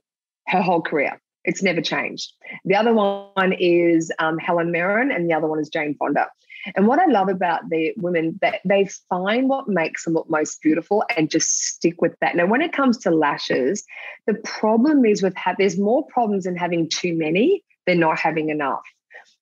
her 0.48 0.62
whole 0.62 0.82
career. 0.82 1.22
It's 1.44 1.62
never 1.62 1.82
changed. 1.82 2.32
The 2.63 2.76
other 2.76 2.94
one 2.94 3.54
is 3.60 4.12
um, 4.20 4.39
Helen 4.39 4.72
Mirren, 4.72 5.12
and 5.12 5.30
the 5.30 5.34
other 5.34 5.48
one 5.48 5.60
is 5.60 5.70
Jane 5.70 5.96
Fonda. 6.00 6.28
And 6.76 6.88
what 6.88 6.98
I 6.98 7.06
love 7.06 7.30
about 7.30 7.70
the 7.70 7.94
women 7.98 8.39
that 8.41 8.62
they 8.65 8.89
find 9.10 9.48
what 9.48 9.68
makes 9.68 10.06
them 10.06 10.13
look 10.13 10.30
most 10.30 10.62
beautiful 10.62 11.04
and 11.15 11.30
just 11.30 11.50
stick 11.50 12.02
with 12.02 12.15
that. 12.22 12.36
Now, 12.36 12.48
when 12.48 12.62
it 12.62 12.74
comes 12.74 12.98
to 13.00 13.12
lashes, 13.12 13.86
the 14.26 14.34
problem 14.34 15.06
is 15.06 15.22
with 15.22 15.36
ha- 15.36 15.54
there's 15.58 15.78
more 15.78 16.08
problems 16.08 16.48
in 16.48 16.56
having 16.56 16.89
too 16.89 17.15
many 17.15 17.63
than 17.86 18.00
not 18.00 18.18
having 18.18 18.50
enough. 18.50 18.82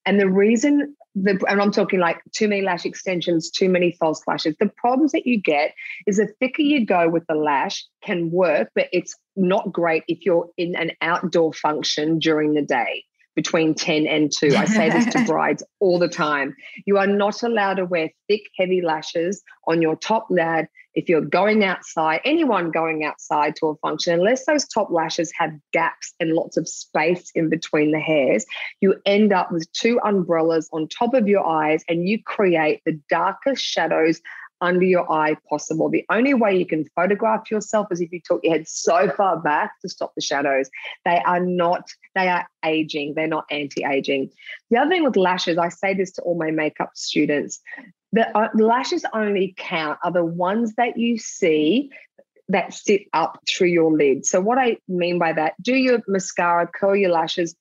And 0.05 0.19
the 0.19 0.29
reason 0.29 0.95
the, 1.15 1.39
and 1.47 1.61
I'm 1.61 1.71
talking 1.71 1.99
like 1.99 2.21
too 2.31 2.47
many 2.47 2.61
lash 2.61 2.85
extensions, 2.85 3.51
too 3.51 3.69
many 3.69 3.91
false 3.99 4.23
lashes. 4.27 4.55
The 4.59 4.71
problems 4.77 5.11
that 5.11 5.27
you 5.27 5.39
get 5.39 5.73
is 6.07 6.17
the 6.17 6.27
thicker 6.39 6.63
you 6.63 6.85
go 6.85 7.07
with 7.07 7.25
the 7.27 7.35
lash 7.35 7.85
can 8.03 8.31
work, 8.31 8.69
but 8.73 8.87
it's 8.91 9.15
not 9.35 9.71
great 9.71 10.03
if 10.07 10.25
you're 10.25 10.49
in 10.57 10.75
an 10.75 10.91
outdoor 11.01 11.53
function 11.53 12.19
during 12.19 12.53
the 12.53 12.61
day 12.61 13.03
between 13.35 13.73
10 13.73 14.07
and 14.07 14.31
2. 14.31 14.55
I 14.55 14.65
say 14.65 14.89
this 14.89 15.05
to 15.13 15.25
brides 15.27 15.63
all 15.79 15.99
the 15.99 16.07
time. 16.07 16.55
You 16.85 16.97
are 16.97 17.07
not 17.07 17.43
allowed 17.43 17.75
to 17.75 17.85
wear 17.85 18.09
thick, 18.27 18.41
heavy 18.57 18.81
lashes 18.81 19.43
on 19.67 19.81
your 19.81 19.95
top 19.95 20.27
lid 20.29 20.67
if 20.95 21.09
you're 21.09 21.21
going 21.21 21.63
outside, 21.63 22.21
anyone 22.23 22.71
going 22.71 23.03
outside 23.03 23.55
to 23.57 23.67
a 23.67 23.75
function, 23.77 24.13
unless 24.13 24.45
those 24.45 24.67
top 24.67 24.91
lashes 24.91 25.31
have 25.37 25.51
gaps 25.71 26.13
and 26.19 26.33
lots 26.33 26.57
of 26.57 26.67
space 26.67 27.31
in 27.35 27.49
between 27.49 27.91
the 27.91 27.99
hairs, 27.99 28.45
you 28.81 28.95
end 29.05 29.33
up 29.33 29.51
with 29.51 29.71
two 29.73 29.99
umbrellas 30.03 30.69
on 30.71 30.87
top 30.87 31.13
of 31.13 31.27
your 31.27 31.45
eyes 31.45 31.83
and 31.87 32.07
you 32.07 32.21
create 32.21 32.81
the 32.85 32.99
darkest 33.09 33.63
shadows 33.63 34.21
under 34.61 34.85
your 34.85 35.11
eye 35.11 35.35
possible. 35.49 35.89
The 35.89 36.05
only 36.09 36.33
way 36.33 36.57
you 36.57 36.65
can 36.65 36.85
photograph 36.95 37.51
yourself 37.51 37.87
is 37.91 37.99
if 37.99 38.13
you 38.13 38.21
took 38.23 38.39
your 38.43 38.53
head 38.53 38.67
so 38.67 39.11
far 39.11 39.37
back 39.37 39.73
to 39.81 39.89
stop 39.89 40.13
the 40.15 40.21
shadows. 40.21 40.69
They 41.03 41.21
are 41.25 41.41
not, 41.41 41.89
they 42.15 42.29
are 42.29 42.47
aging, 42.63 43.15
they're 43.15 43.27
not 43.27 43.45
anti 43.51 43.83
aging. 43.83 44.29
The 44.69 44.77
other 44.77 44.89
thing 44.89 45.03
with 45.03 45.17
lashes, 45.17 45.57
I 45.57 45.67
say 45.67 45.93
this 45.93 46.13
to 46.13 46.21
all 46.21 46.37
my 46.37 46.49
makeup 46.49 46.91
students 46.95 47.59
the, 48.13 48.37
uh, 48.37 48.49
lashes 48.53 49.03
only 49.13 49.53
count 49.57 49.99
are 50.03 50.11
the 50.11 50.23
ones 50.23 50.75
that 50.75 50.97
you 50.97 51.17
see 51.17 51.89
that 52.47 52.73
sit 52.73 53.03
up 53.13 53.39
through 53.49 53.69
your 53.69 53.91
lid. 53.91 54.25
So 54.25 54.39
what 54.39 54.59
I 54.59 54.77
mean 54.87 55.17
by 55.17 55.33
that, 55.33 55.53
do 55.61 55.75
your 55.75 56.03
mascara, 56.07 56.67
curl 56.67 56.95
your 56.95 57.09
lashes. 57.09 57.55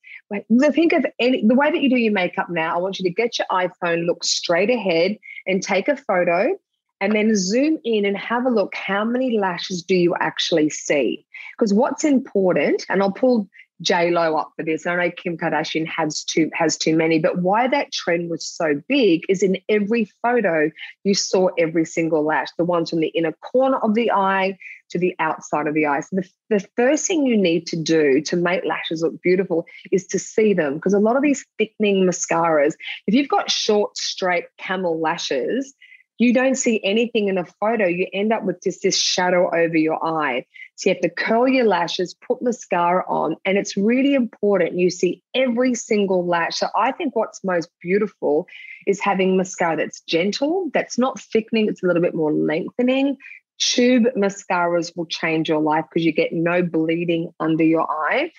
Think 0.71 0.93
of 0.93 1.05
any 1.19 1.45
the 1.45 1.55
way 1.55 1.71
that 1.71 1.81
you 1.81 1.89
do 1.89 1.97
your 1.97 2.13
makeup 2.13 2.49
now. 2.49 2.75
I 2.75 2.79
want 2.79 2.99
you 2.99 3.03
to 3.03 3.13
get 3.13 3.39
your 3.39 3.47
iPhone, 3.51 4.05
look 4.05 4.23
straight 4.23 4.69
ahead, 4.69 5.17
and 5.47 5.61
take 5.61 5.87
a 5.87 5.97
photo, 5.97 6.55
and 7.01 7.13
then 7.13 7.35
zoom 7.35 7.79
in 7.83 8.05
and 8.05 8.17
have 8.17 8.45
a 8.45 8.49
look. 8.49 8.75
How 8.75 9.03
many 9.03 9.37
lashes 9.37 9.83
do 9.83 9.95
you 9.95 10.15
actually 10.19 10.69
see? 10.69 11.25
Because 11.57 11.73
what's 11.73 12.03
important, 12.03 12.85
and 12.89 13.01
I'll 13.01 13.11
pull 13.11 13.47
J 13.83 14.11
Lo 14.11 14.35
up 14.35 14.53
for 14.55 14.63
this. 14.63 14.87
I 14.87 14.95
know 14.95 15.11
Kim 15.11 15.37
Kardashian 15.37 15.85
has 15.87 16.23
too 16.23 16.49
has 16.53 16.77
too 16.77 16.95
many, 16.95 17.19
but 17.19 17.39
why 17.39 17.67
that 17.67 17.91
trend 17.91 18.29
was 18.29 18.47
so 18.47 18.81
big 18.87 19.23
is 19.29 19.43
in 19.43 19.57
every 19.69 20.09
photo 20.21 20.71
you 21.03 21.13
saw 21.13 21.49
every 21.59 21.85
single 21.85 22.23
lash, 22.23 22.47
the 22.57 22.65
ones 22.65 22.89
from 22.89 23.01
the 23.01 23.09
inner 23.09 23.33
corner 23.33 23.77
of 23.77 23.93
the 23.93 24.11
eye 24.11 24.57
to 24.89 24.99
the 24.99 25.15
outside 25.19 25.67
of 25.67 25.73
the 25.73 25.85
eye. 25.85 25.99
So 25.99 26.17
the, 26.17 26.29
the 26.49 26.67
first 26.75 27.05
thing 27.07 27.25
you 27.25 27.35
need 27.35 27.67
to 27.67 27.75
do 27.75 28.21
to 28.21 28.35
make 28.35 28.63
lashes 28.63 29.01
look 29.01 29.21
beautiful 29.21 29.65
is 29.91 30.07
to 30.07 30.19
see 30.19 30.53
them 30.53 30.75
because 30.75 30.93
a 30.93 30.99
lot 30.99 31.17
of 31.17 31.23
these 31.23 31.45
thickening 31.57 32.05
mascaras, 32.07 32.73
if 33.07 33.13
you've 33.13 33.27
got 33.27 33.51
short, 33.51 33.97
straight 33.97 34.45
camel 34.57 34.99
lashes, 34.99 35.73
you 36.17 36.33
don't 36.33 36.55
see 36.55 36.79
anything 36.83 37.27
in 37.27 37.37
a 37.37 37.45
photo. 37.45 37.85
You 37.85 38.07
end 38.13 38.31
up 38.31 38.43
with 38.43 38.61
just 38.63 38.83
this 38.83 38.97
shadow 38.97 39.49
over 39.53 39.77
your 39.77 40.03
eye. 40.03 40.45
So 40.75 40.89
you 40.89 40.95
have 40.95 41.01
to 41.01 41.09
curl 41.09 41.47
your 41.47 41.65
lashes, 41.65 42.15
put 42.15 42.41
mascara 42.41 43.03
on, 43.07 43.35
and 43.45 43.57
it's 43.57 43.77
really 43.77 44.13
important 44.13 44.77
you 44.77 44.89
see 44.89 45.23
every 45.35 45.75
single 45.75 46.25
lash. 46.25 46.57
So 46.57 46.67
I 46.75 46.91
think 46.91 47.15
what's 47.15 47.43
most 47.43 47.69
beautiful 47.81 48.47
is 48.87 48.99
having 48.99 49.37
mascara 49.37 49.77
that's 49.77 50.01
gentle, 50.01 50.69
that's 50.73 50.97
not 50.97 51.19
thickening, 51.19 51.67
it's 51.67 51.83
a 51.83 51.87
little 51.87 52.01
bit 52.01 52.15
more 52.15 52.33
lengthening. 52.33 53.17
Tube 53.59 54.05
mascaras 54.17 54.91
will 54.95 55.05
change 55.05 55.47
your 55.47 55.61
life 55.61 55.85
because 55.89 56.05
you 56.05 56.11
get 56.11 56.33
no 56.33 56.63
bleeding 56.63 57.31
under 57.39 57.63
your 57.63 57.89
eye 57.89 58.31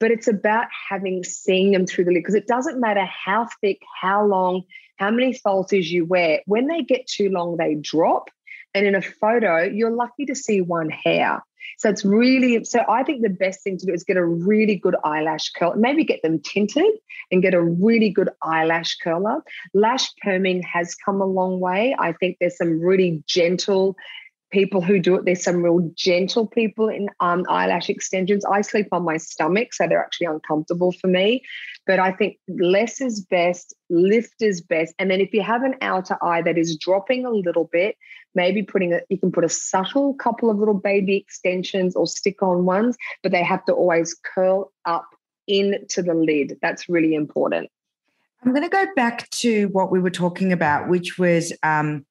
but 0.00 0.10
it's 0.10 0.26
about 0.26 0.66
having 0.88 1.22
seeing 1.22 1.72
them 1.72 1.86
through 1.86 2.04
the 2.04 2.10
lid 2.10 2.22
because 2.22 2.34
it 2.34 2.46
doesn't 2.46 2.80
matter 2.80 3.04
how 3.04 3.46
thick, 3.60 3.80
how 4.00 4.24
long, 4.26 4.62
how 5.00 5.10
many 5.10 5.32
falsies 5.32 5.86
you 5.86 6.04
wear. 6.04 6.40
When 6.44 6.66
they 6.66 6.82
get 6.82 7.06
too 7.06 7.30
long, 7.30 7.56
they 7.56 7.74
drop. 7.74 8.28
And 8.74 8.86
in 8.86 8.94
a 8.94 9.02
photo, 9.02 9.62
you're 9.62 9.90
lucky 9.90 10.26
to 10.26 10.34
see 10.34 10.60
one 10.60 10.90
hair. 10.90 11.42
So 11.78 11.88
it's 11.88 12.04
really, 12.04 12.62
so 12.64 12.80
I 12.88 13.02
think 13.02 13.22
the 13.22 13.30
best 13.30 13.64
thing 13.64 13.78
to 13.78 13.86
do 13.86 13.92
is 13.92 14.04
get 14.04 14.18
a 14.18 14.24
really 14.24 14.76
good 14.76 14.96
eyelash 15.02 15.50
curl, 15.52 15.74
maybe 15.74 16.04
get 16.04 16.22
them 16.22 16.38
tinted 16.38 16.92
and 17.30 17.42
get 17.42 17.54
a 17.54 17.62
really 17.62 18.10
good 18.10 18.28
eyelash 18.42 18.96
curler. 18.98 19.42
Lash 19.72 20.06
perming 20.24 20.62
has 20.64 20.94
come 20.94 21.20
a 21.20 21.26
long 21.26 21.58
way. 21.60 21.96
I 21.98 22.12
think 22.12 22.36
there's 22.38 22.58
some 22.58 22.80
really 22.80 23.22
gentle 23.26 23.96
people 24.50 24.80
who 24.80 24.98
do 24.98 25.14
it. 25.14 25.24
There's 25.24 25.42
some 25.42 25.62
real 25.62 25.90
gentle 25.94 26.46
people 26.46 26.88
in 26.88 27.08
um, 27.20 27.44
eyelash 27.48 27.88
extensions. 27.88 28.44
I 28.44 28.60
sleep 28.62 28.88
on 28.92 29.04
my 29.04 29.16
stomach, 29.16 29.72
so 29.72 29.86
they're 29.86 30.02
actually 30.02 30.26
uncomfortable 30.26 30.92
for 30.92 31.06
me. 31.06 31.42
But 31.86 31.98
I 31.98 32.12
think 32.12 32.38
less 32.48 33.00
is 33.00 33.20
best, 33.20 33.74
lift 33.88 34.42
is 34.42 34.60
best. 34.60 34.94
And 34.98 35.10
then 35.10 35.20
if 35.20 35.32
you 35.32 35.42
have 35.42 35.62
an 35.62 35.76
outer 35.80 36.16
eye 36.22 36.42
that 36.42 36.58
is 36.58 36.76
dropping 36.76 37.24
a 37.24 37.30
little 37.30 37.68
bit, 37.72 37.96
maybe 38.34 38.62
putting 38.62 38.92
it, 38.92 39.06
you 39.08 39.18
can 39.18 39.32
put 39.32 39.44
a 39.44 39.48
subtle 39.48 40.14
couple 40.14 40.50
of 40.50 40.58
little 40.58 40.74
baby 40.74 41.16
extensions 41.16 41.96
or 41.96 42.06
stick 42.06 42.42
on 42.42 42.64
ones, 42.64 42.96
but 43.22 43.32
they 43.32 43.42
have 43.42 43.64
to 43.64 43.72
always 43.72 44.14
curl 44.14 44.72
up 44.84 45.06
into 45.46 46.02
the 46.02 46.14
lid. 46.14 46.56
That's 46.62 46.88
really 46.88 47.14
important. 47.14 47.70
I'm 48.44 48.52
going 48.52 48.62
to 48.62 48.70
go 48.70 48.86
back 48.96 49.28
to 49.30 49.66
what 49.66 49.90
we 49.90 50.00
were 50.00 50.10
talking 50.10 50.52
about, 50.52 50.88
which 50.88 51.18
was 51.18 51.52
um, 51.62 52.06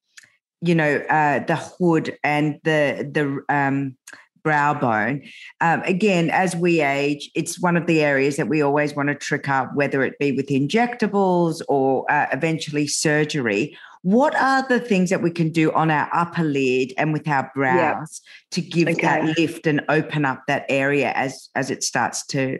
you 0.61 0.75
know 0.75 0.97
uh, 1.09 1.39
the 1.45 1.55
hood 1.55 2.17
and 2.23 2.59
the 2.63 3.09
the 3.11 3.53
um, 3.53 3.97
brow 4.43 4.73
bone. 4.73 5.21
Um, 5.61 5.81
again, 5.83 6.29
as 6.29 6.55
we 6.55 6.81
age, 6.81 7.29
it's 7.35 7.59
one 7.59 7.77
of 7.77 7.87
the 7.87 8.01
areas 8.01 8.37
that 8.37 8.47
we 8.47 8.61
always 8.61 8.95
want 8.95 9.09
to 9.09 9.15
trick 9.15 9.49
up, 9.49 9.75
whether 9.75 10.03
it 10.03 10.17
be 10.19 10.31
with 10.31 10.47
injectables 10.47 11.61
or 11.67 12.09
uh, 12.11 12.27
eventually 12.31 12.87
surgery. 12.87 13.77
What 14.01 14.33
are 14.35 14.65
the 14.67 14.79
things 14.79 15.09
that 15.09 15.21
we 15.21 15.29
can 15.29 15.51
do 15.51 15.71
on 15.73 15.91
our 15.91 16.09
upper 16.13 16.43
lid 16.43 16.93
and 16.97 17.11
with 17.11 17.27
our 17.27 17.51
brows 17.53 18.21
to 18.51 18.61
give 18.61 18.87
okay. 18.87 19.01
that 19.01 19.37
lift 19.37 19.67
and 19.67 19.81
open 19.89 20.23
up 20.25 20.43
that 20.47 20.65
area 20.69 21.11
as 21.15 21.49
as 21.55 21.69
it 21.69 21.83
starts 21.83 22.25
to. 22.27 22.59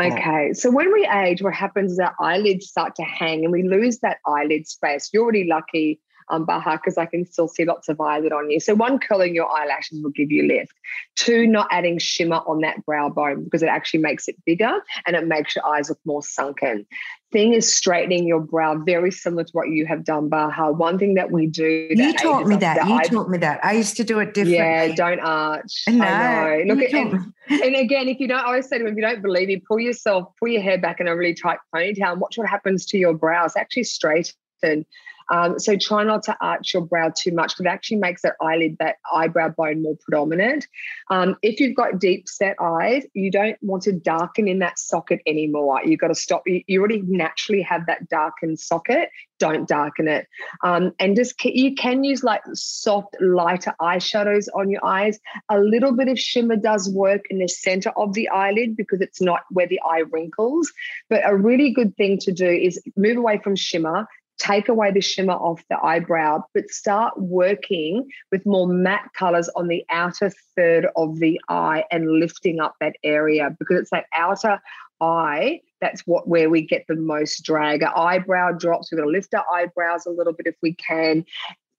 Okay, 0.00 0.52
so 0.52 0.70
when 0.70 0.92
we 0.92 1.08
age, 1.12 1.42
what 1.42 1.54
happens 1.54 1.92
is 1.92 1.98
our 1.98 2.14
eyelids 2.20 2.68
start 2.68 2.94
to 2.96 3.02
hang 3.02 3.44
and 3.44 3.52
we 3.52 3.64
lose 3.64 3.98
that 3.98 4.18
eyelid 4.26 4.68
space. 4.68 5.10
You're 5.12 5.24
already 5.24 5.44
lucky 5.44 6.00
um, 6.32 6.44
Bahar 6.44 6.78
because 6.78 6.98
I 6.98 7.06
can 7.06 7.24
still 7.26 7.46
see 7.46 7.64
lots 7.64 7.88
of 7.88 7.98
violet 7.98 8.32
on 8.32 8.50
you. 8.50 8.58
So 8.58 8.74
one, 8.74 8.98
curling 8.98 9.34
your 9.34 9.50
eyelashes 9.54 10.02
will 10.02 10.10
give 10.10 10.32
you 10.32 10.46
lift. 10.48 10.72
Two, 11.14 11.46
not 11.46 11.68
adding 11.70 11.98
shimmer 11.98 12.40
on 12.46 12.60
that 12.62 12.84
brow 12.84 13.10
bone 13.10 13.44
because 13.44 13.62
it 13.62 13.68
actually 13.68 14.00
makes 14.00 14.28
it 14.28 14.36
bigger 14.44 14.80
and 15.06 15.14
it 15.14 15.26
makes 15.26 15.54
your 15.54 15.66
eyes 15.66 15.90
look 15.90 16.00
more 16.04 16.22
sunken. 16.22 16.86
Thing 17.32 17.54
is 17.54 17.72
straightening 17.74 18.26
your 18.26 18.40
brow, 18.40 18.76
very 18.76 19.10
similar 19.10 19.44
to 19.44 19.50
what 19.52 19.68
you 19.68 19.86
have 19.86 20.04
done, 20.04 20.28
Bahar. 20.28 20.72
One 20.72 20.98
thing 20.98 21.14
that 21.14 21.30
we 21.30 21.46
do. 21.46 21.88
You 21.90 22.12
taught 22.14 22.46
me 22.46 22.56
that. 22.56 22.86
You 22.86 23.02
taught 23.04 23.30
me 23.30 23.38
that. 23.38 23.64
I 23.64 23.72
used 23.72 23.96
to 23.98 24.04
do 24.04 24.18
it 24.18 24.34
differently. 24.34 24.56
Yeah, 24.56 24.94
don't 24.94 25.20
arch. 25.20 25.84
No, 25.88 26.04
I 26.04 26.62
know. 26.62 26.74
Look 26.74 26.84
at, 26.84 26.92
and, 26.92 27.32
and, 27.48 27.76
again, 27.76 28.08
if 28.08 28.20
you 28.20 28.28
don't, 28.28 28.40
I 28.40 28.44
always 28.44 28.68
say 28.68 28.78
to 28.78 28.84
them, 28.84 28.92
if 28.92 28.96
you 28.96 29.02
don't 29.02 29.22
believe 29.22 29.48
me, 29.48 29.62
pull 29.66 29.80
yourself, 29.80 30.28
pull 30.38 30.48
your 30.48 30.60
hair 30.60 30.78
back 30.78 31.00
in 31.00 31.08
a 31.08 31.16
really 31.16 31.34
tight 31.34 31.58
ponytail 31.74 32.12
and 32.12 32.20
watch 32.20 32.36
what 32.36 32.48
happens 32.48 32.84
to 32.86 32.98
your 32.98 33.14
brows. 33.14 33.56
Actually 33.56 33.84
straighten 33.84 34.84
Um, 35.30 35.58
so 35.58 35.76
try 35.76 36.04
not 36.04 36.22
to 36.24 36.36
arch 36.40 36.74
your 36.74 36.84
brow 36.84 37.12
too 37.16 37.32
much 37.32 37.54
because 37.54 37.66
it 37.66 37.68
actually 37.68 37.98
makes 37.98 38.22
that 38.22 38.34
eyelid, 38.40 38.76
that 38.78 38.96
eyebrow 39.12 39.48
bone 39.48 39.82
more 39.82 39.96
predominant. 39.96 40.66
Um, 41.10 41.36
if 41.42 41.60
you've 41.60 41.76
got 41.76 41.98
deep 41.98 42.28
set 42.28 42.56
eyes, 42.60 43.04
you 43.14 43.30
don't 43.30 43.56
want 43.62 43.82
to 43.84 43.92
darken 43.92 44.48
in 44.48 44.58
that 44.60 44.78
socket 44.78 45.20
anymore. 45.26 45.80
You've 45.84 46.00
got 46.00 46.08
to 46.08 46.14
stop. 46.14 46.42
You, 46.46 46.62
you 46.66 46.80
already 46.80 47.02
naturally 47.02 47.62
have 47.62 47.86
that 47.86 48.08
darkened 48.08 48.58
socket. 48.58 49.10
Don't 49.38 49.66
darken 49.66 50.06
it. 50.06 50.28
Um, 50.62 50.92
and 51.00 51.16
just 51.16 51.42
you 51.44 51.74
can 51.74 52.04
use 52.04 52.22
like 52.22 52.42
soft, 52.54 53.16
lighter 53.20 53.74
eyeshadows 53.80 54.46
on 54.54 54.70
your 54.70 54.84
eyes. 54.84 55.18
A 55.48 55.58
little 55.58 55.92
bit 55.96 56.08
of 56.08 56.18
shimmer 56.18 56.56
does 56.56 56.88
work 56.88 57.22
in 57.30 57.38
the 57.38 57.48
center 57.48 57.90
of 57.96 58.14
the 58.14 58.28
eyelid 58.28 58.76
because 58.76 59.00
it's 59.00 59.20
not 59.20 59.40
where 59.50 59.66
the 59.66 59.80
eye 59.80 60.04
wrinkles. 60.10 60.72
But 61.08 61.22
a 61.24 61.36
really 61.36 61.70
good 61.70 61.96
thing 61.96 62.18
to 62.18 62.32
do 62.32 62.48
is 62.48 62.80
move 62.96 63.16
away 63.16 63.40
from 63.42 63.56
shimmer, 63.56 64.06
take 64.38 64.68
away 64.68 64.90
the 64.90 65.00
shimmer 65.00 65.34
off 65.34 65.62
the 65.68 65.78
eyebrow, 65.82 66.42
but 66.54 66.68
start 66.70 67.18
working 67.18 68.08
with 68.30 68.44
more 68.44 68.66
matte 68.66 69.10
colors 69.14 69.48
on 69.56 69.68
the 69.68 69.84
outer 69.90 70.30
third 70.56 70.86
of 70.96 71.18
the 71.18 71.40
eye 71.48 71.84
and 71.90 72.10
lifting 72.10 72.60
up 72.60 72.74
that 72.80 72.96
area 73.04 73.54
because 73.58 73.80
it's 73.80 73.90
that 73.90 74.06
outer 74.14 74.60
eye 75.00 75.60
that's 75.82 76.02
what 76.06 76.28
where 76.28 76.48
we 76.48 76.62
get 76.62 76.86
the 76.88 76.94
most 76.94 77.44
drag. 77.44 77.82
Our 77.82 77.94
eyebrow 77.96 78.52
drops. 78.52 78.90
We're 78.90 78.98
going 78.98 79.08
to 79.08 79.12
lift 79.12 79.34
our 79.34 79.44
eyebrows 79.52 80.06
a 80.06 80.10
little 80.10 80.32
bit 80.32 80.46
if 80.46 80.54
we 80.62 80.74
can. 80.74 81.26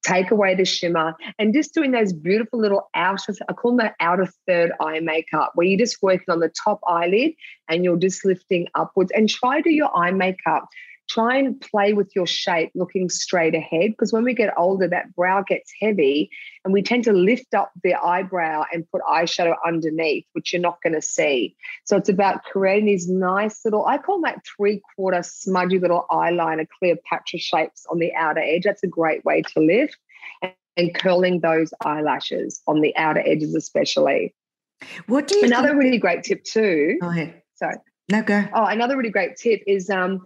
Take 0.03 0.31
away 0.31 0.53
the 0.53 0.65
shimmer 0.65 1.15
and 1.39 1.53
just 1.53 1.73
doing 1.73 1.91
those 1.91 2.11
beautiful 2.11 2.59
little 2.59 2.89
outer, 2.93 3.33
I 3.47 3.53
call 3.53 3.71
them 3.71 3.77
that 3.77 3.95
outer 4.01 4.27
third 4.45 4.73
eye 4.81 4.99
makeup, 4.99 5.53
where 5.55 5.65
you're 5.65 5.79
just 5.79 6.03
working 6.03 6.25
on 6.27 6.41
the 6.41 6.51
top 6.61 6.81
eyelid 6.85 7.31
and 7.69 7.85
you're 7.85 7.95
just 7.95 8.25
lifting 8.25 8.67
upwards 8.75 9.13
and 9.15 9.29
try 9.29 9.61
to 9.61 9.63
do 9.63 9.73
your 9.73 9.95
eye 9.95 10.11
makeup 10.11 10.67
try 11.13 11.37
and 11.37 11.61
play 11.61 11.93
with 11.93 12.15
your 12.15 12.25
shape 12.25 12.71
looking 12.73 13.07
straight 13.07 13.53
ahead 13.53 13.91
because 13.91 14.11
when 14.11 14.23
we 14.23 14.33
get 14.33 14.51
older 14.57 14.87
that 14.87 15.15
brow 15.15 15.43
gets 15.47 15.71
heavy 15.79 16.29
and 16.63 16.73
we 16.73 16.81
tend 16.81 17.03
to 17.03 17.13
lift 17.13 17.53
up 17.53 17.71
the 17.83 17.93
eyebrow 17.93 18.63
and 18.73 18.89
put 18.89 19.01
eyeshadow 19.03 19.53
underneath 19.65 20.25
which 20.33 20.51
you're 20.51 20.61
not 20.61 20.81
going 20.81 20.93
to 20.93 21.01
see. 21.01 21.55
So 21.83 21.97
it's 21.97 22.09
about 22.09 22.43
creating 22.43 22.85
these 22.87 23.07
nice 23.07 23.63
little 23.63 23.85
i 23.85 23.97
call 23.97 24.21
that 24.21 24.39
three 24.57 24.81
quarter 24.95 25.21
smudgy 25.21 25.77
little 25.79 26.05
eyeliner 26.09 26.67
cleopatra 26.79 27.39
shapes 27.39 27.85
on 27.91 27.99
the 27.99 28.13
outer 28.15 28.41
edge. 28.41 28.63
That's 28.63 28.83
a 28.83 28.87
great 28.87 29.23
way 29.23 29.43
to 29.43 29.59
lift 29.59 29.97
and, 30.41 30.53
and 30.77 30.95
curling 30.95 31.41
those 31.41 31.73
eyelashes 31.85 32.61
on 32.65 32.81
the 32.81 32.95
outer 32.95 33.21
edges 33.23 33.53
especially. 33.53 34.33
What 35.07 35.27
do 35.27 35.37
you 35.37 35.45
another 35.45 35.69
think- 35.69 35.79
really 35.81 35.97
great 35.99 36.23
tip 36.23 36.43
too 36.43 36.97
Go 36.99 37.09
ahead. 37.09 37.41
sorry 37.53 37.75
Go. 38.09 38.43
Oh, 38.53 38.65
another 38.65 38.97
really 38.97 39.09
great 39.09 39.37
tip 39.37 39.61
is 39.65 39.89
um 39.89 40.21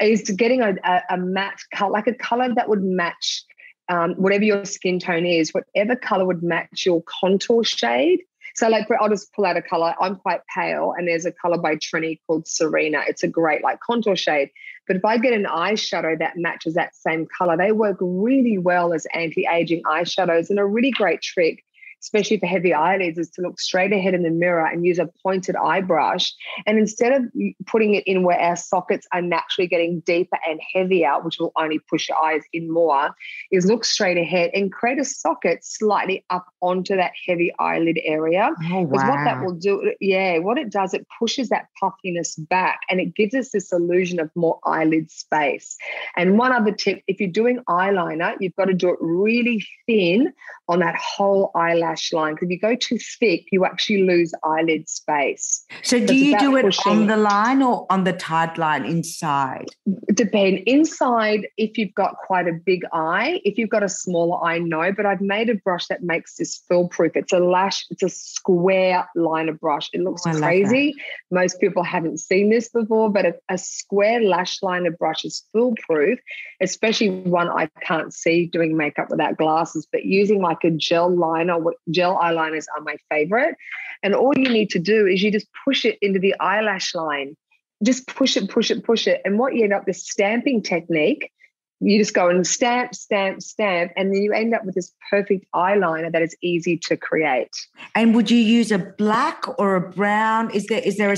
is 0.00 0.22
getting 0.30 0.62
a, 0.62 0.74
a, 0.84 1.02
a 1.10 1.16
matte 1.16 1.60
color, 1.74 1.92
like 1.92 2.06
a 2.06 2.14
color 2.14 2.52
that 2.54 2.68
would 2.68 2.82
match 2.82 3.44
um, 3.88 4.14
whatever 4.14 4.44
your 4.44 4.64
skin 4.64 4.98
tone 4.98 5.26
is, 5.26 5.52
whatever 5.52 5.96
color 5.96 6.24
would 6.24 6.42
match 6.42 6.86
your 6.86 7.02
contour 7.06 7.64
shade. 7.64 8.20
So, 8.54 8.68
like, 8.68 8.88
I'll 9.00 9.08
just 9.08 9.32
pull 9.32 9.44
out 9.44 9.56
a 9.56 9.62
color. 9.62 9.94
I'm 10.00 10.16
quite 10.16 10.40
pale, 10.54 10.92
and 10.96 11.06
there's 11.06 11.24
a 11.24 11.32
color 11.32 11.56
by 11.56 11.76
Trinny 11.76 12.18
called 12.26 12.48
Serena. 12.48 13.02
It's 13.06 13.22
a 13.22 13.28
great 13.28 13.62
like 13.62 13.80
contour 13.80 14.16
shade. 14.16 14.50
But 14.86 14.96
if 14.96 15.04
I 15.04 15.18
get 15.18 15.32
an 15.32 15.44
eyeshadow 15.44 16.18
that 16.18 16.36
matches 16.36 16.74
that 16.74 16.96
same 16.96 17.26
color, 17.38 17.56
they 17.56 17.70
work 17.70 17.98
really 18.00 18.58
well 18.58 18.92
as 18.92 19.06
anti-aging 19.14 19.82
eyeshadows, 19.84 20.50
and 20.50 20.58
a 20.58 20.64
really 20.66 20.90
great 20.90 21.22
trick 21.22 21.64
especially 22.00 22.38
for 22.38 22.46
heavy 22.46 22.72
eyelids, 22.72 23.18
is 23.18 23.30
to 23.30 23.42
look 23.42 23.60
straight 23.60 23.92
ahead 23.92 24.14
in 24.14 24.22
the 24.22 24.30
mirror 24.30 24.66
and 24.66 24.84
use 24.84 24.98
a 24.98 25.08
pointed 25.22 25.56
eye 25.56 25.80
brush. 25.80 26.32
And 26.66 26.78
instead 26.78 27.12
of 27.12 27.22
putting 27.66 27.94
it 27.94 28.04
in 28.06 28.22
where 28.22 28.38
our 28.38 28.56
sockets 28.56 29.06
are 29.12 29.22
naturally 29.22 29.68
getting 29.68 30.00
deeper 30.00 30.38
and 30.48 30.60
heavier, 30.74 31.14
which 31.22 31.38
will 31.38 31.52
only 31.56 31.78
push 31.78 32.08
your 32.08 32.22
eyes 32.22 32.42
in 32.52 32.72
more, 32.72 33.14
is 33.50 33.66
look 33.66 33.84
straight 33.84 34.18
ahead 34.18 34.50
and 34.54 34.72
create 34.72 34.98
a 34.98 35.04
socket 35.04 35.64
slightly 35.64 36.24
up 36.30 36.46
onto 36.60 36.96
that 36.96 37.12
heavy 37.26 37.52
eyelid 37.58 37.98
area. 38.04 38.50
Oh, 38.70 38.86
Because 38.86 39.08
what 39.08 39.24
that 39.24 39.44
will 39.44 39.54
do, 39.54 39.94
yeah, 40.00 40.38
what 40.38 40.58
it 40.58 40.70
does, 40.70 40.94
it 40.94 41.06
pushes 41.18 41.48
that 41.50 41.66
puffiness 41.78 42.34
back 42.36 42.80
and 42.88 43.00
it 43.00 43.14
gives 43.14 43.34
us 43.34 43.50
this 43.50 43.72
illusion 43.72 44.20
of 44.20 44.30
more 44.34 44.58
eyelid 44.64 45.10
space. 45.10 45.76
And 46.16 46.38
one 46.38 46.52
other 46.52 46.72
tip 46.72 47.02
if 47.06 47.20
you're 47.20 47.30
doing 47.30 47.60
eyeliner, 47.68 48.36
you've 48.40 48.56
got 48.56 48.66
to 48.66 48.74
do 48.74 48.90
it 48.90 48.98
really 49.00 49.66
thin 49.86 50.32
on 50.68 50.80
that 50.80 50.96
whole 50.96 51.50
eyelash 51.54 51.89
line. 52.12 52.34
Because 52.34 52.46
if 52.46 52.50
you 52.50 52.58
go 52.60 52.74
too 52.74 52.98
thick, 53.18 53.44
you 53.52 53.64
actually 53.64 54.02
lose 54.04 54.32
eyelid 54.44 54.88
space. 54.88 55.64
So, 55.82 55.98
do 55.98 56.04
it's 56.04 56.12
you 56.12 56.38
do 56.38 56.56
it 56.56 56.62
pushing- 56.62 56.92
on 56.92 57.06
the 57.06 57.16
line 57.16 57.62
or 57.62 57.86
on 57.90 58.04
the 58.04 58.12
tight 58.12 58.58
line 58.58 58.84
inside? 58.84 59.66
Depend 60.14 60.58
inside 60.66 61.46
if 61.56 61.78
you've 61.78 61.94
got 61.94 62.16
quite 62.26 62.46
a 62.48 62.52
big 62.52 62.82
eye. 62.92 63.40
If 63.44 63.58
you've 63.58 63.70
got 63.70 63.82
a 63.82 63.88
smaller 63.88 64.42
eye, 64.44 64.58
no. 64.58 64.92
But 64.92 65.06
I've 65.06 65.20
made 65.20 65.48
a 65.50 65.54
brush 65.54 65.86
that 65.88 66.02
makes 66.02 66.36
this 66.36 66.62
fill 66.68 66.88
proof. 66.88 67.12
It's 67.14 67.32
a 67.32 67.38
lash, 67.38 67.86
it's 67.90 68.02
a 68.02 68.08
square 68.08 69.08
liner 69.14 69.52
brush. 69.52 69.88
It 69.92 70.00
looks 70.02 70.22
Oh, 70.26 70.30
I 70.30 70.32
love 70.32 70.40
that. 70.40 70.46
crazy. 70.46 70.94
Most 71.30 71.60
people 71.60 71.82
haven't 71.82 72.18
seen 72.20 72.50
this 72.50 72.68
before, 72.68 73.10
but 73.10 73.24
a, 73.26 73.34
a 73.48 73.58
square 73.58 74.20
lash 74.20 74.62
liner 74.62 74.90
brush 74.90 75.24
is 75.24 75.44
fill 75.52 75.74
proof, 75.86 76.18
especially 76.60 77.10
one 77.10 77.48
I 77.48 77.68
can't 77.82 78.12
see 78.12 78.46
doing 78.46 78.76
makeup 78.76 79.10
without 79.10 79.36
glasses. 79.36 79.86
But 79.90 80.04
using 80.04 80.40
like 80.42 80.64
a 80.64 80.70
gel 80.70 81.14
liner, 81.14 81.58
what- 81.58 81.76
gel 81.90 82.16
eyeliners 82.16 82.66
are 82.76 82.82
my 82.82 82.96
favorite. 83.10 83.56
And 84.02 84.14
all 84.14 84.32
you 84.36 84.48
need 84.48 84.70
to 84.70 84.78
do 84.78 85.06
is 85.06 85.22
you 85.22 85.30
just 85.30 85.46
push 85.64 85.84
it 85.84 85.98
into 86.00 86.18
the 86.18 86.34
eyelash 86.40 86.94
line 86.94 87.36
just 87.82 88.06
push 88.06 88.36
it, 88.36 88.48
push 88.50 88.70
it, 88.70 88.84
push 88.84 89.06
it. 89.06 89.20
And 89.24 89.38
what 89.38 89.54
you 89.54 89.64
end 89.64 89.72
up 89.72 89.86
this 89.86 90.04
stamping 90.06 90.62
technique, 90.62 91.32
you 91.80 91.98
just 91.98 92.12
go 92.12 92.28
and 92.28 92.46
stamp, 92.46 92.94
stamp, 92.94 93.40
stamp, 93.42 93.92
and 93.96 94.12
then 94.12 94.22
you 94.22 94.32
end 94.32 94.54
up 94.54 94.64
with 94.64 94.74
this 94.74 94.92
perfect 95.10 95.46
eyeliner 95.54 96.12
that 96.12 96.20
is 96.20 96.36
easy 96.42 96.76
to 96.76 96.96
create. 96.96 97.54
And 97.94 98.14
would 98.14 98.30
you 98.30 98.38
use 98.38 98.70
a 98.70 98.78
black 98.78 99.44
or 99.58 99.76
a 99.76 99.80
brown? 99.80 100.50
Is 100.50 100.66
there 100.66 100.80
is 100.80 100.98
there 100.98 101.12
a, 101.12 101.16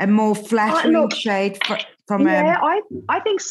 a 0.00 0.06
more 0.06 0.32
uh, 0.32 0.34
flattering 0.34 0.94
look, 0.94 1.14
shade 1.14 1.58
fr- 1.66 1.74
from 2.06 2.26
yeah, 2.26 2.58
I 2.60 2.80
I 3.08 3.20
think. 3.20 3.42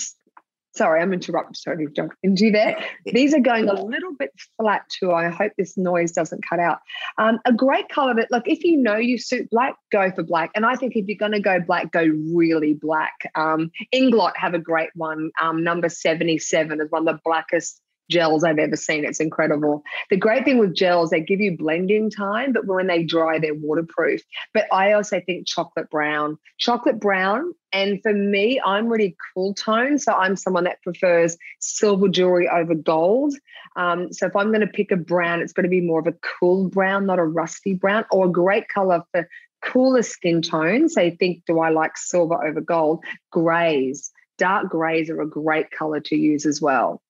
Sorry, 0.78 1.02
I'm 1.02 1.12
interrupted. 1.12 1.58
Sorry, 1.58 1.88
John. 1.96 2.10
Into 2.24 2.52
there. 2.52 2.78
These 3.06 3.34
are 3.34 3.40
going 3.40 3.68
a 3.68 3.74
little 3.74 4.14
bit 4.14 4.32
flat 4.62 4.84
too. 4.90 5.12
I 5.12 5.30
hope 5.30 5.54
this 5.58 5.78
noise 5.78 6.12
doesn't 6.12 6.48
cut 6.48 6.60
out. 6.60 6.80
Um, 7.18 7.40
a 7.46 7.54
great 7.54 7.90
color 7.90 8.14
that, 8.16 8.30
like, 8.30 8.48
if 8.48 8.64
you 8.64 8.78
know 8.78 8.96
you 8.96 9.18
suit 9.18 9.50
black, 9.50 9.76
go 9.92 10.12
for 10.12 10.24
black. 10.24 10.52
And 10.56 10.66
I 10.66 10.76
think 10.76 10.96
if 10.96 11.08
you're 11.08 11.18
going 11.18 11.32
to 11.32 11.40
go 11.40 11.60
black, 11.60 11.92
go 11.92 12.04
really 12.04 12.74
black. 12.76 13.14
Um, 13.36 13.72
Inglot 13.94 14.38
have 14.38 14.54
a 14.54 14.60
great 14.60 14.92
one. 14.94 15.32
Um, 15.42 15.64
number 15.64 15.90
77 15.90 16.80
is 16.80 16.92
one 16.92 17.08
of 17.08 17.16
the 17.16 17.22
blackest 17.26 17.82
gels 18.10 18.44
I've 18.44 18.60
ever 18.60 18.76
seen. 18.76 19.06
It's 19.06 19.20
incredible. 19.20 19.84
The 20.10 20.18
great 20.18 20.46
thing 20.46 20.58
with 20.58 20.76
gels, 20.76 21.10
they 21.10 21.22
give 21.22 21.40
you 21.40 21.58
blending 21.58 22.10
time, 22.10 22.54
but 22.54 22.66
when 22.66 22.88
they 22.88 23.04
dry, 23.04 23.40
they're 23.40 23.54
waterproof. 23.54 24.22
But 24.54 24.66
I 24.72 24.94
also 24.94 25.20
think 25.20 25.48
chocolate 25.48 25.90
brown, 25.90 26.38
chocolate 26.58 27.00
brown. 27.00 27.54
And 27.74 28.02
for 28.02 28.14
me, 28.14 28.62
I'm 28.66 28.88
really 28.88 29.16
cool 29.34 29.54
tone. 29.54 30.00
So 30.00 30.14
I'm 30.14 30.36
someone 30.36 30.64
that 30.64 30.82
prefers 30.84 31.38
silver 31.60 32.08
jewelry 32.08 32.48
over 32.48 32.76
gold. 32.76 33.36
Um, 33.76 34.12
so 34.12 34.26
if 34.26 34.36
I'm 34.36 34.48
going 34.48 34.62
to 34.62 34.68
pick 34.68 34.92
a 34.92 34.98
brown, 34.98 35.42
it's 35.42 35.54
going 35.54 35.66
to 35.66 35.70
be 35.70 35.82
more 35.82 36.00
of 36.00 36.08
a 36.08 36.16
cool 36.40 36.70
brown, 36.70 37.06
not 37.06 37.20
a 37.20 37.26
rusty 37.26 37.74
brown, 37.74 38.06
or 38.12 38.26
a 38.26 38.32
great 38.32 38.70
color 38.70 39.04
for 39.12 39.28
cooler 39.62 40.02
skin 40.02 40.42
tones. 40.42 40.94
So 40.94 41.12
think, 41.20 41.44
do 41.46 41.60
I 41.60 41.70
like 41.70 41.98
silver 41.98 42.44
over 42.46 42.62
gold? 42.62 43.04
Grays. 43.32 44.12
Dark 44.38 44.70
grays 44.70 45.10
are 45.10 45.22
a 45.22 45.28
great 45.28 45.72
color 45.72 46.00
to 46.00 46.16
use 46.16 46.46
as 46.46 46.62
well. 46.62 47.02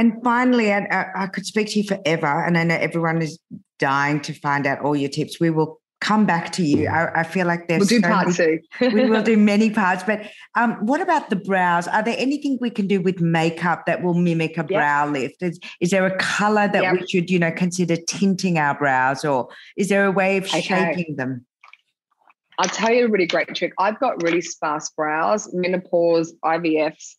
And 0.00 0.14
finally, 0.24 0.72
I, 0.72 1.10
I 1.14 1.26
could 1.26 1.44
speak 1.44 1.68
to 1.72 1.80
you 1.80 1.84
forever, 1.86 2.26
and 2.46 2.56
I 2.56 2.64
know 2.64 2.74
everyone 2.76 3.20
is 3.20 3.38
dying 3.78 4.20
to 4.22 4.32
find 4.32 4.66
out 4.66 4.80
all 4.80 4.96
your 4.96 5.10
tips. 5.10 5.38
We 5.38 5.50
will 5.50 5.78
come 6.00 6.24
back 6.24 6.52
to 6.52 6.62
you. 6.62 6.88
I, 6.88 7.20
I 7.20 7.22
feel 7.22 7.46
like 7.46 7.68
there's 7.68 7.80
We'll 7.80 7.88
do 7.88 8.00
so 8.00 8.08
part 8.08 8.26
many- 8.28 8.60
two. 8.78 8.90
we 8.96 9.10
will 9.10 9.22
do 9.22 9.36
many 9.52 9.68
parts. 9.68 10.02
But 10.02 10.22
um, 10.56 10.72
what 10.86 11.02
about 11.02 11.28
the 11.28 11.36
brows? 11.36 11.86
Are 11.86 12.02
there 12.02 12.16
anything 12.16 12.56
we 12.62 12.70
can 12.70 12.86
do 12.86 13.02
with 13.02 13.20
makeup 13.20 13.84
that 13.84 14.02
will 14.02 14.14
mimic 14.14 14.56
a 14.56 14.64
brow 14.64 15.06
lift? 15.06 15.42
Is, 15.42 15.60
is 15.82 15.90
there 15.90 16.06
a 16.06 16.16
color 16.16 16.66
that 16.72 16.82
Yep. 16.82 16.92
we 17.00 17.06
should, 17.06 17.28
you 17.30 17.38
know, 17.38 17.52
consider 17.52 17.96
tinting 18.08 18.56
our 18.56 18.74
brows, 18.78 19.22
or 19.22 19.48
is 19.76 19.90
there 19.90 20.06
a 20.06 20.10
way 20.10 20.38
of 20.38 20.44
Okay. 20.46 20.62
shaping 20.62 21.16
them? 21.16 21.44
I'll 22.60 22.68
tell 22.68 22.92
you 22.92 23.06
a 23.06 23.08
really 23.08 23.24
great 23.26 23.54
trick. 23.54 23.72
I've 23.78 23.98
got 24.00 24.22
really 24.22 24.42
sparse 24.42 24.90
brows, 24.90 25.48
menopause, 25.54 26.34
IVFs. 26.44 27.14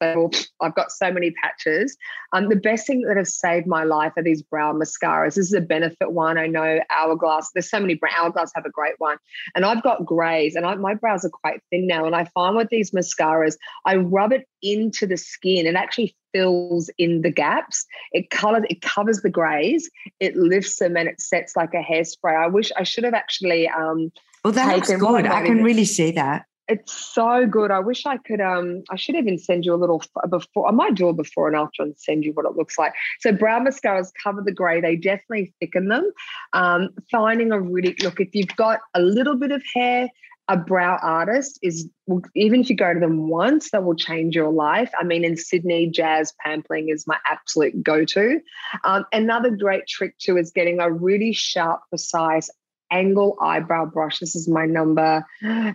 I've 0.61 0.75
got 0.75 0.91
so 0.91 1.11
many 1.11 1.31
patches. 1.31 1.97
Um, 2.31 2.47
the 2.49 2.55
best 2.55 2.85
thing 2.85 3.01
that 3.07 3.17
has 3.17 3.33
saved 3.33 3.65
my 3.65 3.83
life 3.83 4.13
are 4.17 4.21
these 4.21 4.43
brow 4.43 4.71
mascaras. 4.71 5.33
This 5.33 5.47
is 5.47 5.53
a 5.53 5.59
benefit 5.61 6.11
one. 6.11 6.37
I 6.37 6.45
know 6.45 6.81
Hourglass. 6.91 7.49
There's 7.55 7.71
so 7.71 7.79
many. 7.79 7.95
brow- 7.95 8.11
Hourglass 8.15 8.51
have 8.53 8.67
a 8.67 8.69
great 8.69 8.93
one, 8.99 9.17
and 9.55 9.65
I've 9.65 9.81
got 9.81 10.05
grays, 10.05 10.55
and 10.55 10.63
I, 10.63 10.75
my 10.75 10.93
brows 10.93 11.25
are 11.25 11.31
quite 11.31 11.59
thin 11.71 11.87
now. 11.87 12.05
And 12.05 12.15
I 12.15 12.25
find 12.25 12.55
with 12.55 12.69
these 12.69 12.91
mascaras, 12.91 13.55
I 13.83 13.95
rub 13.95 14.33
it 14.33 14.47
into 14.61 15.07
the 15.07 15.17
skin 15.17 15.65
and 15.65 15.75
actually 15.75 16.15
fills 16.35 16.91
in 16.99 17.23
the 17.23 17.31
gaps. 17.31 17.83
It 18.11 18.29
colors, 18.29 18.65
it 18.69 18.83
covers 18.83 19.21
the 19.21 19.31
grays, 19.31 19.89
it 20.19 20.35
lifts 20.35 20.77
them, 20.77 20.97
and 20.97 21.09
it 21.09 21.19
sets 21.19 21.55
like 21.55 21.73
a 21.73 21.81
hairspray. 21.81 22.39
I 22.39 22.45
wish 22.45 22.71
I 22.77 22.83
should 22.83 23.05
have 23.05 23.15
actually. 23.15 23.67
Um, 23.67 24.11
Well, 24.43 24.53
that 24.53 24.75
looks 24.75 24.91
good. 24.91 25.25
I 25.25 25.45
can 25.45 25.63
really 25.63 25.85
see 25.85 26.11
that. 26.11 26.45
It's 26.67 26.93
so 26.93 27.45
good. 27.45 27.69
I 27.69 27.79
wish 27.79 28.05
I 28.05 28.17
could. 28.17 28.39
Um, 28.39 28.83
I 28.89 28.95
should 28.95 29.15
even 29.15 29.37
send 29.37 29.65
you 29.65 29.73
a 29.73 29.75
little 29.75 30.01
before. 30.29 30.69
I 30.69 30.71
might 30.71 30.95
do 30.95 31.09
a 31.09 31.13
before 31.13 31.47
and 31.47 31.57
after 31.57 31.83
and 31.83 31.97
send 31.97 32.23
you 32.23 32.31
what 32.31 32.45
it 32.45 32.55
looks 32.55 32.77
like. 32.77 32.93
So 33.19 33.33
brow 33.33 33.59
mascaras 33.59 34.11
cover 34.23 34.41
the 34.41 34.53
grey. 34.53 34.79
They 34.79 34.95
definitely 34.95 35.53
thicken 35.59 35.89
them. 35.89 36.09
Um, 36.53 36.89
finding 37.11 37.51
a 37.51 37.59
really 37.59 37.95
look 38.01 38.21
if 38.21 38.29
you've 38.33 38.55
got 38.55 38.79
a 38.93 39.01
little 39.01 39.35
bit 39.35 39.51
of 39.51 39.61
hair, 39.73 40.07
a 40.47 40.57
brow 40.57 40.97
artist 41.01 41.59
is 41.61 41.89
even 42.35 42.61
if 42.61 42.69
you 42.69 42.75
go 42.75 42.93
to 42.93 42.99
them 42.99 43.29
once, 43.29 43.71
that 43.71 43.83
will 43.83 43.95
change 43.95 44.35
your 44.35 44.51
life. 44.51 44.91
I 44.99 45.03
mean, 45.03 45.23
in 45.23 45.37
Sydney, 45.37 45.87
Jazz 45.87 46.33
Pampling 46.45 46.91
is 46.91 47.05
my 47.07 47.17
absolute 47.25 47.81
go-to. 47.83 48.41
Um, 48.83 49.05
another 49.13 49.49
great 49.49 49.87
trick 49.87 50.17
too 50.17 50.37
is 50.37 50.51
getting 50.51 50.79
a 50.79 50.91
really 50.91 51.31
sharp, 51.31 51.81
precise 51.89 52.49
angle 52.91 53.37
eyebrow 53.41 53.85
brush. 53.85 54.19
This 54.19 54.35
is 54.35 54.47
my 54.47 54.65
number 54.65 55.25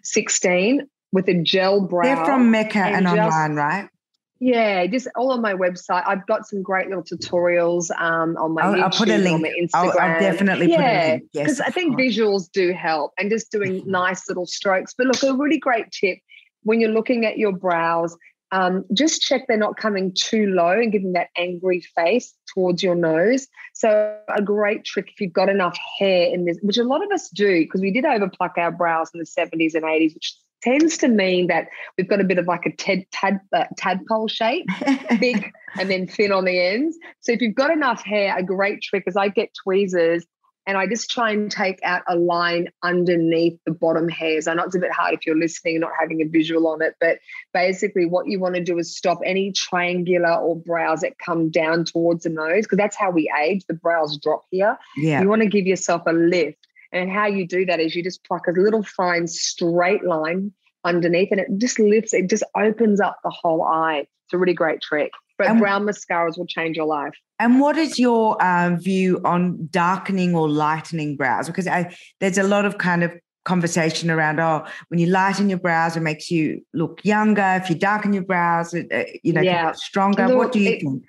16 0.03 0.87
with 1.13 1.29
a 1.29 1.43
gel 1.43 1.81
brow. 1.81 2.03
They're 2.03 2.25
from 2.25 2.51
Mecca 2.51 2.79
and, 2.79 3.07
and 3.07 3.17
just, 3.17 3.35
online, 3.35 3.55
right? 3.55 3.89
Yeah, 4.39 4.87
just 4.87 5.09
all 5.17 5.33
on 5.33 5.41
my 5.41 5.55
website. 5.55 6.03
I've 6.07 6.27
got 6.27 6.47
some 6.47 6.63
great 6.63 6.89
little 6.89 7.03
tutorials 7.03 7.91
um, 7.99 8.37
on 8.37 8.53
my 8.53 8.63
I'll, 8.63 8.75
YouTube, 8.75 8.83
I'll 8.83 8.91
put 8.91 9.09
a 9.09 9.19
link. 9.19 9.35
on 9.35 9.43
my 9.43 9.53
Instagram. 9.61 9.71
I'll, 9.75 9.99
I'll 9.99 10.21
definitely 10.21 10.71
yeah, 10.71 10.77
put 10.77 10.85
a 10.85 11.11
link. 11.13 11.23
Yes, 11.33 11.45
because 11.45 11.61
I 11.61 11.71
think 11.71 11.99
visuals 11.99 12.51
do 12.53 12.73
help, 12.73 13.13
and 13.19 13.31
just 13.31 13.51
doing 13.51 13.83
nice 13.87 14.29
little 14.29 14.47
strokes. 14.47 14.95
But 14.97 15.07
look, 15.07 15.23
a 15.23 15.33
really 15.35 15.59
great 15.59 15.91
tip 15.91 16.19
when 16.65 16.81
you're 16.81 16.91
looking 16.91 17.25
at 17.25 17.39
your 17.39 17.53
brows, 17.53 18.17
um, 18.53 18.85
just 18.93 19.23
check 19.23 19.43
they're 19.47 19.57
not 19.57 19.77
coming 19.77 20.13
too 20.15 20.47
low 20.47 20.71
and 20.71 20.93
giving 20.93 21.13
that 21.13 21.29
angry 21.37 21.81
face 21.81 22.35
towards 22.55 22.83
your 22.83 22.95
nose. 22.95 23.49
So 23.75 24.19
a 24.35 24.43
great 24.43 24.85
trick 24.85 25.11
if 25.11 25.21
you've 25.21 25.33
got 25.33 25.49
enough 25.49 25.77
hair 25.99 26.33
in 26.33 26.45
this, 26.45 26.59
which 26.63 26.79
a 26.79 26.85
lot 26.85 27.05
of 27.05 27.11
us 27.11 27.29
do, 27.31 27.63
because 27.65 27.81
we 27.81 27.91
did 27.91 28.05
overpluck 28.05 28.57
our 28.57 28.71
brows 28.71 29.11
in 29.13 29.19
the 29.19 29.27
70s 29.27 29.75
and 29.75 29.85
80s, 29.85 30.15
which 30.15 30.35
tends 30.63 30.97
to 30.99 31.09
mean 31.09 31.49
that 31.49 31.69
we've 31.97 32.09
got 32.09 32.21
a 32.21 32.25
bit 32.25 32.39
of 32.39 32.47
like 32.47 32.67
a 32.67 32.73
tad, 32.73 33.05
tad, 33.13 33.41
uh, 33.53 33.65
tadpole 33.77 34.29
shape, 34.29 34.67
big 35.21 35.51
and 35.79 35.91
then 35.91 36.07
thin 36.07 36.33
on 36.33 36.45
the 36.45 36.59
ends. 36.59 36.97
So 37.21 37.33
if 37.33 37.41
you've 37.41 37.55
got 37.55 37.71
enough 37.71 38.03
hair, 38.05 38.37
a 38.37 38.43
great 38.43 38.81
trick 38.83 39.05
is 39.07 39.17
I 39.17 39.29
get 39.29 39.51
tweezers 39.63 40.25
and 40.67 40.77
I 40.77 40.87
just 40.87 41.11
try 41.11 41.31
and 41.31 41.51
take 41.51 41.79
out 41.85 42.03
a 42.09 42.17
line 42.17 42.69
underneath 42.83 43.59
the 43.65 43.73
bottom 43.73 44.09
hairs. 44.09 44.49
I 44.49 44.55
know 44.55 44.65
it's 44.65 44.75
a 44.75 44.81
bit 44.81 44.91
hard 44.91 45.15
if 45.15 45.25
you're 45.25 45.39
listening 45.39 45.77
and 45.77 45.83
not 45.83 45.93
having 45.99 46.21
a 46.21 46.25
visual 46.25 46.67
on 46.67 46.83
it, 46.83 46.95
but 47.01 47.19
basically 47.55 48.05
what 48.05 48.27
you 48.27 48.41
want 48.41 48.57
to 48.57 48.63
do 48.63 48.77
is 48.79 48.97
stop 48.97 49.21
any 49.25 49.53
triangular 49.53 50.35
or 50.35 50.57
brows 50.57 51.01
that 51.01 51.19
come 51.19 51.51
down 51.51 51.85
towards 51.85 52.25
the 52.25 52.31
nose 52.31 52.65
because 52.65 52.79
that's 52.79 52.97
how 52.97 53.11
we 53.11 53.33
age. 53.41 53.65
The 53.69 53.75
brows 53.75 54.19
drop 54.19 54.45
here. 54.51 54.77
Yeah. 54.97 55.23
You 55.23 55.29
want 55.29 55.43
to 55.43 55.49
give 55.49 55.67
yourself 55.67 56.03
a 56.07 56.13
lift. 56.13 56.59
And 56.93 57.11
how 57.11 57.27
you 57.27 57.47
do 57.47 57.65
that 57.67 57.79
is 57.79 57.95
you 57.95 58.03
just 58.03 58.25
pluck 58.25 58.47
a 58.49 58.59
little 58.59 58.83
fine 58.83 59.29
straight 59.29 60.05
line 60.05 60.53
underneath 60.85 61.29
and 61.31 61.41
it 61.41 61.49
just 61.59 61.79
lifts, 61.79 62.15
it 62.15 62.29
just 62.29 62.45
opens 62.57 63.01
up 63.01 63.19
the 63.23 63.31
whole 63.31 63.63
eye. 63.63 64.07
It's 64.25 64.35
a 64.35 64.39
really 64.39 64.55
great 64.55 64.81
trick. 64.81 65.13
But 65.39 65.49
and, 65.49 65.61
brown 65.61 65.85
mascaras 65.85 66.39
will 66.39 66.47
change 66.47 66.77
your 66.77 66.87
life. 66.87 67.15
And 67.39 67.61
what 67.61 67.77
is 67.77 67.99
your 67.99 68.43
um, 68.43 68.79
view 68.79 69.21
on 69.25 69.69
darkening 69.71 70.35
or 70.35 70.49
lightening 70.49 71.17
brows? 71.17 71.47
Because 71.47 71.67
I, 71.67 71.95
there's 72.21 72.39
a 72.39 72.43
lot 72.43 72.65
of 72.65 72.79
kind 72.79 73.05
of 73.05 73.13
conversation 73.45 74.11
around 74.11 74.41
oh 74.41 74.67
when 74.89 74.99
you 74.99 75.07
lighten 75.07 75.49
your 75.49 75.61
brows 75.61 75.97
it 75.97 76.01
makes 76.01 76.33
you 76.33 76.61
look 76.75 76.99
younger 77.05 77.61
if 77.63 77.71
you 77.71 77.77
darken 77.77 78.13
your 78.13 78.25
brows 78.25 78.75
it, 78.75 78.91
uh, 78.93 79.05
you 79.23 79.33
know 79.33 79.41
yeah. 79.41 79.71
stronger 79.71 80.27
look, 80.27 80.37
what 80.37 80.53
do 80.53 80.59
you 80.59 80.71
it, 80.71 80.81
think 80.81 81.05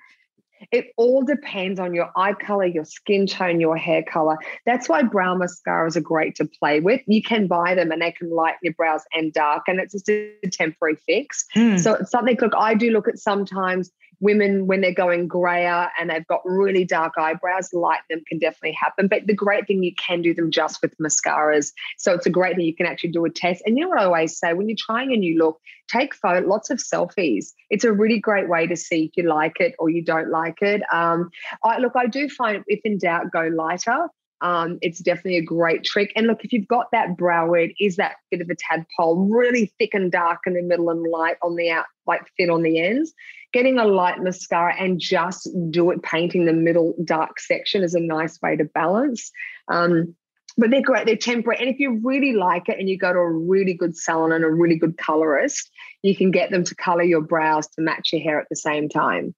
it 0.72 0.92
all 0.96 1.22
depends 1.22 1.78
on 1.78 1.94
your 1.94 2.10
eye 2.16 2.34
color, 2.34 2.66
your 2.66 2.84
skin 2.84 3.26
tone, 3.26 3.60
your 3.60 3.76
hair 3.76 4.02
color. 4.02 4.36
That's 4.66 4.88
why 4.88 5.02
brow 5.02 5.36
mascaras 5.36 5.96
are 5.96 6.00
great 6.00 6.34
to 6.36 6.46
play 6.46 6.80
with. 6.80 7.00
You 7.06 7.22
can 7.22 7.46
buy 7.46 7.74
them 7.74 7.90
and 7.90 8.02
they 8.02 8.12
can 8.12 8.30
lighten 8.30 8.58
your 8.62 8.74
brows 8.74 9.02
and 9.14 9.32
darken. 9.32 9.78
It's 9.78 9.92
just 9.92 10.08
a 10.08 10.34
temporary 10.50 10.96
fix. 10.96 11.46
Mm. 11.56 11.78
So 11.78 11.94
it's 11.94 12.10
something, 12.10 12.36
look, 12.40 12.54
I 12.56 12.74
do 12.74 12.90
look 12.90 13.08
at 13.08 13.18
sometimes 13.18 13.90
women 14.20 14.66
when 14.66 14.80
they're 14.80 14.92
going 14.92 15.28
grayer 15.28 15.88
and 15.98 16.10
they've 16.10 16.26
got 16.26 16.40
really 16.44 16.84
dark 16.84 17.14
eyebrows, 17.18 17.72
light 17.72 18.00
them 18.10 18.22
can 18.28 18.38
definitely 18.38 18.72
happen. 18.72 19.08
But 19.08 19.26
the 19.26 19.34
great 19.34 19.66
thing, 19.66 19.82
you 19.82 19.94
can 19.94 20.22
do 20.22 20.34
them 20.34 20.50
just 20.50 20.82
with 20.82 20.96
mascaras. 20.98 21.72
So 21.96 22.12
it's 22.14 22.26
a 22.26 22.30
great 22.30 22.56
thing 22.56 22.64
you 22.64 22.74
can 22.74 22.86
actually 22.86 23.10
do 23.10 23.24
a 23.24 23.30
test. 23.30 23.62
And 23.66 23.76
you 23.76 23.84
know 23.84 23.90
what 23.90 24.00
I 24.00 24.04
always 24.04 24.38
say 24.38 24.52
when 24.54 24.68
you're 24.68 24.76
trying 24.78 25.12
a 25.12 25.16
new 25.16 25.38
look, 25.38 25.60
take 25.88 26.14
photo, 26.14 26.46
lots 26.46 26.70
of 26.70 26.78
selfies. 26.78 27.52
It's 27.70 27.84
a 27.84 27.92
really 27.92 28.18
great 28.18 28.48
way 28.48 28.66
to 28.66 28.76
see 28.76 29.04
if 29.04 29.16
you 29.16 29.28
like 29.28 29.60
it 29.60 29.74
or 29.78 29.90
you 29.90 30.04
don't 30.04 30.30
like 30.30 30.62
it. 30.62 30.82
Um, 30.92 31.30
I 31.64 31.78
look, 31.78 31.92
I 31.96 32.06
do 32.06 32.28
find 32.28 32.64
if 32.66 32.80
in 32.84 32.98
doubt, 32.98 33.30
go 33.32 33.48
lighter. 33.54 34.08
Um, 34.40 34.78
it's 34.82 35.00
definitely 35.00 35.38
a 35.38 35.42
great 35.42 35.84
trick. 35.84 36.12
And 36.14 36.26
look, 36.26 36.44
if 36.44 36.52
you've 36.52 36.68
got 36.68 36.86
that 36.92 37.16
brow 37.16 37.48
where 37.48 37.62
it 37.62 37.74
is 37.80 37.96
that 37.96 38.16
bit 38.30 38.40
of 38.40 38.48
a 38.48 38.54
tadpole, 38.54 39.28
really 39.28 39.72
thick 39.78 39.94
and 39.94 40.12
dark 40.12 40.40
in 40.46 40.54
the 40.54 40.62
middle 40.62 40.90
and 40.90 41.02
light 41.10 41.36
on 41.42 41.56
the 41.56 41.70
out, 41.70 41.86
like 42.06 42.22
thin 42.36 42.50
on 42.50 42.62
the 42.62 42.80
ends, 42.80 43.12
getting 43.52 43.78
a 43.78 43.84
light 43.84 44.20
mascara 44.20 44.74
and 44.78 45.00
just 45.00 45.48
do 45.70 45.90
it, 45.90 46.02
painting 46.02 46.44
the 46.44 46.52
middle 46.52 46.94
dark 47.04 47.40
section 47.40 47.82
is 47.82 47.94
a 47.94 48.00
nice 48.00 48.40
way 48.40 48.56
to 48.56 48.64
balance. 48.64 49.30
Um, 49.68 50.14
but 50.56 50.70
they're 50.70 50.82
great, 50.82 51.06
they're 51.06 51.16
temporary. 51.16 51.60
And 51.60 51.68
if 51.68 51.78
you 51.78 52.00
really 52.02 52.32
like 52.32 52.68
it 52.68 52.78
and 52.78 52.88
you 52.88 52.98
go 52.98 53.12
to 53.12 53.18
a 53.18 53.30
really 53.30 53.74
good 53.74 53.96
salon 53.96 54.32
and 54.32 54.44
a 54.44 54.50
really 54.50 54.76
good 54.76 54.98
colorist, 54.98 55.70
you 56.02 56.16
can 56.16 56.32
get 56.32 56.50
them 56.50 56.64
to 56.64 56.74
color 56.74 57.04
your 57.04 57.20
brows 57.20 57.68
to 57.68 57.80
match 57.80 58.12
your 58.12 58.22
hair 58.22 58.40
at 58.40 58.48
the 58.50 58.56
same 58.56 58.88
time. 58.88 59.34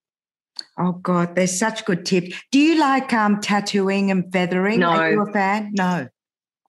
Oh 0.78 0.92
God, 0.92 1.34
there's 1.34 1.58
such 1.58 1.84
good 1.84 2.04
tips. 2.06 2.36
Do 2.50 2.58
you 2.58 2.78
like 2.78 3.12
um, 3.12 3.40
tattooing 3.40 4.10
and 4.10 4.32
feathering? 4.32 4.80
No. 4.80 4.90
Are 4.90 5.12
you 5.12 5.22
a 5.22 5.32
fan? 5.32 5.72
No. 5.74 6.08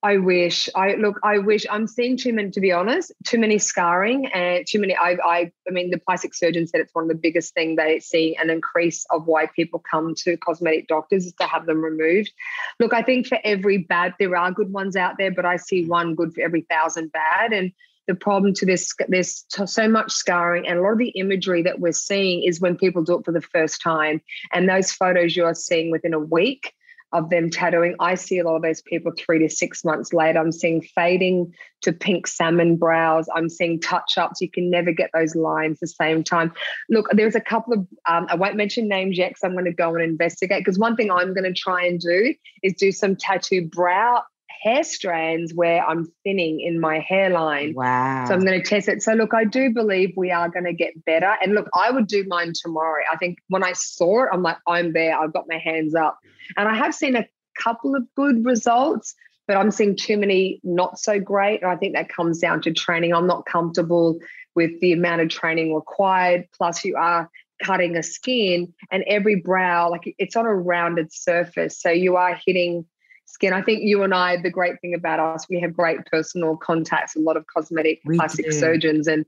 I 0.03 0.17
wish. 0.17 0.67
I 0.73 0.95
look. 0.95 1.19
I 1.23 1.37
wish. 1.37 1.65
I'm 1.69 1.85
seeing 1.85 2.17
too 2.17 2.33
many. 2.33 2.49
To 2.49 2.59
be 2.59 2.71
honest, 2.71 3.11
too 3.23 3.37
many 3.37 3.59
scarring 3.59 4.25
and 4.27 4.65
too 4.67 4.79
many. 4.79 4.95
I. 4.95 5.17
I. 5.23 5.51
I 5.67 5.71
mean, 5.71 5.91
the 5.91 5.99
plastic 5.99 6.33
surgeon 6.33 6.65
said 6.65 6.81
it's 6.81 6.95
one 6.95 7.03
of 7.03 7.09
the 7.09 7.15
biggest 7.15 7.53
thing 7.53 7.75
they 7.75 7.99
see 7.99 8.35
an 8.41 8.49
increase 8.49 9.05
of 9.11 9.27
why 9.27 9.45
people 9.45 9.79
come 9.79 10.15
to 10.15 10.37
cosmetic 10.37 10.87
doctors 10.87 11.27
is 11.27 11.33
to 11.33 11.45
have 11.45 11.67
them 11.67 11.83
removed. 11.83 12.31
Look, 12.79 12.93
I 12.93 13.03
think 13.03 13.27
for 13.27 13.37
every 13.43 13.77
bad, 13.77 14.15
there 14.17 14.35
are 14.35 14.51
good 14.51 14.73
ones 14.73 14.95
out 14.95 15.19
there, 15.19 15.31
but 15.31 15.45
I 15.45 15.57
see 15.57 15.85
one 15.85 16.15
good 16.15 16.33
for 16.33 16.41
every 16.41 16.61
thousand 16.61 17.11
bad. 17.11 17.53
And 17.53 17.71
the 18.11 18.15
problem 18.19 18.53
to 18.55 18.65
this, 18.65 18.93
there's 19.07 19.45
so 19.65 19.87
much 19.87 20.11
scarring, 20.11 20.67
and 20.67 20.79
a 20.79 20.81
lot 20.81 20.91
of 20.91 20.97
the 20.97 21.09
imagery 21.11 21.61
that 21.63 21.79
we're 21.79 21.93
seeing 21.93 22.43
is 22.43 22.59
when 22.59 22.75
people 22.75 23.03
do 23.03 23.17
it 23.17 23.23
for 23.23 23.31
the 23.31 23.41
first 23.41 23.81
time, 23.81 24.21
and 24.51 24.67
those 24.67 24.91
photos 24.91 25.33
you're 25.33 25.55
seeing 25.55 25.91
within 25.91 26.13
a 26.13 26.19
week 26.19 26.73
of 27.13 27.29
them 27.29 27.49
tattooing. 27.49 27.95
I 27.99 28.15
see 28.15 28.39
a 28.39 28.43
lot 28.43 28.57
of 28.57 28.61
those 28.61 28.81
people 28.81 29.13
three 29.17 29.39
to 29.39 29.49
six 29.49 29.85
months 29.85 30.13
later. 30.13 30.39
I'm 30.39 30.51
seeing 30.51 30.81
fading 30.81 31.53
to 31.81 31.91
pink 31.93 32.27
salmon 32.27 32.75
brows. 32.77 33.27
I'm 33.33 33.49
seeing 33.49 33.79
touch 33.79 34.17
ups. 34.17 34.41
You 34.41 34.49
can 34.49 34.69
never 34.69 34.91
get 34.91 35.09
those 35.13 35.35
lines 35.35 35.79
the 35.79 35.87
same 35.87 36.23
time. 36.23 36.53
Look, 36.89 37.07
there's 37.11 37.35
a 37.35 37.41
couple 37.41 37.73
of, 37.73 37.79
um, 38.09 38.27
I 38.29 38.35
won't 38.35 38.55
mention 38.55 38.87
names 38.87 39.17
yet 39.17 39.31
because 39.31 39.43
I'm 39.43 39.53
going 39.53 39.65
to 39.65 39.73
go 39.73 39.93
and 39.93 40.03
investigate. 40.03 40.61
Because 40.61 40.79
one 40.79 40.95
thing 40.95 41.11
I'm 41.11 41.33
going 41.33 41.43
to 41.43 41.53
try 41.53 41.85
and 41.85 41.99
do 41.99 42.33
is 42.63 42.73
do 42.75 42.91
some 42.91 43.15
tattoo 43.15 43.67
brow 43.67 44.23
hair 44.61 44.83
strands 44.83 45.53
where 45.53 45.83
I'm 45.83 46.11
thinning 46.23 46.61
in 46.61 46.79
my 46.79 46.99
hairline. 46.99 47.73
Wow. 47.73 48.25
So 48.27 48.33
I'm 48.33 48.41
going 48.41 48.61
to 48.61 48.67
test 48.67 48.87
it. 48.87 49.01
So 49.01 49.13
look, 49.13 49.33
I 49.33 49.43
do 49.43 49.73
believe 49.73 50.13
we 50.15 50.31
are 50.31 50.49
going 50.49 50.65
to 50.65 50.73
get 50.73 51.03
better. 51.05 51.35
And 51.41 51.53
look, 51.53 51.67
I 51.73 51.89
would 51.89 52.07
do 52.07 52.23
mine 52.27 52.53
tomorrow. 52.53 53.03
I 53.11 53.17
think 53.17 53.39
when 53.47 53.63
I 53.63 53.73
saw 53.73 54.23
it, 54.23 54.29
I'm 54.31 54.43
like, 54.43 54.57
I'm 54.67 54.93
there. 54.93 55.17
I've 55.17 55.33
got 55.33 55.45
my 55.49 55.57
hands 55.57 55.95
up. 55.95 56.19
And 56.57 56.67
I 56.67 56.75
have 56.75 56.93
seen 56.93 57.15
a 57.15 57.27
couple 57.61 57.95
of 57.95 58.03
good 58.15 58.45
results, 58.45 59.15
but 59.47 59.57
I'm 59.57 59.71
seeing 59.71 59.95
too 59.95 60.17
many 60.17 60.59
not 60.63 60.99
so 60.99 61.19
great. 61.19 61.63
And 61.63 61.71
I 61.71 61.75
think 61.75 61.95
that 61.95 62.09
comes 62.09 62.37
down 62.39 62.61
to 62.61 62.71
training. 62.71 63.13
I'm 63.13 63.27
not 63.27 63.45
comfortable 63.45 64.19
with 64.53 64.71
the 64.81 64.93
amount 64.93 65.21
of 65.21 65.29
training 65.29 65.73
required. 65.73 66.47
Plus, 66.55 66.85
you 66.85 66.97
are 66.97 67.29
cutting 67.63 67.95
a 67.95 68.03
skin 68.03 68.73
and 68.91 69.03
every 69.07 69.35
brow, 69.35 69.89
like 69.89 70.13
it's 70.17 70.35
on 70.35 70.45
a 70.45 70.53
rounded 70.53 71.13
surface. 71.13 71.79
So 71.79 71.89
you 71.89 72.15
are 72.15 72.39
hitting 72.45 72.85
skin. 73.31 73.53
I 73.53 73.61
think 73.61 73.81
you 73.83 74.03
and 74.03 74.13
I, 74.13 74.37
the 74.41 74.49
great 74.49 74.79
thing 74.81 74.93
about 74.93 75.19
us, 75.19 75.45
we 75.49 75.59
have 75.61 75.73
great 75.73 76.05
personal 76.05 76.57
contacts, 76.57 77.15
a 77.15 77.19
lot 77.19 77.37
of 77.37 77.45
cosmetic 77.47 78.01
we 78.05 78.17
plastic 78.17 78.45
do. 78.45 78.51
surgeons, 78.51 79.07
and 79.07 79.25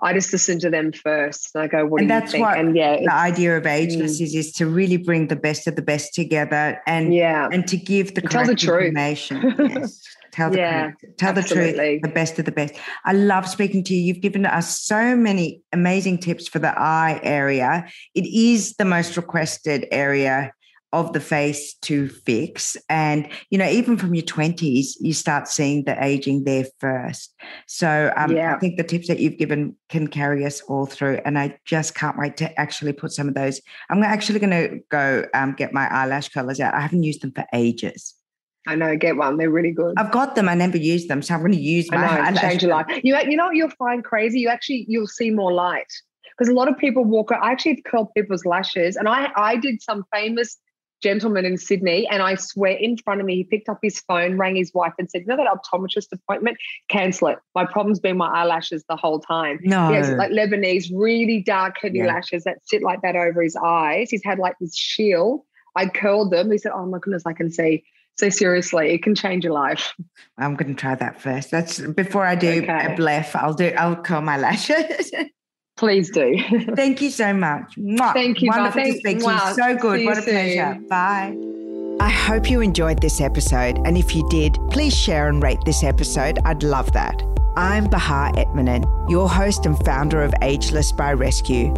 I 0.00 0.12
just 0.12 0.32
listen 0.32 0.60
to 0.60 0.70
them 0.70 0.92
first. 0.92 1.50
And 1.54 1.64
I 1.64 1.66
go, 1.66 1.84
what 1.84 2.00
and 2.00 2.08
do 2.08 2.14
that's 2.14 2.26
you 2.26 2.32
think? 2.32 2.46
What 2.46 2.58
and 2.58 2.76
yeah, 2.76 2.96
the 3.00 3.12
idea 3.12 3.56
of 3.56 3.66
ageless 3.66 4.20
mm. 4.20 4.24
is 4.24 4.34
is 4.34 4.52
to 4.52 4.66
really 4.66 4.96
bring 4.96 5.28
the 5.28 5.36
best 5.36 5.66
of 5.66 5.76
the 5.76 5.82
best 5.82 6.14
together 6.14 6.80
and 6.86 7.14
yeah, 7.14 7.48
and 7.52 7.66
to 7.66 7.76
give 7.76 8.14
the 8.14 8.22
tell 8.22 8.44
the 8.44 8.54
truth. 8.54 8.86
information. 8.86 9.54
yes. 9.58 10.00
Tell 10.30 10.50
the 10.50 10.58
yeah, 10.58 10.90
tell 11.16 11.36
absolutely. 11.36 11.72
the 11.72 11.76
truth, 11.76 12.02
the 12.02 12.08
best 12.08 12.38
of 12.38 12.44
the 12.44 12.52
best. 12.52 12.74
I 13.04 13.12
love 13.12 13.48
speaking 13.48 13.82
to 13.84 13.94
you. 13.94 14.02
You've 14.02 14.20
given 14.20 14.46
us 14.46 14.78
so 14.80 15.16
many 15.16 15.62
amazing 15.72 16.18
tips 16.18 16.46
for 16.46 16.58
the 16.58 16.78
eye 16.78 17.18
area. 17.22 17.88
It 18.14 18.26
is 18.26 18.74
the 18.74 18.84
most 18.84 19.16
requested 19.16 19.86
area 19.90 20.52
of 20.92 21.12
the 21.12 21.20
face 21.20 21.74
to 21.74 22.08
fix. 22.08 22.76
And, 22.88 23.28
you 23.50 23.58
know, 23.58 23.68
even 23.68 23.98
from 23.98 24.14
your 24.14 24.24
20s, 24.24 24.92
you 25.00 25.12
start 25.12 25.48
seeing 25.48 25.84
the 25.84 26.02
aging 26.02 26.44
there 26.44 26.64
first. 26.80 27.34
So 27.66 28.12
um, 28.16 28.34
yeah. 28.34 28.54
I 28.54 28.58
think 28.58 28.76
the 28.76 28.84
tips 28.84 29.08
that 29.08 29.18
you've 29.18 29.36
given 29.36 29.76
can 29.88 30.08
carry 30.08 30.46
us 30.46 30.62
all 30.62 30.86
through. 30.86 31.20
And 31.24 31.38
I 31.38 31.58
just 31.64 31.94
can't 31.94 32.18
wait 32.18 32.36
to 32.38 32.58
actually 32.58 32.94
put 32.94 33.12
some 33.12 33.28
of 33.28 33.34
those. 33.34 33.60
I'm 33.90 34.02
actually 34.02 34.38
going 34.38 34.50
to 34.50 34.80
go 34.90 35.26
um, 35.34 35.52
get 35.52 35.72
my 35.74 35.88
eyelash 35.92 36.30
colors 36.30 36.58
out. 36.58 36.74
I 36.74 36.80
haven't 36.80 37.02
used 37.02 37.22
them 37.22 37.32
for 37.32 37.44
ages. 37.52 38.14
I 38.66 38.74
know, 38.74 38.96
get 38.96 39.16
one. 39.16 39.36
They're 39.38 39.50
really 39.50 39.72
good. 39.72 39.94
I've 39.96 40.10
got 40.10 40.34
them. 40.34 40.48
I 40.48 40.54
never 40.54 40.76
use 40.76 41.06
them, 41.06 41.22
so 41.22 41.32
I'm 41.32 41.40
going 41.40 41.52
to 41.52 41.60
use 41.60 41.90
my 41.90 41.96
I 41.96 42.00
know, 42.00 42.22
eyelash. 42.22 42.40
change 42.40 42.62
your 42.62 42.72
life. 42.72 42.86
You, 43.02 43.16
you 43.16 43.36
know 43.36 43.46
what 43.46 43.56
you'll 43.56 43.70
find 43.70 44.04
crazy? 44.04 44.40
You 44.40 44.48
actually, 44.48 44.84
you'll 44.88 45.06
see 45.06 45.30
more 45.30 45.52
light. 45.52 45.90
Because 46.36 46.50
a 46.50 46.54
lot 46.54 46.68
of 46.68 46.76
people 46.76 47.04
walk, 47.04 47.32
I 47.32 47.50
actually 47.50 47.82
curl 47.82 48.12
people's 48.14 48.44
lashes. 48.44 48.96
And 48.96 49.08
I, 49.08 49.30
I 49.36 49.56
did 49.56 49.80
some 49.80 50.04
famous 50.12 50.58
gentleman 51.02 51.44
in 51.44 51.56
Sydney, 51.56 52.06
and 52.10 52.22
I 52.22 52.34
swear 52.34 52.72
in 52.72 52.96
front 52.96 53.20
of 53.20 53.26
me, 53.26 53.36
he 53.36 53.44
picked 53.44 53.68
up 53.68 53.78
his 53.82 54.00
phone, 54.00 54.36
rang 54.38 54.56
his 54.56 54.72
wife, 54.74 54.92
and 54.98 55.10
said, 55.10 55.22
"You 55.22 55.26
know 55.28 55.36
that 55.36 55.46
optometrist 55.46 56.08
appointment? 56.12 56.56
Cancel 56.88 57.28
it. 57.28 57.38
My 57.54 57.64
problem's 57.64 58.00
been 58.00 58.16
my 58.16 58.28
eyelashes 58.28 58.84
the 58.88 58.96
whole 58.96 59.20
time." 59.20 59.58
No. 59.62 59.88
He 59.88 59.94
has 59.94 60.10
like 60.10 60.30
Lebanese, 60.30 60.90
really 60.94 61.40
dark, 61.42 61.76
heavy 61.80 61.98
Yeah. 61.98 62.06
lashes 62.06 62.44
that 62.44 62.58
sit 62.64 62.82
like 62.82 63.02
that 63.02 63.16
over 63.16 63.42
his 63.42 63.56
eyes. 63.56 64.10
He's 64.10 64.24
had 64.24 64.38
like 64.38 64.54
this 64.60 64.76
shield. 64.76 65.42
I 65.76 65.86
curled 65.86 66.32
them. 66.32 66.50
He 66.50 66.58
said, 66.58 66.72
"Oh 66.74 66.86
my 66.86 66.98
goodness, 66.98 67.24
I 67.26 67.32
can 67.32 67.50
see." 67.50 67.84
So 68.16 68.28
seriously, 68.30 68.90
it 68.94 69.04
can 69.04 69.14
change 69.14 69.44
your 69.44 69.52
life. 69.52 69.94
I'm 70.38 70.56
going 70.56 70.74
to 70.74 70.80
try 70.80 70.96
that 70.96 71.20
first. 71.20 71.52
That's 71.52 71.78
before 71.78 72.24
I 72.26 72.34
do 72.34 72.48
Okay. 72.48 72.64
a 72.66 72.96
bleph. 72.96 73.36
I'll 73.36 73.54
do. 73.54 73.68
I'll 73.78 73.94
curl 73.94 74.22
my 74.22 74.36
lashes. 74.36 75.12
Please 75.78 76.10
do. 76.10 76.36
Thank 76.74 77.00
you 77.00 77.10
so 77.10 77.32
much. 77.32 77.76
Mwah. 77.76 78.12
Thank 78.12 78.42
you, 78.42 78.50
Bar. 78.50 78.60
Wonderful 78.60 78.84
to 78.92 78.98
speak 78.98 79.18
to 79.20 79.24
you. 79.30 79.54
So 79.54 79.76
good. 79.76 80.00
See 80.00 80.06
What 80.06 80.16
you 80.16 80.22
a 80.22 80.24
pleasure. 80.24 80.74
soon. 80.74 80.88
Bye. 80.88 81.36
I 82.00 82.10
hope 82.10 82.50
you 82.50 82.60
enjoyed 82.60 83.00
this 83.00 83.20
episode. 83.20 83.78
And 83.84 83.96
if 83.96 84.14
you 84.14 84.28
did, 84.28 84.56
please 84.70 84.94
share 84.96 85.28
and 85.28 85.42
rate 85.42 85.58
this 85.64 85.82
episode. 85.82 86.38
I'd 86.44 86.62
love 86.62 86.92
that. 86.92 87.22
I'm 87.56 87.86
Bahar 87.88 88.32
Etminan, 88.34 88.84
your 89.10 89.28
host 89.28 89.66
and 89.66 89.76
founder 89.84 90.22
of 90.22 90.32
Ageless 90.42 90.92
by 90.92 91.12
Rescue. 91.12 91.74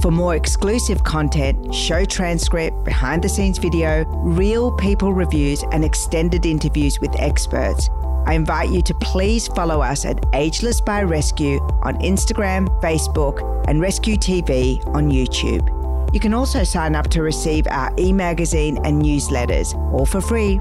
For 0.00 0.10
more 0.10 0.34
exclusive 0.34 1.04
content, 1.04 1.74
show 1.74 2.04
transcript, 2.04 2.84
behind 2.84 3.22
the 3.22 3.28
scenes 3.28 3.58
video, 3.58 4.04
real 4.24 4.72
people 4.72 5.12
reviews, 5.12 5.62
and 5.72 5.84
extended 5.84 6.44
interviews 6.46 6.98
with 7.00 7.14
experts, 7.18 7.88
I 8.26 8.34
invite 8.34 8.70
you 8.70 8.82
to 8.82 8.94
please 8.94 9.48
follow 9.48 9.80
us 9.80 10.04
at 10.04 10.24
Ageless 10.32 10.80
by 10.80 11.02
Rescue 11.02 11.58
on 11.82 11.96
Instagram, 11.98 12.68
Facebook, 12.80 13.64
and 13.68 13.80
Rescue 13.80 14.16
TV 14.16 14.84
on 14.94 15.10
YouTube. 15.10 15.68
You 16.14 16.20
can 16.20 16.34
also 16.34 16.62
sign 16.62 16.94
up 16.94 17.08
to 17.08 17.22
receive 17.22 17.66
our 17.68 17.92
e 17.98 18.12
magazine 18.12 18.78
and 18.84 19.02
newsletters, 19.02 19.74
all 19.92 20.06
for 20.06 20.20
free. 20.20 20.60